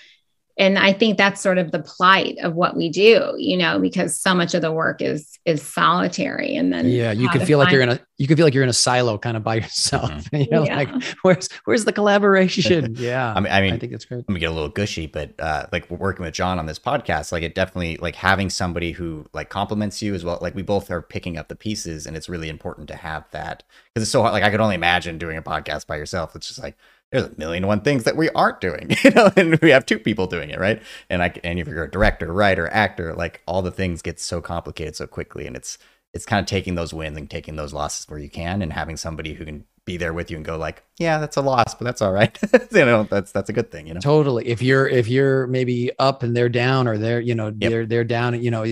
and 0.60 0.78
i 0.78 0.92
think 0.92 1.16
that's 1.16 1.40
sort 1.40 1.58
of 1.58 1.72
the 1.72 1.80
plight 1.80 2.36
of 2.42 2.54
what 2.54 2.76
we 2.76 2.88
do 2.88 3.34
you 3.38 3.56
know 3.56 3.80
because 3.80 4.20
so 4.20 4.34
much 4.34 4.54
of 4.54 4.62
the 4.62 4.70
work 4.70 5.00
is 5.02 5.38
is 5.46 5.62
solitary 5.62 6.54
and 6.54 6.72
then 6.72 6.86
yeah 6.86 7.10
you 7.10 7.28
can 7.30 7.44
feel 7.44 7.58
like 7.58 7.72
you're 7.72 7.80
in 7.80 7.88
a 7.88 7.98
you 8.18 8.26
can 8.26 8.36
feel 8.36 8.44
like 8.44 8.52
you're 8.52 8.62
in 8.62 8.68
a 8.68 8.74
silo 8.74 9.16
kind 9.16 9.36
of 9.36 9.42
by 9.42 9.56
yourself 9.56 10.10
mm-hmm. 10.10 10.36
you 10.36 10.48
know 10.50 10.64
yeah. 10.64 10.76
like 10.76 11.02
where's 11.22 11.48
where's 11.64 11.84
the 11.86 11.92
collaboration 11.92 12.94
yeah 12.98 13.32
I 13.34 13.40
mean, 13.40 13.52
I 13.52 13.60
mean 13.62 13.74
i 13.74 13.78
think 13.78 13.92
it's 13.92 14.04
great 14.04 14.18
let 14.18 14.28
me 14.28 14.38
get 14.38 14.50
a 14.50 14.54
little 14.54 14.68
gushy 14.68 15.06
but 15.06 15.32
uh 15.40 15.66
like 15.72 15.90
working 15.90 16.24
with 16.24 16.34
john 16.34 16.58
on 16.58 16.66
this 16.66 16.78
podcast 16.78 17.32
like 17.32 17.42
it 17.42 17.54
definitely 17.54 17.96
like 17.96 18.14
having 18.14 18.50
somebody 18.50 18.92
who 18.92 19.26
like 19.32 19.48
compliments 19.48 20.02
you 20.02 20.14
as 20.14 20.24
well 20.24 20.38
like 20.42 20.54
we 20.54 20.62
both 20.62 20.90
are 20.90 21.02
picking 21.02 21.38
up 21.38 21.48
the 21.48 21.56
pieces 21.56 22.06
and 22.06 22.16
it's 22.16 22.28
really 22.28 22.50
important 22.50 22.86
to 22.88 22.96
have 22.96 23.24
that 23.30 23.62
because 23.88 24.02
it's 24.02 24.12
so 24.12 24.20
hard 24.20 24.34
like 24.34 24.44
i 24.44 24.50
could 24.50 24.60
only 24.60 24.74
imagine 24.74 25.16
doing 25.16 25.38
a 25.38 25.42
podcast 25.42 25.86
by 25.86 25.96
yourself 25.96 26.36
it's 26.36 26.46
just 26.48 26.62
like 26.62 26.76
there's 27.10 27.24
a 27.24 27.34
million 27.36 27.66
one 27.66 27.80
things 27.80 28.04
that 28.04 28.16
we 28.16 28.30
aren't 28.30 28.60
doing, 28.60 28.90
you 29.04 29.10
know, 29.10 29.30
and 29.36 29.58
we 29.60 29.70
have 29.70 29.86
two 29.86 29.98
people 29.98 30.26
doing 30.26 30.50
it, 30.50 30.58
right? 30.58 30.82
And 31.08 31.22
I 31.22 31.32
and 31.42 31.58
if 31.58 31.66
you're 31.66 31.84
a 31.84 31.90
director, 31.90 32.32
writer, 32.32 32.68
actor, 32.68 33.14
like 33.14 33.42
all 33.46 33.62
the 33.62 33.70
things 33.70 34.02
get 34.02 34.20
so 34.20 34.40
complicated 34.40 34.96
so 34.96 35.06
quickly, 35.06 35.46
and 35.46 35.56
it's 35.56 35.78
it's 36.12 36.26
kind 36.26 36.40
of 36.40 36.46
taking 36.46 36.74
those 36.74 36.92
wins 36.92 37.16
and 37.16 37.30
taking 37.30 37.56
those 37.56 37.72
losses 37.72 38.08
where 38.08 38.18
you 38.18 38.30
can, 38.30 38.62
and 38.62 38.72
having 38.72 38.96
somebody 38.96 39.34
who 39.34 39.44
can 39.44 39.64
be 39.84 39.96
there 39.96 40.12
with 40.12 40.30
you 40.30 40.36
and 40.36 40.44
go 40.44 40.56
like, 40.56 40.84
yeah, 40.98 41.18
that's 41.18 41.36
a 41.36 41.40
loss, 41.40 41.74
but 41.74 41.84
that's 41.84 42.02
all 42.02 42.12
right. 42.12 42.38
you 42.70 42.84
know, 42.84 43.04
that's 43.04 43.32
that's 43.32 43.50
a 43.50 43.52
good 43.52 43.70
thing, 43.70 43.86
you 43.86 43.94
know. 43.94 44.00
Totally. 44.00 44.46
If 44.46 44.62
you're 44.62 44.88
if 44.88 45.08
you're 45.08 45.46
maybe 45.46 45.90
up 45.98 46.22
and 46.22 46.36
they're 46.36 46.48
down, 46.48 46.86
or 46.86 46.98
they're 46.98 47.20
you 47.20 47.34
know 47.34 47.46
yep. 47.46 47.70
they're 47.70 47.86
they're 47.86 48.04
down, 48.04 48.40
you 48.42 48.50
know, 48.50 48.64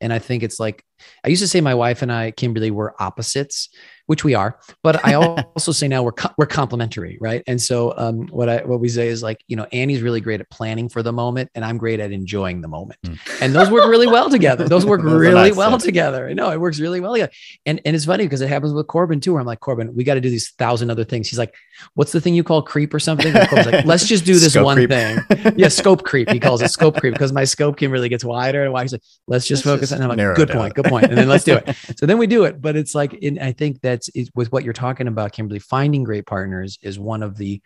and 0.00 0.12
I 0.12 0.18
think 0.18 0.42
it's 0.42 0.60
like 0.60 0.84
I 1.24 1.28
used 1.28 1.42
to 1.42 1.48
say 1.48 1.60
my 1.60 1.74
wife 1.74 2.02
and 2.02 2.12
I, 2.12 2.32
Kymberly, 2.32 2.70
were 2.70 2.94
opposites 3.00 3.68
which 4.08 4.24
we 4.24 4.34
are. 4.34 4.58
But 4.82 5.04
I 5.04 5.14
also 5.14 5.70
say 5.70 5.86
now 5.86 6.02
we're 6.02 6.12
co- 6.12 6.32
we're 6.36 6.46
complementary, 6.46 7.18
right? 7.20 7.42
And 7.46 7.60
so 7.60 7.94
um, 7.96 8.26
what 8.28 8.48
I 8.48 8.64
what 8.64 8.80
we 8.80 8.88
say 8.88 9.08
is 9.08 9.22
like 9.22 9.38
you 9.46 9.56
know 9.56 9.66
Annie's 9.70 10.02
really 10.02 10.20
great 10.20 10.40
at 10.40 10.50
planning 10.50 10.88
for 10.88 11.02
the 11.02 11.12
moment, 11.12 11.50
and 11.54 11.64
I'm 11.64 11.78
great 11.78 12.00
at 12.00 12.10
enjoying 12.10 12.60
the 12.62 12.68
moment, 12.68 12.98
mm. 13.06 13.18
and 13.40 13.54
those 13.54 13.70
work 13.70 13.86
really 13.86 14.06
well 14.06 14.28
together. 14.28 14.66
Those 14.66 14.84
work 14.84 15.02
really 15.04 15.34
nice 15.34 15.54
well 15.54 15.72
sense. 15.72 15.84
together. 15.84 16.28
I 16.28 16.32
know 16.32 16.50
it 16.50 16.60
works 16.60 16.80
really 16.80 17.00
well 17.00 17.12
together. 17.12 17.32
And 17.66 17.80
and 17.84 17.94
it's 17.94 18.06
funny 18.06 18.24
because 18.24 18.40
it 18.40 18.48
happens 18.48 18.72
with 18.72 18.86
Corbin 18.86 19.20
too. 19.20 19.34
Where 19.34 19.40
I'm 19.40 19.46
like 19.46 19.60
Corbin, 19.60 19.94
we 19.94 20.04
got 20.04 20.14
to 20.14 20.22
do 20.22 20.30
these 20.30 20.50
thousand 20.52 20.90
other 20.90 21.04
things. 21.04 21.28
He's 21.28 21.38
like, 21.38 21.54
what's 21.94 22.12
the 22.12 22.20
thing 22.20 22.34
you 22.34 22.42
call 22.42 22.62
creep 22.62 22.94
or 22.94 22.98
something? 22.98 23.32
like, 23.32 23.84
let's 23.84 24.06
just 24.06 24.24
do 24.24 24.38
this 24.38 24.52
scope 24.52 24.64
one 24.64 24.76
creep. 24.76 24.90
thing. 24.90 25.18
Yeah, 25.58 25.68
scope 25.68 26.04
creep. 26.04 26.30
He 26.30 26.38
calls 26.38 26.62
it 26.62 26.70
scope 26.70 26.96
creep 26.96 27.12
because 27.12 27.32
my 27.32 27.44
scope 27.44 27.78
can 27.78 27.90
really 27.90 28.08
gets 28.08 28.24
wider. 28.24 28.62
And 28.62 28.72
why 28.72 28.82
he's 28.82 28.92
like, 28.92 29.02
let's 29.26 29.46
just 29.46 29.66
let's 29.66 29.74
focus. 29.74 29.90
Just 29.90 30.00
and 30.00 30.10
I'm 30.10 30.16
like, 30.16 30.36
good 30.36 30.50
point, 30.50 30.74
good 30.74 30.84
point. 30.88 31.06
And 31.06 31.16
then 31.16 31.28
let's 31.28 31.44
do 31.44 31.56
it. 31.56 31.76
So 31.96 32.06
then 32.06 32.18
we 32.18 32.26
do 32.26 32.44
it. 32.44 32.60
But 32.60 32.76
it's 32.76 32.94
like, 32.94 33.14
in, 33.14 33.38
I 33.38 33.52
think 33.52 33.80
that's 33.80 34.10
with 34.34 34.52
what 34.52 34.64
you're 34.64 34.72
talking 34.72 35.08
about, 35.08 35.32
Kymberly, 35.32 35.60
finding 35.60 36.04
great 36.04 36.26
partners 36.26 36.78
is 36.82 36.98
one 36.98 37.22
of 37.22 37.36
the 37.36 37.60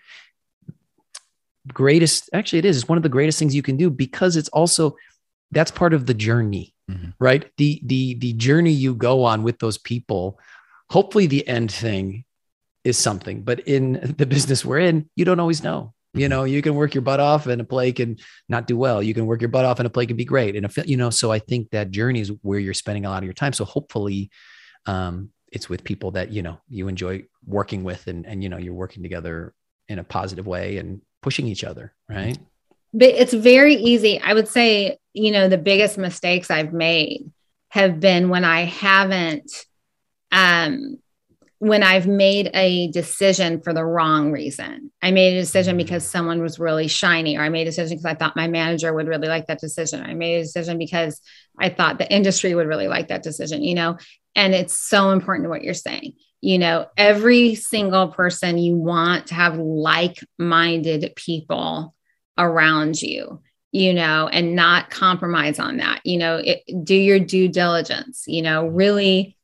greatest, 1.73 2.31
actually, 2.33 2.61
it 2.61 2.65
is, 2.65 2.77
it's 2.77 2.89
one 2.89 2.99
of 2.99 3.03
the 3.03 3.09
greatest 3.09 3.39
things 3.39 3.55
you 3.55 3.63
can 3.63 3.77
do 3.77 3.91
because 3.91 4.37
it's 4.37 4.49
also, 4.51 4.97
that's 5.51 5.71
part 5.71 5.93
of 5.93 6.07
the 6.07 6.15
journey, 6.15 6.75
mm-hmm. 6.91 7.11
right? 7.19 7.51
The, 7.57 7.81
the, 7.85 8.15
the 8.15 8.33
journey 8.35 8.73
you 8.73 8.95
go 8.95 9.25
on 9.25 9.43
with 9.43 9.59
those 9.59 9.79
people, 9.79 10.39
hopefully 10.91 11.27
the 11.27 11.47
end 11.47 11.71
thing 11.71 12.25
is 12.85 12.99
something, 12.99 13.43
but 13.43 13.61
in 13.61 14.15
the 14.19 14.27
business 14.27 14.65
we're 14.65 14.81
in, 14.81 15.09
you 15.15 15.25
don't 15.25 15.41
always 15.41 15.63
know. 15.63 15.95
You 16.15 16.29
know, 16.29 16.45
you 16.45 16.61
can 16.61 16.75
work 16.75 16.95
your 16.95 17.03
butt 17.03 17.21
off 17.21 17.47
and 17.47 17.61
a 17.61 17.65
play 17.65 17.91
can 17.93 18.19
not 18.49 18.67
do 18.67 18.77
well. 18.77 19.03
You 19.03 19.15
can 19.15 19.25
work 19.25 19.41
your 19.41 19.49
butt 19.49 19.65
off 19.65 19.81
and 19.81 19.87
a 19.87 19.91
play 19.91 20.05
can 20.05 20.17
be 20.17 20.27
great. 20.27 20.57
And 20.57 20.67
a, 20.67 20.87
you 20.87 20.97
know, 20.97 21.09
so 21.09 21.33
I 21.33 21.39
think 21.39 21.71
that 21.71 21.91
journey 21.91 22.21
is 22.21 22.31
where 22.43 22.59
you're 22.59 22.75
spending 22.75 23.07
a 23.07 23.09
lot 23.09 23.19
of 23.19 23.25
your 23.25 23.33
time. 23.33 23.55
So 23.55 23.65
hopefully, 23.65 24.31
um, 24.85 25.31
it's 25.53 25.69
with 25.69 25.85
people 25.85 26.11
that 26.13 26.33
you 26.33 26.43
know 26.43 26.59
you 26.69 26.89
enjoy 26.89 27.23
working 27.47 27.85
with 27.85 28.07
and 28.09 28.27
and 28.27 28.43
you 28.43 28.49
know 28.49 28.57
you're 28.57 28.75
working 28.75 29.03
together 29.03 29.55
in 29.89 29.99
a 29.99 30.05
positive 30.05 30.47
way 30.47 30.79
and 30.79 31.01
pushing 31.21 31.47
each 31.47 31.63
other 31.63 31.95
right 32.09 32.39
but 32.93 33.11
it's 33.11 33.35
very 33.35 33.75
easy 33.75 34.19
i 34.21 34.33
would 34.33 34.49
say 34.49 34.99
you 35.13 35.31
know 35.31 35.49
the 35.49 35.59
biggest 35.59 35.99
mistakes 35.99 36.51
i've 36.51 36.73
made 36.73 37.31
have 37.69 38.01
been 38.01 38.31
when 38.31 38.45
i 38.45 38.63
haven't 38.63 39.67
um 40.33 40.99
when 41.63 41.85
I've 41.85 42.09
made 42.09 42.51
a 42.55 42.89
decision 42.89 43.61
for 43.61 43.73
the 43.73 43.85
wrong 43.85 44.33
reason. 44.33 44.91
I 45.01 45.13
made 45.13 45.37
a 45.37 45.41
decision 45.41 45.77
mm. 45.77 45.79
because 45.79 46.05
someone 46.05 46.43
was 46.43 46.59
really 46.59 46.89
shiny, 46.89 47.37
or 47.37 47.43
I 47.43 47.51
made 47.51 47.69
a 47.69 47.71
decision 47.71 47.97
because 47.97 48.05
I 48.05 48.17
thought 48.17 48.35
my 48.35 48.49
manager 48.49 48.93
would 48.93 49.07
really 49.07 49.29
like 49.29 49.47
that 49.47 49.61
decision. 49.61 50.03
I 50.03 50.15
made 50.15 50.39
a 50.39 50.43
decision 50.43 50.77
because 50.77 51.21
I 51.57 51.69
thought 51.69 51.99
the 51.99 52.13
industry 52.13 52.53
would 52.53 52.67
really 52.67 52.89
like 52.89 53.07
that 53.09 53.23
decision, 53.23 53.63
you 53.63 53.77
know? 53.77 53.97
And 54.35 54.55
it's 54.55 54.75
so 54.75 55.11
important 55.11 55.45
to 55.45 55.51
what 55.51 55.63
you're 55.63 55.73
saying. 55.73 56.15
You 56.41 56.59
know, 56.59 56.87
every 56.97 57.55
single 57.55 58.09
person 58.09 58.59
you 58.59 58.75
want 58.75 59.29
to 59.29 59.37
have 59.37 59.57
like 59.57 60.19
minded 60.41 61.13
people 61.15 61.95
around 62.37 63.01
you 63.01 63.41
you 63.75 63.95
know, 63.95 64.29
and 64.29 64.55
not 64.55 64.91
compromise 64.91 65.59
on 65.59 65.79
that. 65.79 66.03
You 66.05 66.19
know, 66.19 66.37
it, 66.37 66.63
do 66.85 66.95
your 66.95 67.19
due 67.19 67.49
diligence, 67.49 68.25
you 68.27 68.43
know, 68.43 68.67
really 68.67 69.39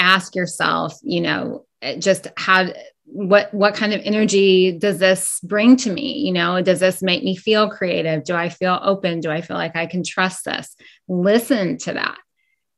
ask 0.00 0.34
yourself, 0.34 0.94
you 1.02 1.20
know, 1.20 1.66
eh, 1.82 1.96
just 1.98 2.26
how 2.36 2.68
what 3.04 3.52
what 3.52 3.74
kind 3.74 3.92
of 3.92 4.00
energy 4.04 4.72
does 4.72 4.98
this 4.98 5.40
bring 5.42 5.76
to 5.76 5.92
me? 5.92 6.18
You 6.18 6.32
know 6.32 6.62
does 6.62 6.80
this 6.80 7.02
make 7.02 7.22
me 7.22 7.36
feel 7.36 7.68
creative? 7.68 8.24
Do 8.24 8.34
i 8.34 8.48
feel 8.48 8.78
open? 8.82 9.20
Do 9.20 9.30
i 9.30 9.40
feel 9.40 9.56
like 9.56 9.76
i 9.76 9.86
can 9.86 10.04
trust 10.04 10.44
this? 10.44 10.76
Listen 11.08 11.78
to 11.78 11.94
that 11.94 12.18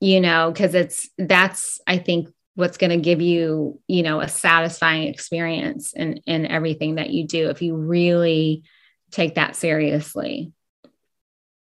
you 0.00 0.20
know 0.20 0.50
because 0.50 0.74
it's 0.74 1.08
that's 1.16 1.80
i 1.86 1.96
think 1.96 2.28
what's 2.56 2.76
going 2.76 2.90
to 2.90 2.96
give 2.96 3.20
you 3.20 3.78
you 3.86 4.02
know 4.02 4.20
a 4.20 4.28
satisfying 4.28 5.06
experience 5.06 5.92
in 5.92 6.16
in 6.26 6.44
everything 6.44 6.96
that 6.96 7.10
you 7.10 7.24
do 7.26 7.48
if 7.50 7.62
you 7.62 7.76
really 7.76 8.64
take 9.12 9.36
that 9.36 9.54
seriously. 9.54 10.52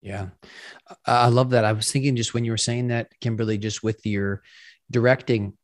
Yeah. 0.00 0.28
I 1.06 1.28
love 1.28 1.50
that. 1.50 1.64
I 1.64 1.72
was 1.72 1.90
thinking 1.90 2.14
just 2.14 2.32
when 2.32 2.44
you 2.44 2.52
were 2.52 2.58
saying 2.58 2.88
that 2.88 3.08
kymberly 3.20 3.58
just 3.58 3.82
with 3.82 4.04
your 4.06 4.42
directing 4.90 5.54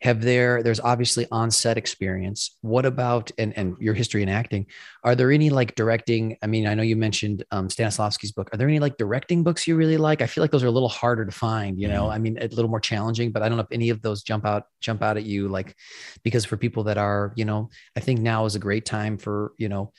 have 0.00 0.22
there 0.22 0.62
there's 0.62 0.78
obviously 0.78 1.26
on-set 1.32 1.76
experience. 1.76 2.56
What 2.60 2.86
about 2.86 3.32
and 3.36 3.56
and 3.56 3.76
your 3.80 3.94
history 3.94 4.22
in 4.22 4.28
acting 4.28 4.66
are 5.02 5.16
there 5.16 5.32
any 5.32 5.50
like 5.50 5.74
directing 5.74 6.36
i 6.42 6.46
mean 6.46 6.66
i 6.66 6.74
know 6.74 6.82
you 6.82 6.94
mentioned 6.94 7.44
um, 7.50 7.68
stanislavski's 7.68 8.32
book. 8.32 8.48
Are 8.52 8.56
there 8.56 8.68
any 8.68 8.78
like 8.78 8.96
directing 8.96 9.42
books 9.42 9.66
you 9.66 9.74
really 9.76 9.96
like? 9.96 10.22
I 10.22 10.26
feel 10.26 10.42
like 10.42 10.52
those 10.52 10.62
are 10.62 10.68
a 10.68 10.72
little 10.72 10.88
harder 10.88 11.24
to 11.24 11.32
find 11.32 11.80
you 11.80 11.88
know? 11.88 12.04
Mm-hmm. 12.04 12.12
i 12.12 12.18
mean 12.18 12.38
a 12.40 12.46
little 12.48 12.70
more 12.70 12.80
challenging 12.80 13.32
but 13.32 13.42
i 13.42 13.48
don't 13.48 13.56
know 13.58 13.64
if 13.64 13.72
any 13.72 13.90
of 13.90 14.00
those 14.00 14.22
jump 14.22 14.46
out 14.46 14.64
jump 14.80 15.02
out 15.02 15.16
at 15.16 15.24
you 15.24 15.48
like 15.48 15.74
because 16.22 16.44
for 16.44 16.56
people 16.56 16.84
that 16.84 16.98
are 16.98 17.32
you 17.36 17.44
know 17.44 17.70
i 17.96 18.00
think 18.00 18.20
now 18.20 18.44
is 18.44 18.54
a 18.54 18.60
great 18.60 18.84
time 18.84 19.18
for 19.18 19.52
you 19.58 19.68
know 19.68 19.92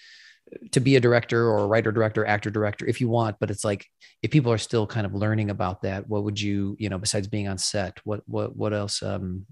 to 0.71 0.79
be 0.79 0.95
a 0.95 0.99
director 0.99 1.47
or 1.47 1.59
a 1.59 1.67
writer 1.67 1.91
director 1.91 2.25
actor 2.25 2.49
director 2.49 2.85
if 2.87 2.99
you 2.99 3.07
want 3.07 3.35
but 3.39 3.51
it's 3.51 3.63
like 3.63 3.85
if 4.21 4.31
people 4.31 4.51
are 4.51 4.57
still 4.57 4.87
kind 4.87 5.05
of 5.05 5.13
learning 5.13 5.49
about 5.49 5.81
that 5.81 6.07
what 6.07 6.23
would 6.23 6.39
you 6.39 6.75
you 6.79 6.89
know 6.89 6.97
besides 6.97 7.27
being 7.27 7.47
on 7.47 7.57
set 7.57 7.99
what 8.03 8.21
what 8.27 8.55
what 8.55 8.73
else 8.73 9.03
um 9.03 9.45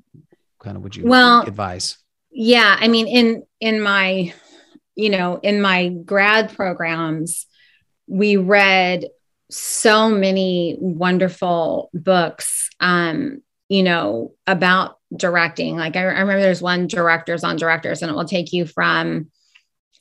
kind 0.61 0.75
of 0.75 0.83
would 0.83 0.95
you 0.95 1.05
well 1.05 1.41
advise? 1.41 1.97
yeah 2.31 2.75
i 2.79 2.87
mean 2.87 3.07
in 3.07 3.43
in 3.59 3.81
my 3.81 4.33
you 4.95 5.09
know 5.09 5.39
in 5.43 5.61
my 5.61 5.89
grad 5.89 6.55
programs 6.55 7.45
we 8.07 8.37
read 8.37 9.05
so 9.49 10.09
many 10.09 10.75
wonderful 10.79 11.89
books 11.93 12.69
um 12.79 13.41
you 13.69 13.83
know 13.83 14.33
about 14.45 14.97
directing. 15.15 15.77
Like 15.77 15.95
I, 15.95 16.01
I 16.01 16.03
remember 16.03 16.41
there's 16.41 16.61
one 16.61 16.87
directors 16.87 17.43
on 17.43 17.55
directors 17.55 18.01
and 18.01 18.11
it 18.11 18.15
will 18.15 18.25
take 18.25 18.53
you 18.53 18.65
from 18.65 19.27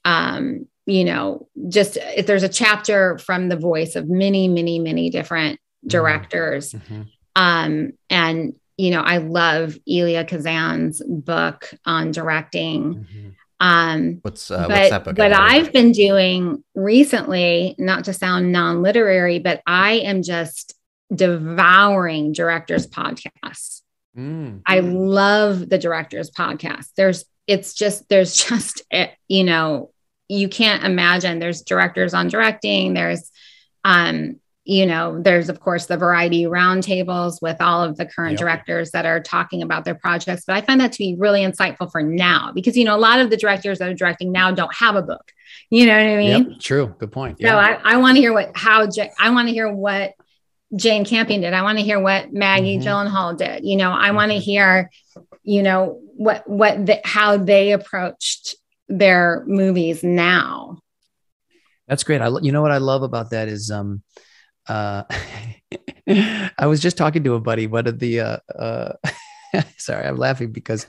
um 0.04 0.66
you 0.86 1.04
know, 1.04 1.48
just 1.68 1.98
if 2.00 2.26
there's 2.26 2.44
a 2.44 2.48
chapter 2.48 3.18
from 3.18 3.48
the 3.48 3.56
voice 3.56 3.96
of 3.96 4.08
many, 4.08 4.48
many, 4.48 4.78
many 4.78 5.10
different 5.10 5.56
mm-hmm. 5.56 5.88
directors. 5.88 6.72
Mm-hmm. 6.72 7.02
Um, 7.34 7.92
and, 8.08 8.54
you 8.76 8.90
know, 8.90 9.02
I 9.02 9.18
love 9.18 9.76
Elia 9.86 10.24
Kazan's 10.24 11.02
book 11.04 11.70
on 11.84 12.12
directing. 12.12 12.94
Mm-hmm. 12.94 13.28
Um, 13.58 14.18
what's, 14.22 14.50
uh, 14.50 14.68
but, 14.68 14.70
what's 14.70 14.90
that 14.90 15.04
book? 15.04 15.16
But 15.16 15.32
I've 15.32 15.72
been 15.72 15.92
doing 15.92 16.62
recently, 16.74 17.74
not 17.78 18.04
to 18.04 18.12
sound 18.12 18.52
non 18.52 18.82
literary, 18.82 19.38
but 19.38 19.62
I 19.66 19.94
am 19.94 20.22
just 20.22 20.74
devouring 21.14 22.32
directors' 22.32 22.86
podcasts. 22.86 23.82
Mm. 24.16 24.62
I 24.66 24.80
love 24.80 25.68
the 25.68 25.78
directors' 25.78 26.30
podcast. 26.30 26.86
There's, 26.96 27.24
it's 27.46 27.74
just, 27.74 28.08
there's 28.08 28.34
just, 28.48 28.82
eh, 28.90 29.08
you 29.26 29.44
know, 29.44 29.90
you 30.28 30.48
can't 30.48 30.84
imagine 30.84 31.38
there's 31.38 31.62
directors 31.62 32.14
on 32.14 32.28
directing 32.28 32.94
there's 32.94 33.30
um 33.84 34.36
you 34.66 34.84
know 34.84 35.20
there's 35.22 35.48
of 35.48 35.60
course 35.60 35.86
the 35.86 35.96
variety 35.96 36.44
roundtables 36.44 37.40
with 37.40 37.56
all 37.60 37.84
of 37.84 37.96
the 37.96 38.04
current 38.04 38.32
yep. 38.32 38.40
directors 38.40 38.90
that 38.90 39.06
are 39.06 39.20
talking 39.20 39.62
about 39.62 39.84
their 39.84 39.94
projects 39.94 40.44
but 40.44 40.56
i 40.56 40.60
find 40.60 40.80
that 40.80 40.92
to 40.92 40.98
be 40.98 41.14
really 41.18 41.40
insightful 41.40 41.90
for 41.90 42.02
now 42.02 42.50
because 42.52 42.76
you 42.76 42.84
know 42.84 42.96
a 42.96 42.98
lot 42.98 43.20
of 43.20 43.30
the 43.30 43.36
directors 43.36 43.78
that 43.78 43.88
are 43.88 43.94
directing 43.94 44.32
now 44.32 44.50
don't 44.50 44.74
have 44.74 44.96
a 44.96 45.02
book 45.02 45.32
you 45.70 45.86
know 45.86 45.92
what 45.92 46.12
i 46.12 46.16
mean 46.16 46.50
yep, 46.50 46.60
true 46.60 46.94
good 46.98 47.12
point 47.12 47.36
yeah. 47.38 47.50
so 47.50 47.56
i, 47.56 47.94
I 47.94 47.96
want 47.98 48.16
to 48.16 48.20
hear 48.20 48.32
what 48.32 48.50
how 48.56 48.86
i 49.20 49.30
want 49.30 49.48
to 49.48 49.54
hear 49.54 49.72
what 49.72 50.14
jane 50.74 51.04
campion 51.04 51.40
did 51.40 51.54
i 51.54 51.62
want 51.62 51.78
to 51.78 51.84
hear 51.84 52.00
what 52.00 52.32
maggie 52.32 52.78
mm-hmm. 52.78 52.88
gyllenhaal 52.88 53.36
did 53.36 53.64
you 53.64 53.76
know 53.76 53.92
i 53.92 54.10
want 54.10 54.32
to 54.32 54.36
mm-hmm. 54.36 54.42
hear 54.42 54.90
you 55.44 55.62
know 55.62 56.00
what 56.16 56.48
what 56.48 56.84
the, 56.84 57.00
how 57.04 57.36
they 57.36 57.70
approached 57.70 58.56
their 58.88 59.44
movies 59.46 60.02
now. 60.02 60.78
That's 61.88 62.04
great. 62.04 62.20
I 62.20 62.28
you 62.40 62.52
know 62.52 62.62
what 62.62 62.72
I 62.72 62.78
love 62.78 63.02
about 63.02 63.30
that 63.30 63.48
is 63.48 63.70
um 63.70 64.02
uh 64.68 65.04
I 66.08 66.66
was 66.66 66.80
just 66.80 66.96
talking 66.96 67.24
to 67.24 67.34
a 67.34 67.40
buddy, 67.40 67.66
one 67.66 67.86
of 67.86 67.98
the 67.98 68.20
uh 68.20 68.38
uh 68.58 68.92
sorry, 69.78 70.06
I'm 70.06 70.16
laughing 70.16 70.52
because 70.52 70.86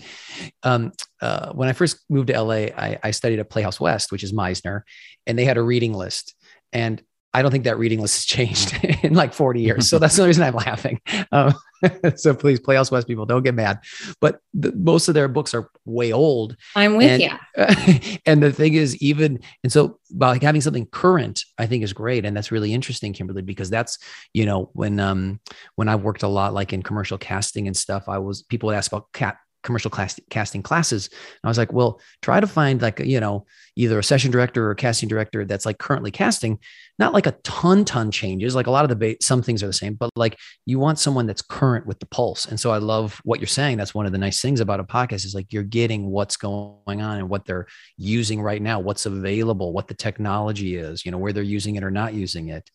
um, 0.64 0.92
uh, 1.22 1.52
when 1.54 1.70
I 1.70 1.74
first 1.74 2.00
moved 2.10 2.28
to 2.28 2.42
LA, 2.42 2.70
I, 2.78 3.00
I, 3.04 3.12
studied 3.12 3.40
at 3.40 3.50
Playhouse 3.50 3.80
West, 3.80 4.12
which 4.12 4.24
is 4.24 4.34
Meisner, 4.34 4.82
and 5.26 5.38
they 5.38 5.46
had 5.46 5.58
a 5.58 5.62
reading 5.62 5.94
list. 5.94 6.36
And 6.74 7.02
I 7.38 7.44
don't 7.44 7.52
think 7.52 7.66
that 7.66 7.78
reading 7.78 8.02
list 8.02 8.16
has 8.16 8.26
changed 8.26 8.84
in 9.04 9.14
like 9.14 9.32
40 9.32 9.62
years. 9.62 9.88
So 9.88 10.00
that's 10.00 10.16
the 10.16 10.26
reason 10.26 10.42
I'm 10.42 10.56
laughing. 10.56 11.00
Um, 11.32 11.54
so 12.16 12.34
please, 12.34 12.60
Playhouse 12.60 12.90
West 12.90 13.08
people, 13.08 13.28
don't 13.28 13.44
get 13.44 13.54
mad. 13.54 13.78
But 14.20 14.40
the, 14.56 14.72
most 14.72 15.08
of 15.08 15.14
their 15.14 15.28
books 15.28 15.54
are 15.54 15.70
way 15.86 16.12
old. 16.12 16.58
I'm 16.76 16.96
with 16.98 17.22
and, 17.22 17.22
you. 17.22 18.18
and 18.26 18.42
the 18.42 18.52
thing 18.52 18.74
is, 18.74 18.96
even 19.04 19.40
and 19.62 19.72
so, 19.72 20.00
by 20.10 20.40
having 20.42 20.62
something 20.62 20.88
current, 20.88 21.44
I 21.60 21.68
think 21.68 21.84
is 21.84 21.94
great, 21.94 22.26
and 22.26 22.36
that's 22.36 22.52
really 22.52 22.74
interesting, 22.74 23.14
Kymberly, 23.14 23.46
because 23.46 23.70
that's 23.70 24.00
you 24.34 24.48
know 24.48 24.72
when 24.74 25.00
um 25.00 25.40
when 25.76 25.90
I 25.90 25.96
worked 25.96 26.24
a 26.24 26.28
lot 26.28 26.56
like 26.56 26.74
in 26.74 26.82
commercial 26.82 27.20
casting 27.20 27.68
and 27.68 27.78
stuff, 27.78 28.10
I 28.10 28.18
was 28.18 28.42
people 28.42 28.68
would 28.68 28.76
ask 28.76 28.92
about 28.92 29.12
cat 29.14 29.38
commercial 29.68 29.92
class, 29.92 30.20
casting 30.30 30.64
classes. 30.64 31.10
And 31.12 31.40
I 31.44 31.50
was 31.50 31.58
like, 31.58 31.74
well, 31.74 32.02
try 32.22 32.40
to 32.40 32.48
find 32.48 32.82
like, 32.82 33.00
you 33.00 33.20
know, 33.20 33.46
either 33.76 34.00
a 34.00 34.04
session 34.04 34.32
director 34.32 34.68
or 34.68 34.74
casting 34.74 35.10
director 35.10 35.46
that's 35.46 35.66
like 35.66 35.78
currently 35.78 36.10
casting, 36.10 36.58
not 36.98 37.14
like 37.14 37.28
a 37.28 37.34
ton, 37.44 37.86
ton 37.86 38.10
changes. 38.10 38.56
Like 38.56 38.68
a 38.68 38.72
lot 38.72 38.86
of 38.86 38.90
the 38.90 38.96
ba- 38.96 39.22
some 39.22 39.44
things 39.44 39.62
are 39.62 39.68
the 39.68 39.74
same, 39.74 39.94
but 39.94 40.10
like 40.16 40.40
you 40.66 40.80
want 40.80 40.98
someone 40.98 41.28
that's 41.28 41.42
current 41.44 41.86
with 41.86 42.00
the 42.00 42.08
pulse. 42.08 42.46
And 42.46 42.60
so 42.60 42.72
I 42.72 42.78
love 42.78 43.22
what 43.26 43.40
you're 43.40 43.48
saying. 43.48 43.78
That's 43.78 43.94
one 43.94 44.06
of 44.06 44.14
the 44.14 44.18
nice 44.18 44.42
things 44.42 44.62
about 44.62 44.80
a 44.80 44.86
podcast 44.86 45.26
is 45.26 45.36
like 45.36 45.52
you're 45.52 45.64
getting 45.64 46.10
what's 46.10 46.38
going 46.38 47.02
on 47.02 47.18
and 47.18 47.30
what 47.30 47.46
they're 47.46 47.68
using 47.98 48.42
right 48.42 48.62
now, 48.62 48.80
what's 48.80 49.06
available, 49.06 49.74
what 49.74 49.90
the 49.90 49.94
technology 49.94 50.78
is, 50.78 51.06
you 51.06 51.12
know, 51.12 51.20
where 51.20 51.34
they're 51.34 51.44
using 51.44 51.76
it 51.76 51.84
or 51.84 51.92
not 51.92 52.14
using 52.14 52.48
it. 52.48 52.68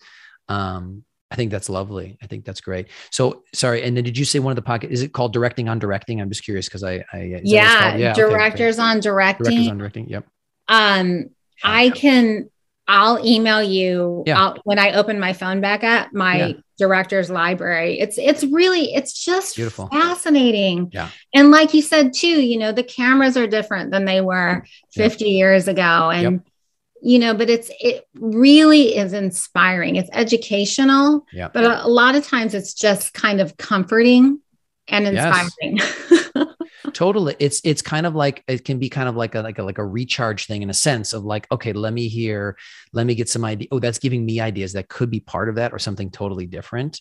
Um, 0.49 1.05
I 1.33 1.35
think 1.35 1.51
that's 1.51 1.70
lovely. 1.70 2.18
I 2.22 2.26
think 2.26 2.45
that's 2.45 2.61
great. 2.61 2.89
So 3.11 3.43
sorry. 3.55 3.83
And 3.83 3.97
then 3.97 4.05
did 4.05 4.18
you 4.18 4.24
say 4.24 4.39
one 4.39 4.53
of 4.53 4.57
the 4.57 4.62
pocket? 4.62 4.91
Is 4.91 5.03
it 5.03 5.12
called 5.12 5.33
directing 5.33 5.68
on 5.68 5.78
directing? 5.78 6.20
I'm 6.20 6.28
just 6.28 6.45
curious 6.45 6.66
because 6.68 6.85
I, 6.85 7.03
I 7.12 7.41
yeah, 7.43 7.97
yeah, 7.97 8.12
directors 8.12 8.78
okay, 8.78 8.87
on 8.87 9.01
directing. 9.01 9.45
Directors 9.45 9.68
on 9.68 9.78
directing. 9.78 10.09
Yep. 10.09 10.26
Um, 10.68 11.30
I 11.64 11.91
can. 11.91 12.51
I'll 12.89 13.24
email 13.24 13.62
you 13.62 14.24
yeah. 14.26 14.39
I'll, 14.39 14.57
when 14.64 14.78
I 14.78 14.95
open 14.95 15.18
my 15.20 15.33
phone 15.33 15.61
back 15.61 15.85
up 15.85 16.12
my 16.12 16.37
yeah. 16.37 16.53
director's 16.78 17.30
library. 17.30 17.99
It's 17.99 18.18
it's 18.18 18.45
really 18.45 18.93
it's 18.93 19.24
just 19.24 19.55
beautiful, 19.57 19.87
fascinating. 19.87 20.91
Yeah. 20.93 21.09
And 21.33 21.51
like 21.53 21.72
you 21.72 21.80
said 21.80 22.12
too, 22.12 22.43
you 22.43 22.59
know 22.59 22.72
the 22.72 22.83
cameras 22.83 23.37
are 23.37 23.47
different 23.47 23.93
than 23.93 24.05
they 24.05 24.20
were 24.20 24.64
50 24.93 25.24
years 25.24 25.68
ago, 25.68 26.11
and 26.11 26.22
yep 26.22 26.51
you 27.03 27.18
know 27.18 27.34
but 27.34 27.50
it's 27.50 27.70
it 27.80 28.07
really 28.14 28.96
is 28.96 29.12
inspiring 29.12 29.96
it's 29.96 30.11
educational 30.12 31.26
yeah. 31.32 31.48
but 31.53 31.64
a, 31.64 31.84
a, 31.84 31.88
lot 31.88 32.14
of 32.14 32.24
times 32.24 32.55
it's 32.55 32.72
just 32.72 33.12
kind 33.12 33.40
of 33.40 33.57
comforting 33.57 34.40
and 34.88 35.07
inspiring 35.07 35.78
yes. 35.78 36.30
totally 36.92 37.34
it's 37.40 37.61
it's 37.64 37.82
kind 37.82 38.07
of 38.07 38.14
like 38.14 38.44
it 38.46 38.64
can 38.64 38.78
be 38.78 38.88
kind 38.88 39.09
of 39.09 39.16
like 39.16 39.34
a 39.34 39.40
like 39.40 39.59
a 39.59 39.62
like 39.62 39.78
a 39.78 39.84
recharge 39.84 40.46
thing 40.46 40.62
in 40.62 40.70
a 40.70 40.74
sense 40.74 41.12
of 41.12 41.24
like 41.24 41.46
okay 41.50 41.72
let 41.72 41.92
me 41.92 42.09
hear 42.09 42.57
let 42.92 43.05
me 43.05 43.14
get 43.14 43.28
some 43.28 43.44
idea 43.44 43.68
oh 43.72 43.80
that's 43.80 43.98
giving 43.98 44.24
me 44.24 44.40
ideas 44.40 44.72
that 44.72 44.88
could 44.88 45.11
be 45.11 45.20
part 45.20 45.48
of 45.48 45.57
that 45.57 45.72
or 45.72 45.78
something 45.78 46.11
totally 46.11 46.46
different 46.46 47.00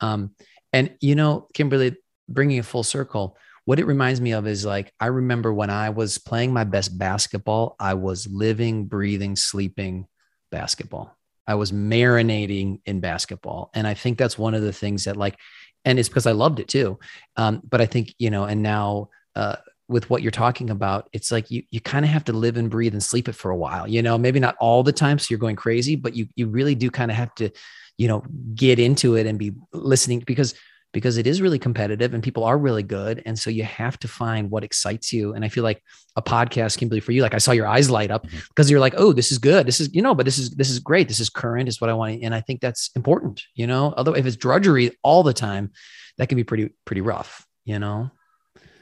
um 0.00 0.30
and 0.72 0.94
you 1.00 1.14
know 1.14 1.46
kymberly 1.54 1.96
bringing 2.28 2.58
a 2.58 2.62
full 2.62 2.82
circle 2.82 3.36
what 3.68 3.78
it 3.78 3.84
reminds 3.84 4.18
me 4.18 4.32
of 4.32 4.46
is 4.46 4.64
like 4.64 4.94
I 4.98 5.08
remember 5.08 5.52
when 5.52 5.68
I 5.68 5.90
was 5.90 6.16
playing 6.16 6.54
my 6.54 6.64
best 6.64 6.98
basketball, 6.98 7.76
I 7.78 7.92
was 7.92 8.26
living, 8.26 8.86
breathing, 8.86 9.36
sleeping 9.36 10.06
basketball. 10.50 11.14
I 11.46 11.56
was 11.56 11.70
marinating 11.70 12.80
in 12.86 13.00
basketball. 13.00 13.68
And 13.74 13.86
I 13.86 13.92
think 13.92 14.16
that's 14.16 14.38
one 14.38 14.54
of 14.54 14.62
the 14.62 14.72
things 14.72 15.04
that 15.04 15.18
like, 15.18 15.36
and 15.84 15.98
it's 15.98 16.08
because 16.08 16.24
I 16.26 16.32
loved 16.32 16.60
it 16.60 16.68
too. 16.68 16.98
Um, 17.36 17.60
but 17.68 17.82
I 17.82 17.84
think, 17.84 18.14
you 18.18 18.30
know, 18.30 18.44
and 18.44 18.62
now 18.62 19.10
uh, 19.36 19.56
with 19.86 20.08
what 20.08 20.22
you're 20.22 20.30
talking 20.30 20.70
about, 20.70 21.10
it's 21.12 21.30
like 21.30 21.50
you 21.50 21.62
you 21.70 21.82
kind 21.82 22.06
of 22.06 22.10
have 22.10 22.24
to 22.24 22.32
live 22.32 22.56
and 22.56 22.70
breathe 22.70 22.94
and 22.94 23.02
sleep 23.02 23.28
it 23.28 23.34
for 23.34 23.50
a 23.50 23.56
while, 23.56 23.86
you 23.86 24.00
know, 24.00 24.16
maybe 24.16 24.40
not 24.40 24.56
all 24.60 24.82
the 24.82 24.92
time. 24.94 25.18
So 25.18 25.26
you're 25.28 25.38
going 25.38 25.56
crazy, 25.56 25.94
but 25.94 26.16
you 26.16 26.26
you 26.36 26.48
really 26.48 26.74
do 26.74 26.90
kind 26.90 27.10
of 27.10 27.18
have 27.18 27.34
to, 27.34 27.50
you 27.98 28.08
know, 28.08 28.24
get 28.54 28.78
into 28.78 29.16
it 29.16 29.26
and 29.26 29.38
be 29.38 29.52
listening 29.74 30.20
because 30.20 30.54
because 30.92 31.18
it 31.18 31.26
is 31.26 31.42
really 31.42 31.58
competitive 31.58 32.14
and 32.14 32.22
people 32.22 32.44
are 32.44 32.56
really 32.56 32.82
good. 32.82 33.22
And 33.26 33.38
so 33.38 33.50
you 33.50 33.62
have 33.64 33.98
to 34.00 34.08
find 34.08 34.50
what 34.50 34.64
excites 34.64 35.12
you. 35.12 35.34
And 35.34 35.44
I 35.44 35.48
feel 35.48 35.64
like 35.64 35.82
a 36.16 36.22
podcast 36.22 36.78
can 36.78 36.88
be 36.88 37.00
for 37.00 37.12
you. 37.12 37.22
Like 37.22 37.34
I 37.34 37.38
saw 37.38 37.52
your 37.52 37.66
eyes 37.66 37.90
light 37.90 38.10
up 38.10 38.26
mm-hmm. 38.26 38.38
because 38.48 38.70
you're 38.70 38.80
like, 38.80 38.94
oh, 38.96 39.12
this 39.12 39.30
is 39.30 39.38
good. 39.38 39.66
This 39.66 39.80
is, 39.80 39.94
you 39.94 40.00
know, 40.00 40.14
but 40.14 40.24
this 40.24 40.38
is 40.38 40.50
this 40.50 40.70
is 40.70 40.78
great. 40.78 41.08
This 41.08 41.20
is 41.20 41.28
current, 41.28 41.68
is 41.68 41.80
what 41.80 41.90
I 41.90 41.94
want. 41.94 42.22
And 42.22 42.34
I 42.34 42.40
think 42.40 42.60
that's 42.60 42.90
important, 42.96 43.42
you 43.54 43.66
know. 43.66 43.92
Although 43.96 44.16
if 44.16 44.24
it's 44.24 44.36
drudgery 44.36 44.96
all 45.02 45.22
the 45.22 45.34
time, 45.34 45.72
that 46.16 46.28
can 46.28 46.36
be 46.36 46.44
pretty, 46.44 46.70
pretty 46.84 47.02
rough, 47.02 47.46
you 47.64 47.78
know. 47.78 48.10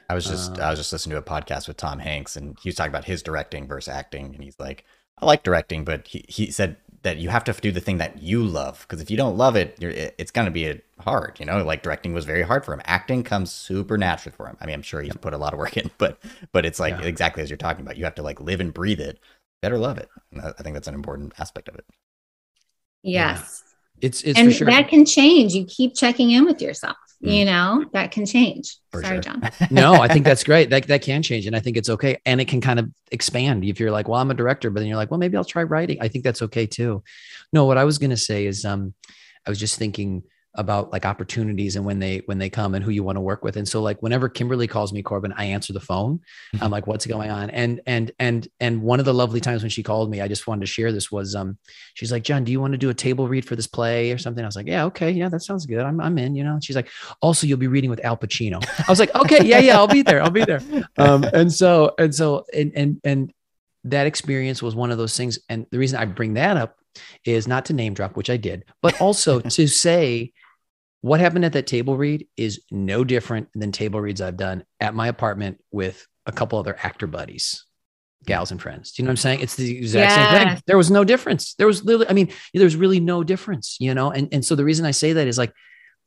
I 0.09 0.15
was 0.15 0.25
just 0.25 0.57
uh, 0.57 0.63
I 0.63 0.69
was 0.69 0.79
just 0.79 0.93
listening 0.93 1.15
to 1.15 1.19
a 1.19 1.21
podcast 1.21 1.67
with 1.67 1.75
Tom 1.75 1.99
Hanks 1.99 2.37
and 2.37 2.57
he 2.61 2.69
was 2.69 2.75
talking 2.75 2.91
about 2.91 3.05
his 3.05 3.21
directing 3.21 3.67
versus 3.67 3.93
acting. 3.93 4.33
And 4.33 4.43
he's 4.43 4.57
like, 4.57 4.85
I 5.19 5.25
like 5.25 5.43
directing, 5.43 5.83
but 5.83 6.07
he, 6.07 6.23
he 6.29 6.51
said 6.51 6.77
that 7.07 7.17
you 7.17 7.29
have 7.29 7.45
to 7.45 7.53
do 7.53 7.71
the 7.71 7.79
thing 7.79 7.99
that 7.99 8.21
you 8.21 8.43
love 8.43 8.81
because 8.81 9.01
if 9.01 9.09
you 9.09 9.15
don't 9.15 9.37
love 9.37 9.55
it, 9.55 9.77
it's 9.79 10.29
going 10.29 10.43
to 10.43 10.51
be 10.51 10.81
hard. 10.99 11.39
You 11.39 11.45
know, 11.45 11.63
like 11.63 11.81
directing 11.81 12.13
was 12.13 12.25
very 12.25 12.41
hard 12.41 12.65
for 12.65 12.73
him. 12.73 12.81
Acting 12.83 13.23
comes 13.23 13.49
super 13.49 13.97
natural 13.97 14.35
for 14.35 14.45
him. 14.45 14.57
I 14.59 14.65
mean, 14.65 14.75
I'm 14.75 14.81
sure 14.81 15.01
he's 15.01 15.15
put 15.15 15.33
a 15.33 15.37
lot 15.37 15.53
of 15.53 15.59
work 15.59 15.77
in, 15.77 15.89
but 15.97 16.19
but 16.51 16.65
it's 16.65 16.81
like 16.81 16.99
yeah. 16.99 17.07
exactly 17.07 17.41
as 17.41 17.49
you're 17.49 17.55
talking 17.55 17.81
about. 17.81 17.95
You 17.95 18.03
have 18.03 18.15
to 18.15 18.23
like 18.23 18.41
live 18.41 18.59
and 18.59 18.73
breathe 18.73 18.99
it. 18.99 19.19
Better 19.61 19.77
love 19.77 19.97
it. 19.97 20.09
I 20.37 20.61
think 20.61 20.73
that's 20.73 20.89
an 20.89 20.95
important 20.95 21.33
aspect 21.39 21.69
of 21.69 21.75
it. 21.75 21.85
Yes. 23.03 23.63
Yeah. 24.01 24.07
It's 24.07 24.21
it's 24.23 24.37
and 24.37 24.53
sure. 24.53 24.67
that 24.67 24.89
can 24.89 25.05
change. 25.05 25.53
You 25.53 25.65
keep 25.65 25.95
checking 25.95 26.31
in 26.31 26.43
with 26.43 26.61
yourself. 26.61 26.97
Mm. 27.23 27.33
You 27.33 27.45
know 27.45 27.85
that 27.93 28.11
can 28.11 28.25
change. 28.25 28.77
For 28.91 29.01
Sorry, 29.01 29.15
sure. 29.15 29.21
John. 29.21 29.49
no, 29.71 29.93
I 29.93 30.07
think 30.07 30.23
that's 30.23 30.43
great. 30.49 30.69
That 30.69 30.87
that 30.87 31.01
can 31.01 31.23
change, 31.23 31.47
and 31.47 31.55
I 31.55 31.59
think 31.59 31.77
it's 31.77 31.89
okay, 31.89 32.17
and 32.25 32.39
it 32.39 32.47
can 32.47 32.61
kind 32.61 32.79
of 32.79 32.91
expand. 33.11 33.65
If 33.65 33.79
you're 33.79 33.91
like, 33.91 34.07
well, 34.07 34.21
I'm 34.21 34.31
a 34.31 34.35
director, 34.35 34.69
but 34.69 34.81
then 34.81 34.87
you're 34.87 34.97
like, 34.97 35.09
well, 35.09 35.19
maybe 35.19 35.35
I'll 35.35 35.45
try 35.45 35.63
writing. 35.63 35.97
I 35.99 36.09
think 36.09 36.23
that's 36.23 36.43
okay 36.43 36.67
too. 36.67 37.03
No, 37.51 37.65
what 37.65 37.77
I 37.77 37.85
was 37.85 37.97
gonna 37.97 38.17
say 38.17 38.45
is, 38.45 38.65
um, 38.65 38.93
I 39.45 39.49
was 39.49 39.59
just 39.59 39.79
thinking 39.79 40.23
about 40.57 40.91
like 40.91 41.05
opportunities 41.05 41.75
and 41.75 41.85
when 41.85 41.99
they 41.99 42.23
when 42.25 42.39
they 42.39 42.49
come 42.49 42.73
and 42.73 42.83
who 42.83 42.91
you 42.91 43.03
want 43.03 43.15
to 43.15 43.21
work 43.21 43.43
with. 43.43 43.55
And 43.57 43.67
so 43.67 43.81
like 43.81 44.01
whenever 44.01 44.27
kymberly 44.27 44.67
calls 44.67 44.91
me 44.91 45.03
corbin 45.03 45.33
i 45.37 45.45
answer 45.45 45.71
the 45.71 45.79
phone. 45.79 46.19
I'm 46.53 46.59
mm-hmm. 46.59 46.71
like 46.71 46.87
what's 46.87 47.05
going 47.05 47.29
on? 47.29 47.49
And 47.51 47.81
and 47.85 48.11
and 48.19 48.47
and 48.59 48.81
one 48.81 48.99
of 48.99 49.05
the 49.05 49.13
lovely 49.13 49.39
times 49.39 49.61
when 49.61 49.69
she 49.69 49.83
called 49.83 50.09
me 50.09 50.19
i 50.19 50.27
just 50.27 50.47
wanted 50.47 50.61
to 50.61 50.67
share 50.67 50.91
this 50.91 51.11
was 51.11 51.35
um 51.35 51.57
she's 51.93 52.11
like 52.11 52.23
john 52.23 52.43
do 52.43 52.51
you 52.51 52.59
want 52.59 52.73
to 52.73 52.77
do 52.77 52.89
a 52.89 52.93
table 52.93 53.27
read 53.27 53.45
for 53.45 53.55
this 53.55 53.67
play 53.67 54.11
or 54.11 54.17
something? 54.17 54.43
I 54.43 54.47
was 54.47 54.55
like 54.55 54.67
yeah 54.67 54.85
okay 54.85 55.11
yeah 55.11 55.29
that 55.29 55.41
sounds 55.41 55.65
good. 55.65 55.81
I'm, 55.81 56.01
I'm 56.01 56.17
in 56.17 56.35
you 56.35 56.43
know? 56.43 56.59
She's 56.61 56.75
like 56.75 56.89
also 57.21 57.45
you'll 57.47 57.57
be 57.57 57.67
reading 57.67 57.89
with 57.89 58.03
al 58.03 58.17
pacino. 58.17 58.63
I 58.79 58.91
was 58.91 58.99
like 58.99 59.13
okay 59.15 59.45
yeah 59.45 59.59
yeah 59.59 59.77
i'll 59.77 59.87
be 59.87 60.01
there 60.01 60.21
i'll 60.21 60.31
be 60.31 60.45
there. 60.45 60.61
Um 60.97 61.23
and 61.23 61.53
so 61.53 61.93
and 61.99 62.13
so 62.13 62.45
and 62.53 62.71
and 62.75 62.99
and 63.03 63.33
that 63.83 64.07
experience 64.07 64.61
was 64.61 64.75
one 64.75 64.91
of 64.91 64.97
those 64.97 65.15
things. 65.15 65.39
And 65.49 65.67
the 65.69 65.77
reason 65.77 65.99
i 65.99 66.05
bring 66.05 66.33
that 66.33 66.57
up 66.57 66.77
is 67.25 67.47
not 67.47 67.65
to 67.65 67.73
name 67.73 67.93
drop 67.93 68.17
which 68.17 68.29
i 68.29 68.37
did 68.37 68.65
but 68.81 68.99
also 68.99 69.39
to 69.57 69.67
say 69.67 70.33
what 71.01 71.19
happened 71.19 71.45
at 71.45 71.53
that 71.53 71.67
table 71.67 71.97
read 71.97 72.27
is 72.37 72.61
no 72.71 73.03
different 73.03 73.49
than 73.53 73.71
table 73.71 74.01
reads 74.01 74.21
I've 74.21 74.37
done 74.37 74.63
at 74.79 74.95
my 74.95 75.07
apartment 75.07 75.59
with 75.71 76.05
a 76.25 76.31
couple 76.31 76.59
other 76.59 76.77
actor 76.81 77.07
buddies, 77.07 77.65
gals 78.25 78.51
and 78.51 78.61
friends. 78.61 78.91
Do 78.91 79.01
you 79.01 79.05
know 79.05 79.09
what 79.09 79.13
I'm 79.13 79.17
saying? 79.17 79.39
It's 79.41 79.55
the 79.55 79.77
exact 79.77 80.09
yes. 80.09 80.15
same 80.15 80.47
thing. 80.47 80.63
There 80.65 80.77
was 80.77 80.91
no 80.91 81.03
difference. 81.03 81.53
There 81.53 81.67
was 81.67 81.83
literally, 81.85 82.09
I 82.09 82.13
mean, 82.13 82.31
there's 82.53 82.75
really 82.75 82.99
no 82.99 83.23
difference, 83.23 83.77
you 83.79 83.93
know? 83.93 84.11
And, 84.11 84.27
and 84.31 84.43
so 84.43 84.55
the 84.55 84.65
reason 84.65 84.85
I 84.85 84.91
say 84.91 85.13
that 85.13 85.27
is 85.27 85.37
like, 85.37 85.53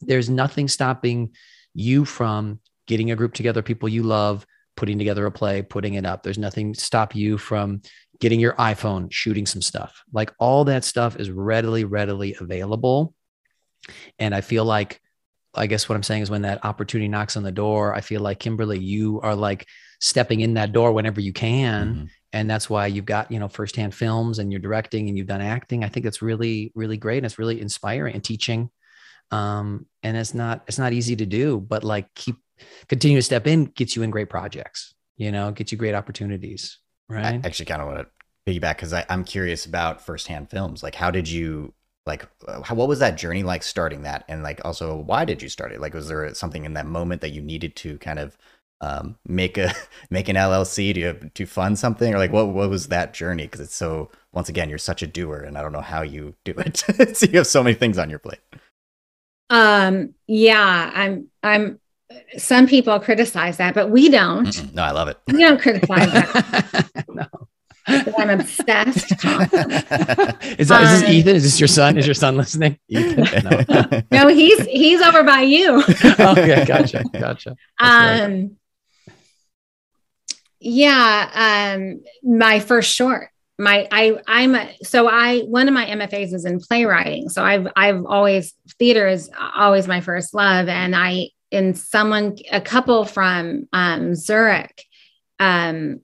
there's 0.01 0.29
nothing 0.29 0.67
stopping 0.69 1.35
you 1.75 2.05
from 2.05 2.61
getting 2.87 3.11
a 3.11 3.17
group 3.17 3.35
together, 3.35 3.63
people 3.63 3.89
you 3.89 4.03
love, 4.03 4.45
putting 4.77 4.99
together 4.99 5.27
a 5.27 5.31
play, 5.31 5.63
putting 5.63 5.95
it 5.95 6.07
up. 6.07 6.23
There's 6.23 6.39
nothing 6.39 6.75
stop 6.75 7.15
you 7.15 7.39
from 7.39 7.83
getting 8.19 8.41
your 8.41 8.55
iPhone, 8.55 9.13
shooting 9.13 9.47
some 9.47 9.63
stuff. 9.63 10.03
Like 10.13 10.33
all 10.39 10.65
that 10.65 10.85
stuff 10.85 11.17
is 11.17 11.31
readily, 11.31 11.85
readily 11.85 12.37
available. 12.41 13.15
And 14.19 14.35
I 14.35 14.41
feel 14.41 14.65
like, 14.65 15.01
I 15.55 15.67
guess 15.67 15.89
what 15.89 15.97
I'm 15.97 16.03
saying 16.03 16.23
is 16.23 16.31
when 16.31 16.43
that 16.43 16.65
opportunity 16.65 17.09
knocks 17.09 17.37
on 17.37 17.43
the 17.43 17.53
door, 17.53 17.95
I 17.95 18.01
feel 18.01 18.21
like 18.21 18.39
Kymberly, 18.39 18.81
you 18.81 19.21
are 19.23 19.35
like 19.35 19.67
stepping 20.01 20.41
in 20.41 20.55
that 20.55 20.73
door 20.73 20.93
whenever 20.93 21.21
you 21.21 21.33
can. 21.33 21.95
Mm-hmm. 21.95 22.05
And 22.33 22.49
that's 22.49 22.71
why 22.71 22.87
you've 22.87 23.07
got, 23.07 23.33
you 23.33 23.41
know, 23.41 23.49
firsthand 23.49 23.95
films 23.95 24.39
and 24.39 24.53
you're 24.53 24.61
directing 24.61 25.09
and 25.09 25.19
you've 25.19 25.27
done 25.27 25.41
acting. 25.41 25.83
I 25.83 25.89
think 25.89 26.05
that's 26.05 26.23
really, 26.23 26.71
really 26.77 26.97
great. 26.97 27.19
And 27.19 27.27
it's 27.27 27.39
really 27.39 27.61
inspiring 27.61 28.15
and 28.15 28.23
teaching. 28.23 28.71
Um, 29.33 29.87
and 30.05 30.17
it's 30.17 30.35
not, 30.35 30.63
it's 30.69 30.79
not 30.79 30.93
easy 30.93 31.17
to 31.17 31.27
do, 31.27 31.59
but 31.61 31.83
like 31.83 32.13
keep 32.15 32.37
continue 32.89 33.19
to 33.19 33.23
step 33.23 33.47
in 33.47 33.65
gets 33.65 33.97
you 33.97 34.03
in 34.03 34.11
great 34.11 34.31
projects, 34.31 34.95
you 35.17 35.33
know, 35.33 35.51
gets 35.51 35.73
you 35.73 35.79
great 35.79 35.95
opportunities. 35.95 36.79
Right. 37.09 37.25
I 37.25 37.41
actually 37.45 37.67
kind 37.67 37.83
of 37.83 37.89
want 37.89 38.01
to 38.01 38.07
piggyback 38.53 38.77
because 38.77 38.93
I'm 38.93 39.25
curious 39.25 39.67
about 39.67 40.05
firsthand 40.05 40.51
films. 40.51 40.83
Like, 40.83 40.95
how 40.95 41.11
did 41.11 41.29
you 41.29 41.75
like 42.11 42.27
uh, 42.47 42.63
how, 42.63 42.75
what 42.75 42.89
was 42.89 42.99
that 42.99 43.17
journey 43.17 43.43
like 43.43 43.63
starting 43.63 44.03
that 44.03 44.25
and 44.29 44.43
like 44.43 44.61
also 44.65 44.97
why 44.97 45.25
did 45.25 45.41
you 45.43 45.49
start 45.49 45.73
it 45.73 45.81
like 45.81 45.95
was 45.95 46.09
there 46.09 46.35
something 46.35 46.65
in 46.65 46.75
that 46.75 46.87
moment 46.87 47.21
that 47.21 47.31
you 47.31 47.41
needed 47.41 47.75
to 47.77 47.97
kind 47.99 48.19
of 48.19 48.37
um, 48.81 49.17
make 49.27 49.59
a 49.59 49.73
make 50.11 50.29
an 50.29 50.37
LLC 50.37 50.95
to 50.95 51.29
to 51.31 51.47
fund 51.47 51.79
something, 51.79 52.15
or 52.15 52.19
like 52.19 52.33
what 52.33 52.49
what 52.49 52.71
was 52.71 52.89
that 52.89 53.15
journey? 53.15 53.45
Because 53.45 53.61
it's 53.61 53.75
so 53.75 54.11
once 54.33 54.49
again, 54.49 54.69
you're 54.69 54.79
such 54.79 55.03
a 55.03 55.07
doer, 55.07 55.39
and 55.39 55.59
I 55.59 55.63
don't 55.63 55.73
know 55.73 55.81
how 55.81 56.03
you 56.03 56.35
do 56.45 56.55
it. 56.57 56.79
so 57.17 57.27
you 57.27 57.39
have 57.39 57.47
so 57.47 57.63
many 57.63 57.75
things 57.75 57.99
on 57.99 58.11
your 58.11 58.19
plate. 58.19 58.41
Um. 59.51 60.15
Yeah. 60.27 60.91
I'm. 60.95 61.29
I'm. 61.43 61.81
Some 62.39 62.67
people 62.67 62.99
criticize 62.99 63.59
that, 63.59 63.75
but 63.75 63.91
we 63.91 64.09
don't. 64.09 64.47
Mm-mm. 64.47 64.75
No, 64.75 64.83
I 64.83 64.91
love 64.91 65.09
it. 65.09 65.19
We 65.29 65.39
don't 65.39 65.61
criticize 65.61 66.13
that. 66.13 67.05
no. 67.09 67.27
I'm 67.87 68.31
obsessed. 68.31 69.13
is, 69.13 69.19
that, 69.21 70.39
is 70.51 70.69
this 70.69 71.03
um, 71.03 71.11
Ethan? 71.11 71.37
Is 71.37 71.43
this 71.43 71.61
your 71.61 71.69
son? 71.69 71.99
Is 71.99 72.07
your 72.07 72.15
son 72.15 72.37
listening? 72.37 72.79
Ethan? 72.89 73.27
No, 73.81 74.03
no 74.13 74.29
he's 74.29 74.65
he's 74.67 75.01
over 75.01 75.23
by 75.23 75.41
you. 75.43 75.83
okay, 75.83 76.65
gotcha, 76.67 77.05
gotcha. 77.13 77.57
That's 77.79 78.21
um, 78.21 78.33
right. 78.33 78.51
yeah, 80.61 81.75
um, 81.77 82.03
my 82.23 82.61
first 82.61 82.95
short. 82.95 83.29
My 83.59 83.89
I 83.91 84.19
I'm 84.27 84.55
a, 84.55 84.75
so 84.83 85.09
I 85.09 85.41
one 85.41 85.69
of 85.69 85.75
my 85.75 85.87
MFAs 85.87 86.33
is 86.33 86.45
in 86.45 86.61
playwriting. 86.61 87.29
So 87.29 87.43
I've 87.43 87.69
I've 87.77 88.05
always 88.07 88.55
theater 88.79 89.07
is 89.07 89.31
always 89.55 89.87
my 89.87 90.01
first 90.01 90.35
love, 90.35 90.69
and 90.69 90.95
I 90.97 91.31
in 91.51 91.75
someone 91.75 92.37
a 92.51 92.61
couple 92.61 93.05
from 93.05 93.69
um, 93.73 94.15
Zurich 94.15 94.85
um, 95.39 96.01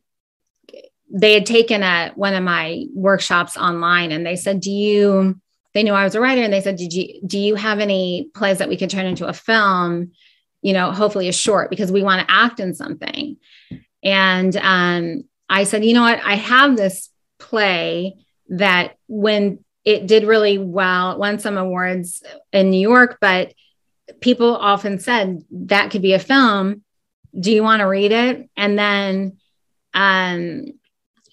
they 1.11 1.35
had 1.35 1.47
taken 1.47 1.83
a 1.83 2.13
one 2.15 2.35
of 2.35 2.43
my 2.43 2.85
workshops 2.95 3.57
online 3.57 4.13
and 4.13 4.27
they 4.27 4.37
said 4.37 4.61
do 4.61 4.71
you 4.71 5.39
they 5.75 5.83
knew 5.83 5.93
i 5.93 6.05
was 6.05 6.15
a 6.15 6.21
writer 6.21 6.43
and 6.43 6.53
they 6.53 6.61
said 6.61 6.77
did 6.77 6.93
you 6.93 7.21
do 7.27 7.39
you 7.39 7.55
have 7.55 7.79
any 7.79 8.29
plays 8.35 8.59
that 8.59 8.69
we 8.69 8.77
could 8.77 8.91
turn 8.91 9.07
into 9.07 9.27
a 9.27 9.33
film 9.33 10.11
you 10.63 10.73
know 10.73 10.91
hopefully 10.91 11.29
a 11.29 11.33
short 11.33 11.71
because 11.71 11.93
we 11.93 12.03
want 12.03 12.27
to 12.27 12.35
act 12.35 12.61
in 12.61 12.75
something? 12.75 13.37
And 14.03 14.57
um, 14.57 15.25
i 15.49 15.65
said 15.65 15.85
you 15.85 15.95
know 15.95 16.03
what? 16.03 16.21
I 16.25 16.35
have 16.35 16.77
this 16.77 17.11
play 17.39 18.17
that 18.49 18.97
when 19.07 19.65
it 19.85 20.07
did 20.07 20.25
really 20.25 20.59
well 20.59 21.19
won 21.19 21.39
some 21.39 21.57
awards 21.57 22.23
in 22.53 22.71
new 22.71 22.81
york 22.81 23.19
but 23.21 23.53
people 24.21 24.57
often 24.57 24.99
said 24.99 25.45
that 25.51 25.91
could 25.91 26.03
be 26.03 26.13
a 26.13 26.19
film. 26.19 26.83
Do 27.39 27.53
you 27.53 27.63
want 27.63 27.81
to 27.81 27.87
read 27.87 28.13
it? 28.13 28.49
And 28.57 28.79
then 28.79 29.39
um, 29.93 30.67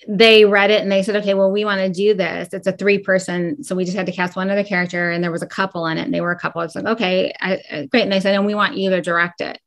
they 0.07 0.45
read 0.45 0.71
it 0.71 0.81
and 0.81 0.91
they 0.91 1.03
said, 1.03 1.15
okay, 1.17 1.33
well, 1.33 1.51
we 1.51 1.65
want 1.65 1.79
to 1.79 1.89
do 1.89 2.13
this. 2.13 2.53
It's 2.53 2.67
a 2.67 2.71
three 2.71 2.97
person. 2.97 3.63
So 3.63 3.75
we 3.75 3.85
just 3.85 3.97
had 3.97 4.05
to 4.07 4.11
cast 4.11 4.35
one 4.35 4.49
other 4.49 4.63
character 4.63 5.11
and 5.11 5.23
there 5.23 5.31
was 5.31 5.41
a 5.41 5.47
couple 5.47 5.85
in 5.87 5.97
it 5.97 6.03
and 6.03 6.13
they 6.13 6.21
were 6.21 6.31
a 6.31 6.39
couple. 6.39 6.61
It's 6.61 6.75
like, 6.75 6.85
okay, 6.85 7.33
I, 7.39 7.61
I, 7.71 7.85
great. 7.85 8.03
And 8.03 8.11
they 8.11 8.19
said, 8.19 8.35
and 8.35 8.45
we 8.45 8.55
want 8.55 8.77
you 8.77 8.89
to 8.89 9.01
direct 9.01 9.41
it. 9.41 9.59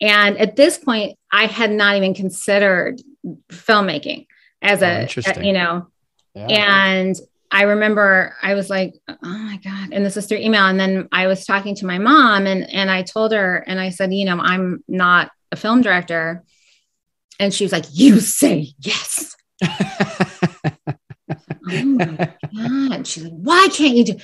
And 0.00 0.38
at 0.38 0.56
this 0.56 0.78
point, 0.78 1.18
I 1.32 1.46
had 1.46 1.70
not 1.72 1.96
even 1.96 2.14
considered 2.14 3.00
filmmaking 3.48 4.26
as 4.62 4.82
oh, 4.82 4.86
a, 4.86 5.40
a, 5.40 5.44
you 5.44 5.52
know, 5.52 5.88
yeah. 6.34 6.46
and 6.98 7.16
I 7.50 7.62
remember 7.62 8.34
I 8.42 8.54
was 8.54 8.68
like, 8.68 8.94
oh 9.08 9.16
my 9.22 9.58
God. 9.62 9.90
And 9.92 10.04
this 10.04 10.16
is 10.16 10.26
through 10.26 10.38
email. 10.38 10.64
And 10.64 10.78
then 10.78 11.08
I 11.12 11.26
was 11.26 11.46
talking 11.46 11.74
to 11.76 11.86
my 11.86 11.98
mom 11.98 12.46
and, 12.46 12.68
and 12.70 12.90
I 12.90 13.02
told 13.02 13.32
her, 13.32 13.56
and 13.66 13.80
I 13.80 13.90
said, 13.90 14.12
you 14.12 14.24
know, 14.24 14.38
I'm 14.38 14.84
not 14.86 15.30
a 15.50 15.56
film 15.56 15.80
director. 15.80 16.44
And 17.38 17.54
she 17.54 17.64
was 17.64 17.72
like, 17.72 17.84
you 17.92 18.20
say 18.20 18.72
yes 18.78 19.36
oh 19.62 20.86
my 21.84 22.34
God. 22.54 23.06
She's 23.06 23.24
like, 23.24 23.32
why 23.32 23.68
can't 23.72 23.96
you 23.96 24.04
do 24.04 24.16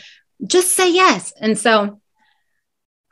just 0.47 0.73
say 0.73 0.93
yes? 0.93 1.33
And 1.41 1.59
so 1.59 2.01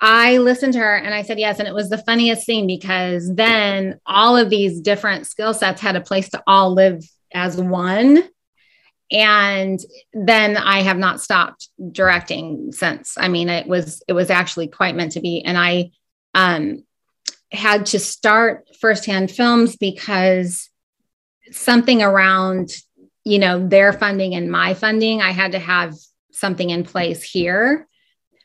I 0.00 0.38
listened 0.38 0.72
to 0.74 0.78
her 0.78 0.96
and 0.96 1.14
I 1.14 1.22
said 1.22 1.38
yes. 1.38 1.58
And 1.58 1.68
it 1.68 1.74
was 1.74 1.90
the 1.90 1.98
funniest 1.98 2.46
thing 2.46 2.66
because 2.66 3.32
then 3.34 4.00
all 4.06 4.36
of 4.36 4.48
these 4.48 4.80
different 4.80 5.26
skill 5.26 5.52
sets 5.52 5.80
had 5.80 5.96
a 5.96 6.00
place 6.00 6.30
to 6.30 6.42
all 6.46 6.72
live 6.72 7.04
as 7.32 7.56
one. 7.56 8.22
And 9.12 9.80
then 10.12 10.56
I 10.56 10.82
have 10.82 10.98
not 10.98 11.20
stopped 11.20 11.68
directing 11.92 12.72
since. 12.72 13.18
I 13.18 13.28
mean, 13.28 13.48
it 13.48 13.66
was 13.66 14.02
it 14.06 14.12
was 14.12 14.30
actually 14.30 14.68
quite 14.68 14.94
meant 14.94 15.12
to 15.12 15.20
be. 15.20 15.42
And 15.44 15.58
I 15.58 15.90
um 16.34 16.84
had 17.52 17.86
to 17.86 17.98
start 17.98 18.68
firsthand 18.80 19.30
films 19.30 19.76
because 19.76 20.70
something 21.50 22.02
around 22.02 22.70
you 23.24 23.38
know 23.38 23.66
their 23.66 23.92
funding 23.92 24.34
and 24.34 24.50
my 24.50 24.72
funding 24.72 25.20
i 25.20 25.30
had 25.30 25.52
to 25.52 25.58
have 25.58 25.94
something 26.32 26.70
in 26.70 26.84
place 26.84 27.22
here. 27.22 27.86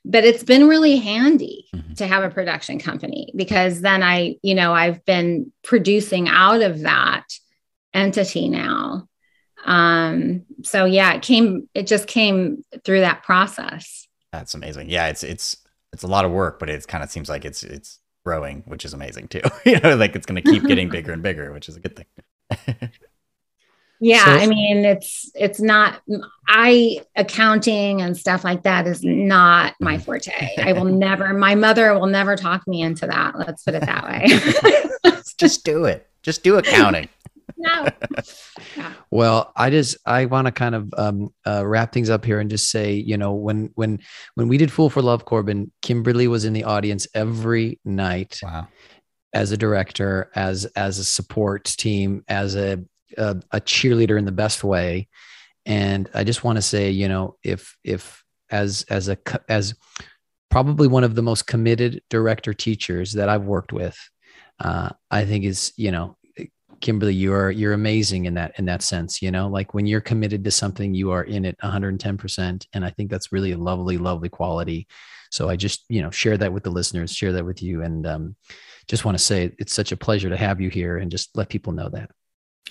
But 0.08 0.24
it's 0.24 0.44
been 0.44 0.68
really 0.68 0.98
handy 0.98 1.66
mm-hmm. 1.74 1.94
to 1.96 2.06
have 2.06 2.24
a 2.24 2.30
production 2.30 2.78
company 2.78 3.32
because 3.36 3.82
then 3.82 4.04
i 4.04 4.36
you 4.44 4.54
know 4.54 4.74
i've 4.74 5.04
been 5.06 5.52
producing 5.64 6.28
out 6.28 6.62
of 6.62 6.82
that 6.82 7.26
entity 7.94 8.50
now. 8.50 9.08
Um 9.66 10.44
so 10.64 10.86
yeah 10.86 11.14
it 11.14 11.24
came 11.24 11.68
it 11.74 11.88
just 11.88 12.08
came 12.08 12.64
through 12.84 13.00
that 13.02 13.24
process. 13.24 14.08
That's 14.32 14.54
amazing. 14.54 14.90
Yeah 14.90 15.08
it's 15.08 15.24
it's 15.24 15.58
it's 15.92 16.04
a 16.04 16.08
lot 16.08 16.26
of 16.26 16.32
work 16.32 16.60
but 16.60 16.70
it 16.70 16.88
kind 16.88 17.04
of 17.04 17.10
seems 17.10 17.30
like 17.30 17.46
it's 17.46 17.64
it's 17.64 18.00
growing 18.24 18.64
which 18.68 18.86
is 18.86 18.94
amazing 18.94 19.28
too. 19.28 19.42
You 19.66 19.80
know 19.80 19.96
like 19.96 20.16
it's 20.16 20.28
going 20.28 20.42
to 20.42 20.52
keep 20.52 20.68
getting 20.68 20.90
bigger 20.98 21.14
and 21.14 21.24
bigger 21.24 21.52
which 21.52 21.68
is 21.68 21.78
a 21.78 21.80
good 21.80 21.96
thing 21.96 22.06
yeah, 24.00 24.26
so, 24.26 24.32
I 24.32 24.48
mean 24.48 24.86
it's 24.86 25.32
it's 25.36 25.60
not 25.60 26.02
I 26.48 27.02
accounting 27.16 28.02
and 28.02 28.16
stuff 28.16 28.44
like 28.44 28.64
that 28.64 28.88
is 28.88 29.04
not 29.04 29.74
my 29.80 29.98
forte. 29.98 30.32
I 30.58 30.74
will 30.74 30.86
never 30.86 31.34
my 31.34 31.56
mother 31.56 31.98
will 31.98 32.08
never 32.08 32.36
talk 32.36 32.68
me 32.68 32.82
into 32.82 33.08
that. 33.08 33.38
Let's 33.38 33.64
put 33.64 33.76
it 33.76 33.86
that 33.86 34.06
way. 34.06 35.12
Just 35.38 35.66
do 35.66 35.86
it. 35.86 36.08
Just 36.24 36.44
do 36.44 36.58
accounting. 36.58 37.10
no. 37.58 37.88
Yeah. 38.76 38.94
Well, 39.12 39.52
I 39.56 39.70
just 39.70 39.98
I 40.06 40.26
want 40.26 40.48
to 40.48 40.52
kind 40.52 40.76
of 40.76 40.94
um, 40.98 41.34
uh, 41.46 41.66
wrap 41.66 41.94
things 41.94 42.10
up 42.10 42.26
here 42.26 42.40
and 42.40 42.50
just 42.50 42.72
say, 42.72 42.94
you 42.94 43.18
know, 43.18 43.34
when 43.34 43.70
when 43.76 44.00
when 44.34 44.48
we 44.48 44.58
did 44.58 44.72
Fool 44.72 44.90
for 44.90 45.02
Love, 45.02 45.26
Corbin, 45.26 45.72
Kymberly 45.82 46.28
was 46.28 46.46
in 46.46 46.54
the 46.54 46.64
audience 46.64 47.08
every 47.14 47.80
night. 47.86 48.40
Wow 48.42 48.68
as 49.36 49.52
a 49.52 49.58
director, 49.58 50.32
as 50.34 50.66
as 50.76 50.98
a 50.98 51.04
support 51.04 51.66
team, 51.66 52.24
as 52.28 52.56
a 52.56 52.84
a, 53.18 53.36
a 53.52 53.62
cheerleader 53.62 54.18
in 54.18 54.26
the 54.26 54.32
best 54.32 54.64
way. 54.64 55.08
And 55.66 56.10
I 56.14 56.24
just 56.24 56.44
want 56.44 56.58
to 56.58 56.62
say, 56.62 56.90
you 56.90 57.08
know, 57.08 57.36
if 57.44 57.78
if 57.84 58.24
as 58.50 58.86
as 58.90 59.10
a 59.10 59.18
as 59.50 59.76
probably 60.50 60.88
one 60.88 61.04
of 61.04 61.16
the 61.16 61.22
most 61.22 61.48
committed 61.48 62.02
director 62.10 62.54
teachers 62.54 63.14
that 63.14 63.30
I've 63.30 63.44
worked 63.44 63.74
with, 63.74 63.98
uh, 64.60 64.90
I 65.12 65.26
think 65.26 65.44
is 65.44 65.74
you 65.76 65.92
know 65.92 66.18
Kymberly, 66.80 67.16
you 67.16 67.34
are 67.34 67.52
you're 67.52 67.74
amazing 67.74 68.26
in 68.26 68.36
that 68.36 68.58
in 68.58 68.66
that 68.66 68.84
sense. 68.84 69.22
You 69.22 69.32
know, 69.32 69.48
like 69.48 69.74
when 69.74 69.86
you're 69.86 70.02
committed 70.02 70.44
to 70.46 70.52
something, 70.52 70.94
you 70.94 71.12
are 71.12 71.24
in 71.24 71.44
it 71.44 71.58
110 71.62 72.18
percent, 72.18 72.68
and 72.74 72.86
I 72.86 72.90
think 72.90 73.10
that's 73.10 73.32
really 73.32 73.52
a 73.52 73.58
lovely, 73.58 73.98
lovely 73.98 74.30
quality. 74.30 74.88
So 75.32 75.50
I 75.50 75.56
just 75.56 75.84
you 75.90 76.02
know 76.02 76.12
share 76.12 76.38
that 76.38 76.54
with 76.54 76.64
the 76.64 76.70
listeners, 76.70 77.14
share 77.14 77.34
that 77.34 77.46
with 77.46 77.62
you, 77.62 77.82
and 77.82 78.06
um, 78.08 78.36
just 78.88 79.06
want 79.06 79.18
to 79.18 79.24
say 79.24 79.52
it's 79.58 79.74
such 79.74 79.92
a 79.92 79.98
pleasure 79.98 80.30
to 80.30 80.38
have 80.38 80.62
you 80.62 80.70
here 80.70 80.98
and 80.98 81.12
just 81.12 81.36
let 81.36 81.50
people 81.50 81.74
know 81.74 81.90
that. 81.90 82.12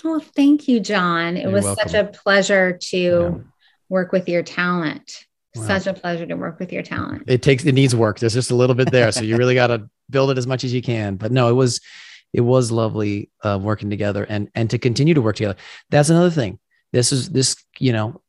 Oh, 0.04 0.20
thank 0.20 0.68
you, 0.68 0.80
John. 0.80 1.36
It 1.36 1.42
You're 1.42 1.52
was 1.52 1.64
welcome. 1.64 1.88
such 1.88 1.94
a 1.94 2.04
pleasure 2.06 2.78
to 2.90 2.98
yeah. 2.98 3.30
work 3.88 4.12
with 4.12 4.28
your 4.28 4.42
talent. 4.42 5.24
Wow. 5.54 5.66
Such 5.66 5.86
a 5.86 5.94
pleasure 5.94 6.26
to 6.26 6.34
work 6.34 6.58
with 6.58 6.72
your 6.72 6.82
talent. 6.82 7.24
It 7.26 7.42
takes 7.42 7.64
it 7.64 7.72
needs 7.72 7.94
work. 7.94 8.18
There's 8.18 8.34
just 8.34 8.50
a 8.50 8.56
little 8.56 8.74
bit 8.74 8.90
there, 8.90 9.12
so 9.12 9.22
you 9.22 9.36
really 9.36 9.54
got 9.54 9.68
to 9.68 9.88
build 10.10 10.30
it 10.30 10.38
as 10.38 10.46
much 10.46 10.64
as 10.64 10.74
you 10.74 10.82
can. 10.82 11.16
But 11.16 11.30
no, 11.30 11.48
it 11.48 11.52
was 11.52 11.80
it 12.32 12.40
was 12.40 12.72
lovely 12.72 13.30
uh, 13.42 13.58
working 13.62 13.88
together 13.88 14.24
and 14.28 14.50
and 14.54 14.68
to 14.70 14.78
continue 14.78 15.14
to 15.14 15.22
work 15.22 15.36
together. 15.36 15.56
That's 15.90 16.10
another 16.10 16.30
thing. 16.30 16.58
This 16.92 17.12
is 17.12 17.30
this 17.30 17.56
you 17.78 17.92
know, 17.92 18.20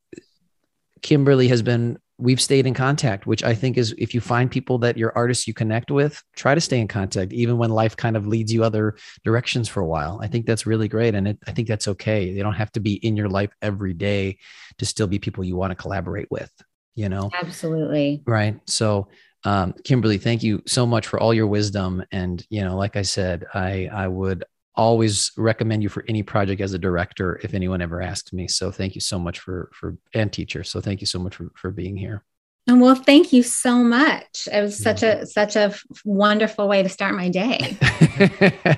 Kymberly 1.02 1.50
has 1.50 1.64
been 1.64 1.98
we've 2.18 2.40
stayed 2.40 2.66
in 2.66 2.74
contact, 2.74 3.28
which 3.28 3.44
I 3.44 3.54
think 3.54 3.78
is 3.78 3.94
if 3.98 4.14
you 4.14 4.22
find 4.22 4.50
people 4.50 4.78
that 4.80 4.98
your 4.98 5.12
artists 5.16 5.48
you 5.48 5.54
connect 5.54 5.92
with, 5.92 6.24
try 6.36 6.56
to 6.56 6.62
stay 6.62 6.80
in 6.80 6.88
contact, 6.88 7.34
even 7.34 7.58
when 7.58 7.72
life 7.72 7.98
kind 7.98 8.16
of 8.16 8.26
leads 8.26 8.54
you 8.54 8.64
other 8.64 8.96
directions 9.24 9.68
for 9.68 9.82
a 9.82 9.86
while. 9.86 10.20
I 10.22 10.28
think 10.28 10.46
that's 10.46 10.66
really 10.66 10.88
great. 10.88 11.14
And 11.14 11.28
it, 11.28 11.40
I 11.46 11.52
think 11.52 11.68
that's 11.68 11.88
okay. 11.90 12.34
They 12.34 12.42
don't 12.42 12.54
have 12.54 12.72
to 12.74 12.80
be 12.80 12.94
in 13.06 13.18
your 13.18 13.28
life 13.28 13.52
every 13.62 13.94
day 13.94 14.38
to 14.78 14.86
still 14.86 15.08
be 15.08 15.20
people 15.20 15.44
you 15.44 15.58
want 15.58 15.72
to 15.72 15.76
collaborate 15.76 16.32
with, 16.32 16.52
you 16.96 17.10
know? 17.10 17.30
Absolutely. 17.34 18.24
Right. 18.26 18.60
So, 18.66 19.10
um, 19.44 19.74
Kymberly, 19.74 20.20
thank 20.20 20.42
you 20.42 20.64
so 20.66 20.86
much 20.86 21.08
for 21.08 21.20
all 21.20 21.34
your 21.34 21.48
wisdom. 21.48 22.04
And, 22.12 22.46
you 22.50 22.64
know, 22.64 22.78
like 22.78 22.96
I 22.96 23.04
said, 23.04 23.46
I, 23.54 23.90
I 23.94 24.08
would 24.08 24.46
always 24.78 25.32
recommend 25.38 25.84
you 25.84 25.90
for 25.90 26.04
any 26.08 26.24
project 26.24 26.62
as 26.62 26.74
a 26.74 26.80
director 26.80 27.40
if 27.44 27.54
anyone 27.54 27.82
ever 27.82 28.02
asks 28.02 28.34
me. 28.34 28.48
So 28.48 28.72
thank 28.72 28.96
you 28.96 29.02
so 29.02 29.18
much 29.18 29.40
for 29.40 29.70
for 29.74 29.98
and 30.14 30.32
teacher 30.32 30.64
so 30.64 30.82
thank 30.82 31.02
you 31.02 31.08
so 31.08 31.20
much 31.20 31.36
for, 31.36 31.52
for 31.56 31.72
being 31.72 31.96
here. 31.98 32.24
And 32.68 32.82
well 32.82 32.96
thank 32.96 33.32
you 33.32 33.44
so 33.44 33.84
much. 33.84 34.48
It 34.52 34.62
was 34.62 34.78
such 34.78 35.04
a 35.04 35.26
such 35.26 35.56
a 35.56 35.74
wonderful 36.04 36.68
way 36.68 36.84
to 36.84 36.90
start 36.90 37.16
my 37.16 37.30
day. 37.30 37.78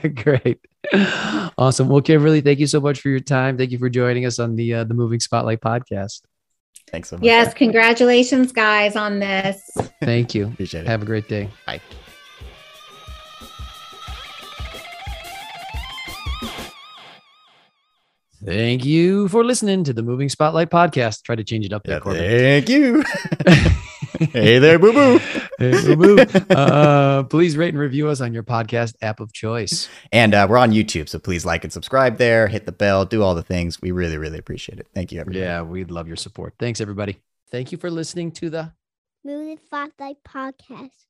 Great. 0.15 0.59
Awesome. 1.57 1.89
Well 1.89 2.01
kymberly 2.01 2.43
thank 2.43 2.59
you 2.59 2.67
so 2.67 2.79
much 2.79 3.01
for 3.01 3.09
your 3.09 3.19
time. 3.19 3.57
Thank 3.57 3.71
you 3.71 3.79
for 3.79 3.89
joining 3.89 4.25
us 4.25 4.39
on 4.39 4.55
the 4.55 4.75
uh, 4.75 4.83
the 4.83 4.93
moving 4.93 5.19
spotlight 5.19 5.61
podcast. 5.61 6.21
Thanks 6.91 7.09
so 7.09 7.17
much 7.17 7.25
yes 7.25 7.53
congratulations 7.53 8.51
guys 8.51 8.95
on 8.95 9.19
this. 9.19 9.61
Thank 10.01 10.35
you. 10.35 10.47
Appreciate 10.47 10.81
it. 10.81 10.87
have 10.87 11.01
a 11.01 11.05
great 11.05 11.27
day. 11.27 11.49
Bye 11.65 11.81
Thank 18.47 18.85
you 18.85 19.27
for 19.27 19.43
listening 19.43 19.83
to 19.83 19.91
the 19.91 20.01
Moving 20.01 20.29
Spotlight 20.29 20.69
podcast. 20.69 21.23
Try 21.23 21.35
to 21.35 21.43
change 21.43 21.65
it 21.65 21.73
up 21.73 21.83
there, 21.83 21.95
yeah, 21.95 21.99
Corbin. 21.99 22.21
Thank 22.21 22.69
you. 22.69 23.03
hey 24.31 24.57
there, 24.57 24.79
boo 24.79 24.93
boo. 24.93 25.19
Hey, 25.59 25.95
boo 25.95 26.15
boo. 26.15 26.39
Uh, 26.55 27.23
please 27.23 27.57
rate 27.57 27.73
and 27.73 27.77
review 27.77 28.07
us 28.07 28.21
on 28.21 28.33
your 28.33 28.43
podcast 28.43 28.95
app 29.01 29.19
of 29.19 29.33
choice. 29.33 29.89
And 30.13 30.33
uh, 30.33 30.47
we're 30.49 30.59
on 30.59 30.71
YouTube, 30.71 31.09
so 31.09 31.19
please 31.19 31.45
like 31.45 31.65
and 31.65 31.73
subscribe 31.73 32.19
there. 32.19 32.47
Hit 32.47 32.65
the 32.65 32.71
bell. 32.71 33.03
Do 33.03 33.21
all 33.21 33.35
the 33.35 33.43
things. 33.43 33.81
We 33.81 33.91
really, 33.91 34.17
really 34.17 34.39
appreciate 34.39 34.79
it. 34.79 34.87
Thank 34.95 35.11
you, 35.11 35.19
everybody. 35.19 35.43
Yeah, 35.43 35.63
we'd 35.63 35.91
love 35.91 36.07
your 36.07 36.15
support. 36.15 36.53
Thanks, 36.57 36.79
everybody. 36.79 37.17
Thank 37.51 37.73
you 37.73 37.77
for 37.77 37.91
listening 37.91 38.31
to 38.31 38.49
the 38.49 38.71
Moving 39.25 39.57
Spotlight 39.57 40.23
podcast. 40.25 41.06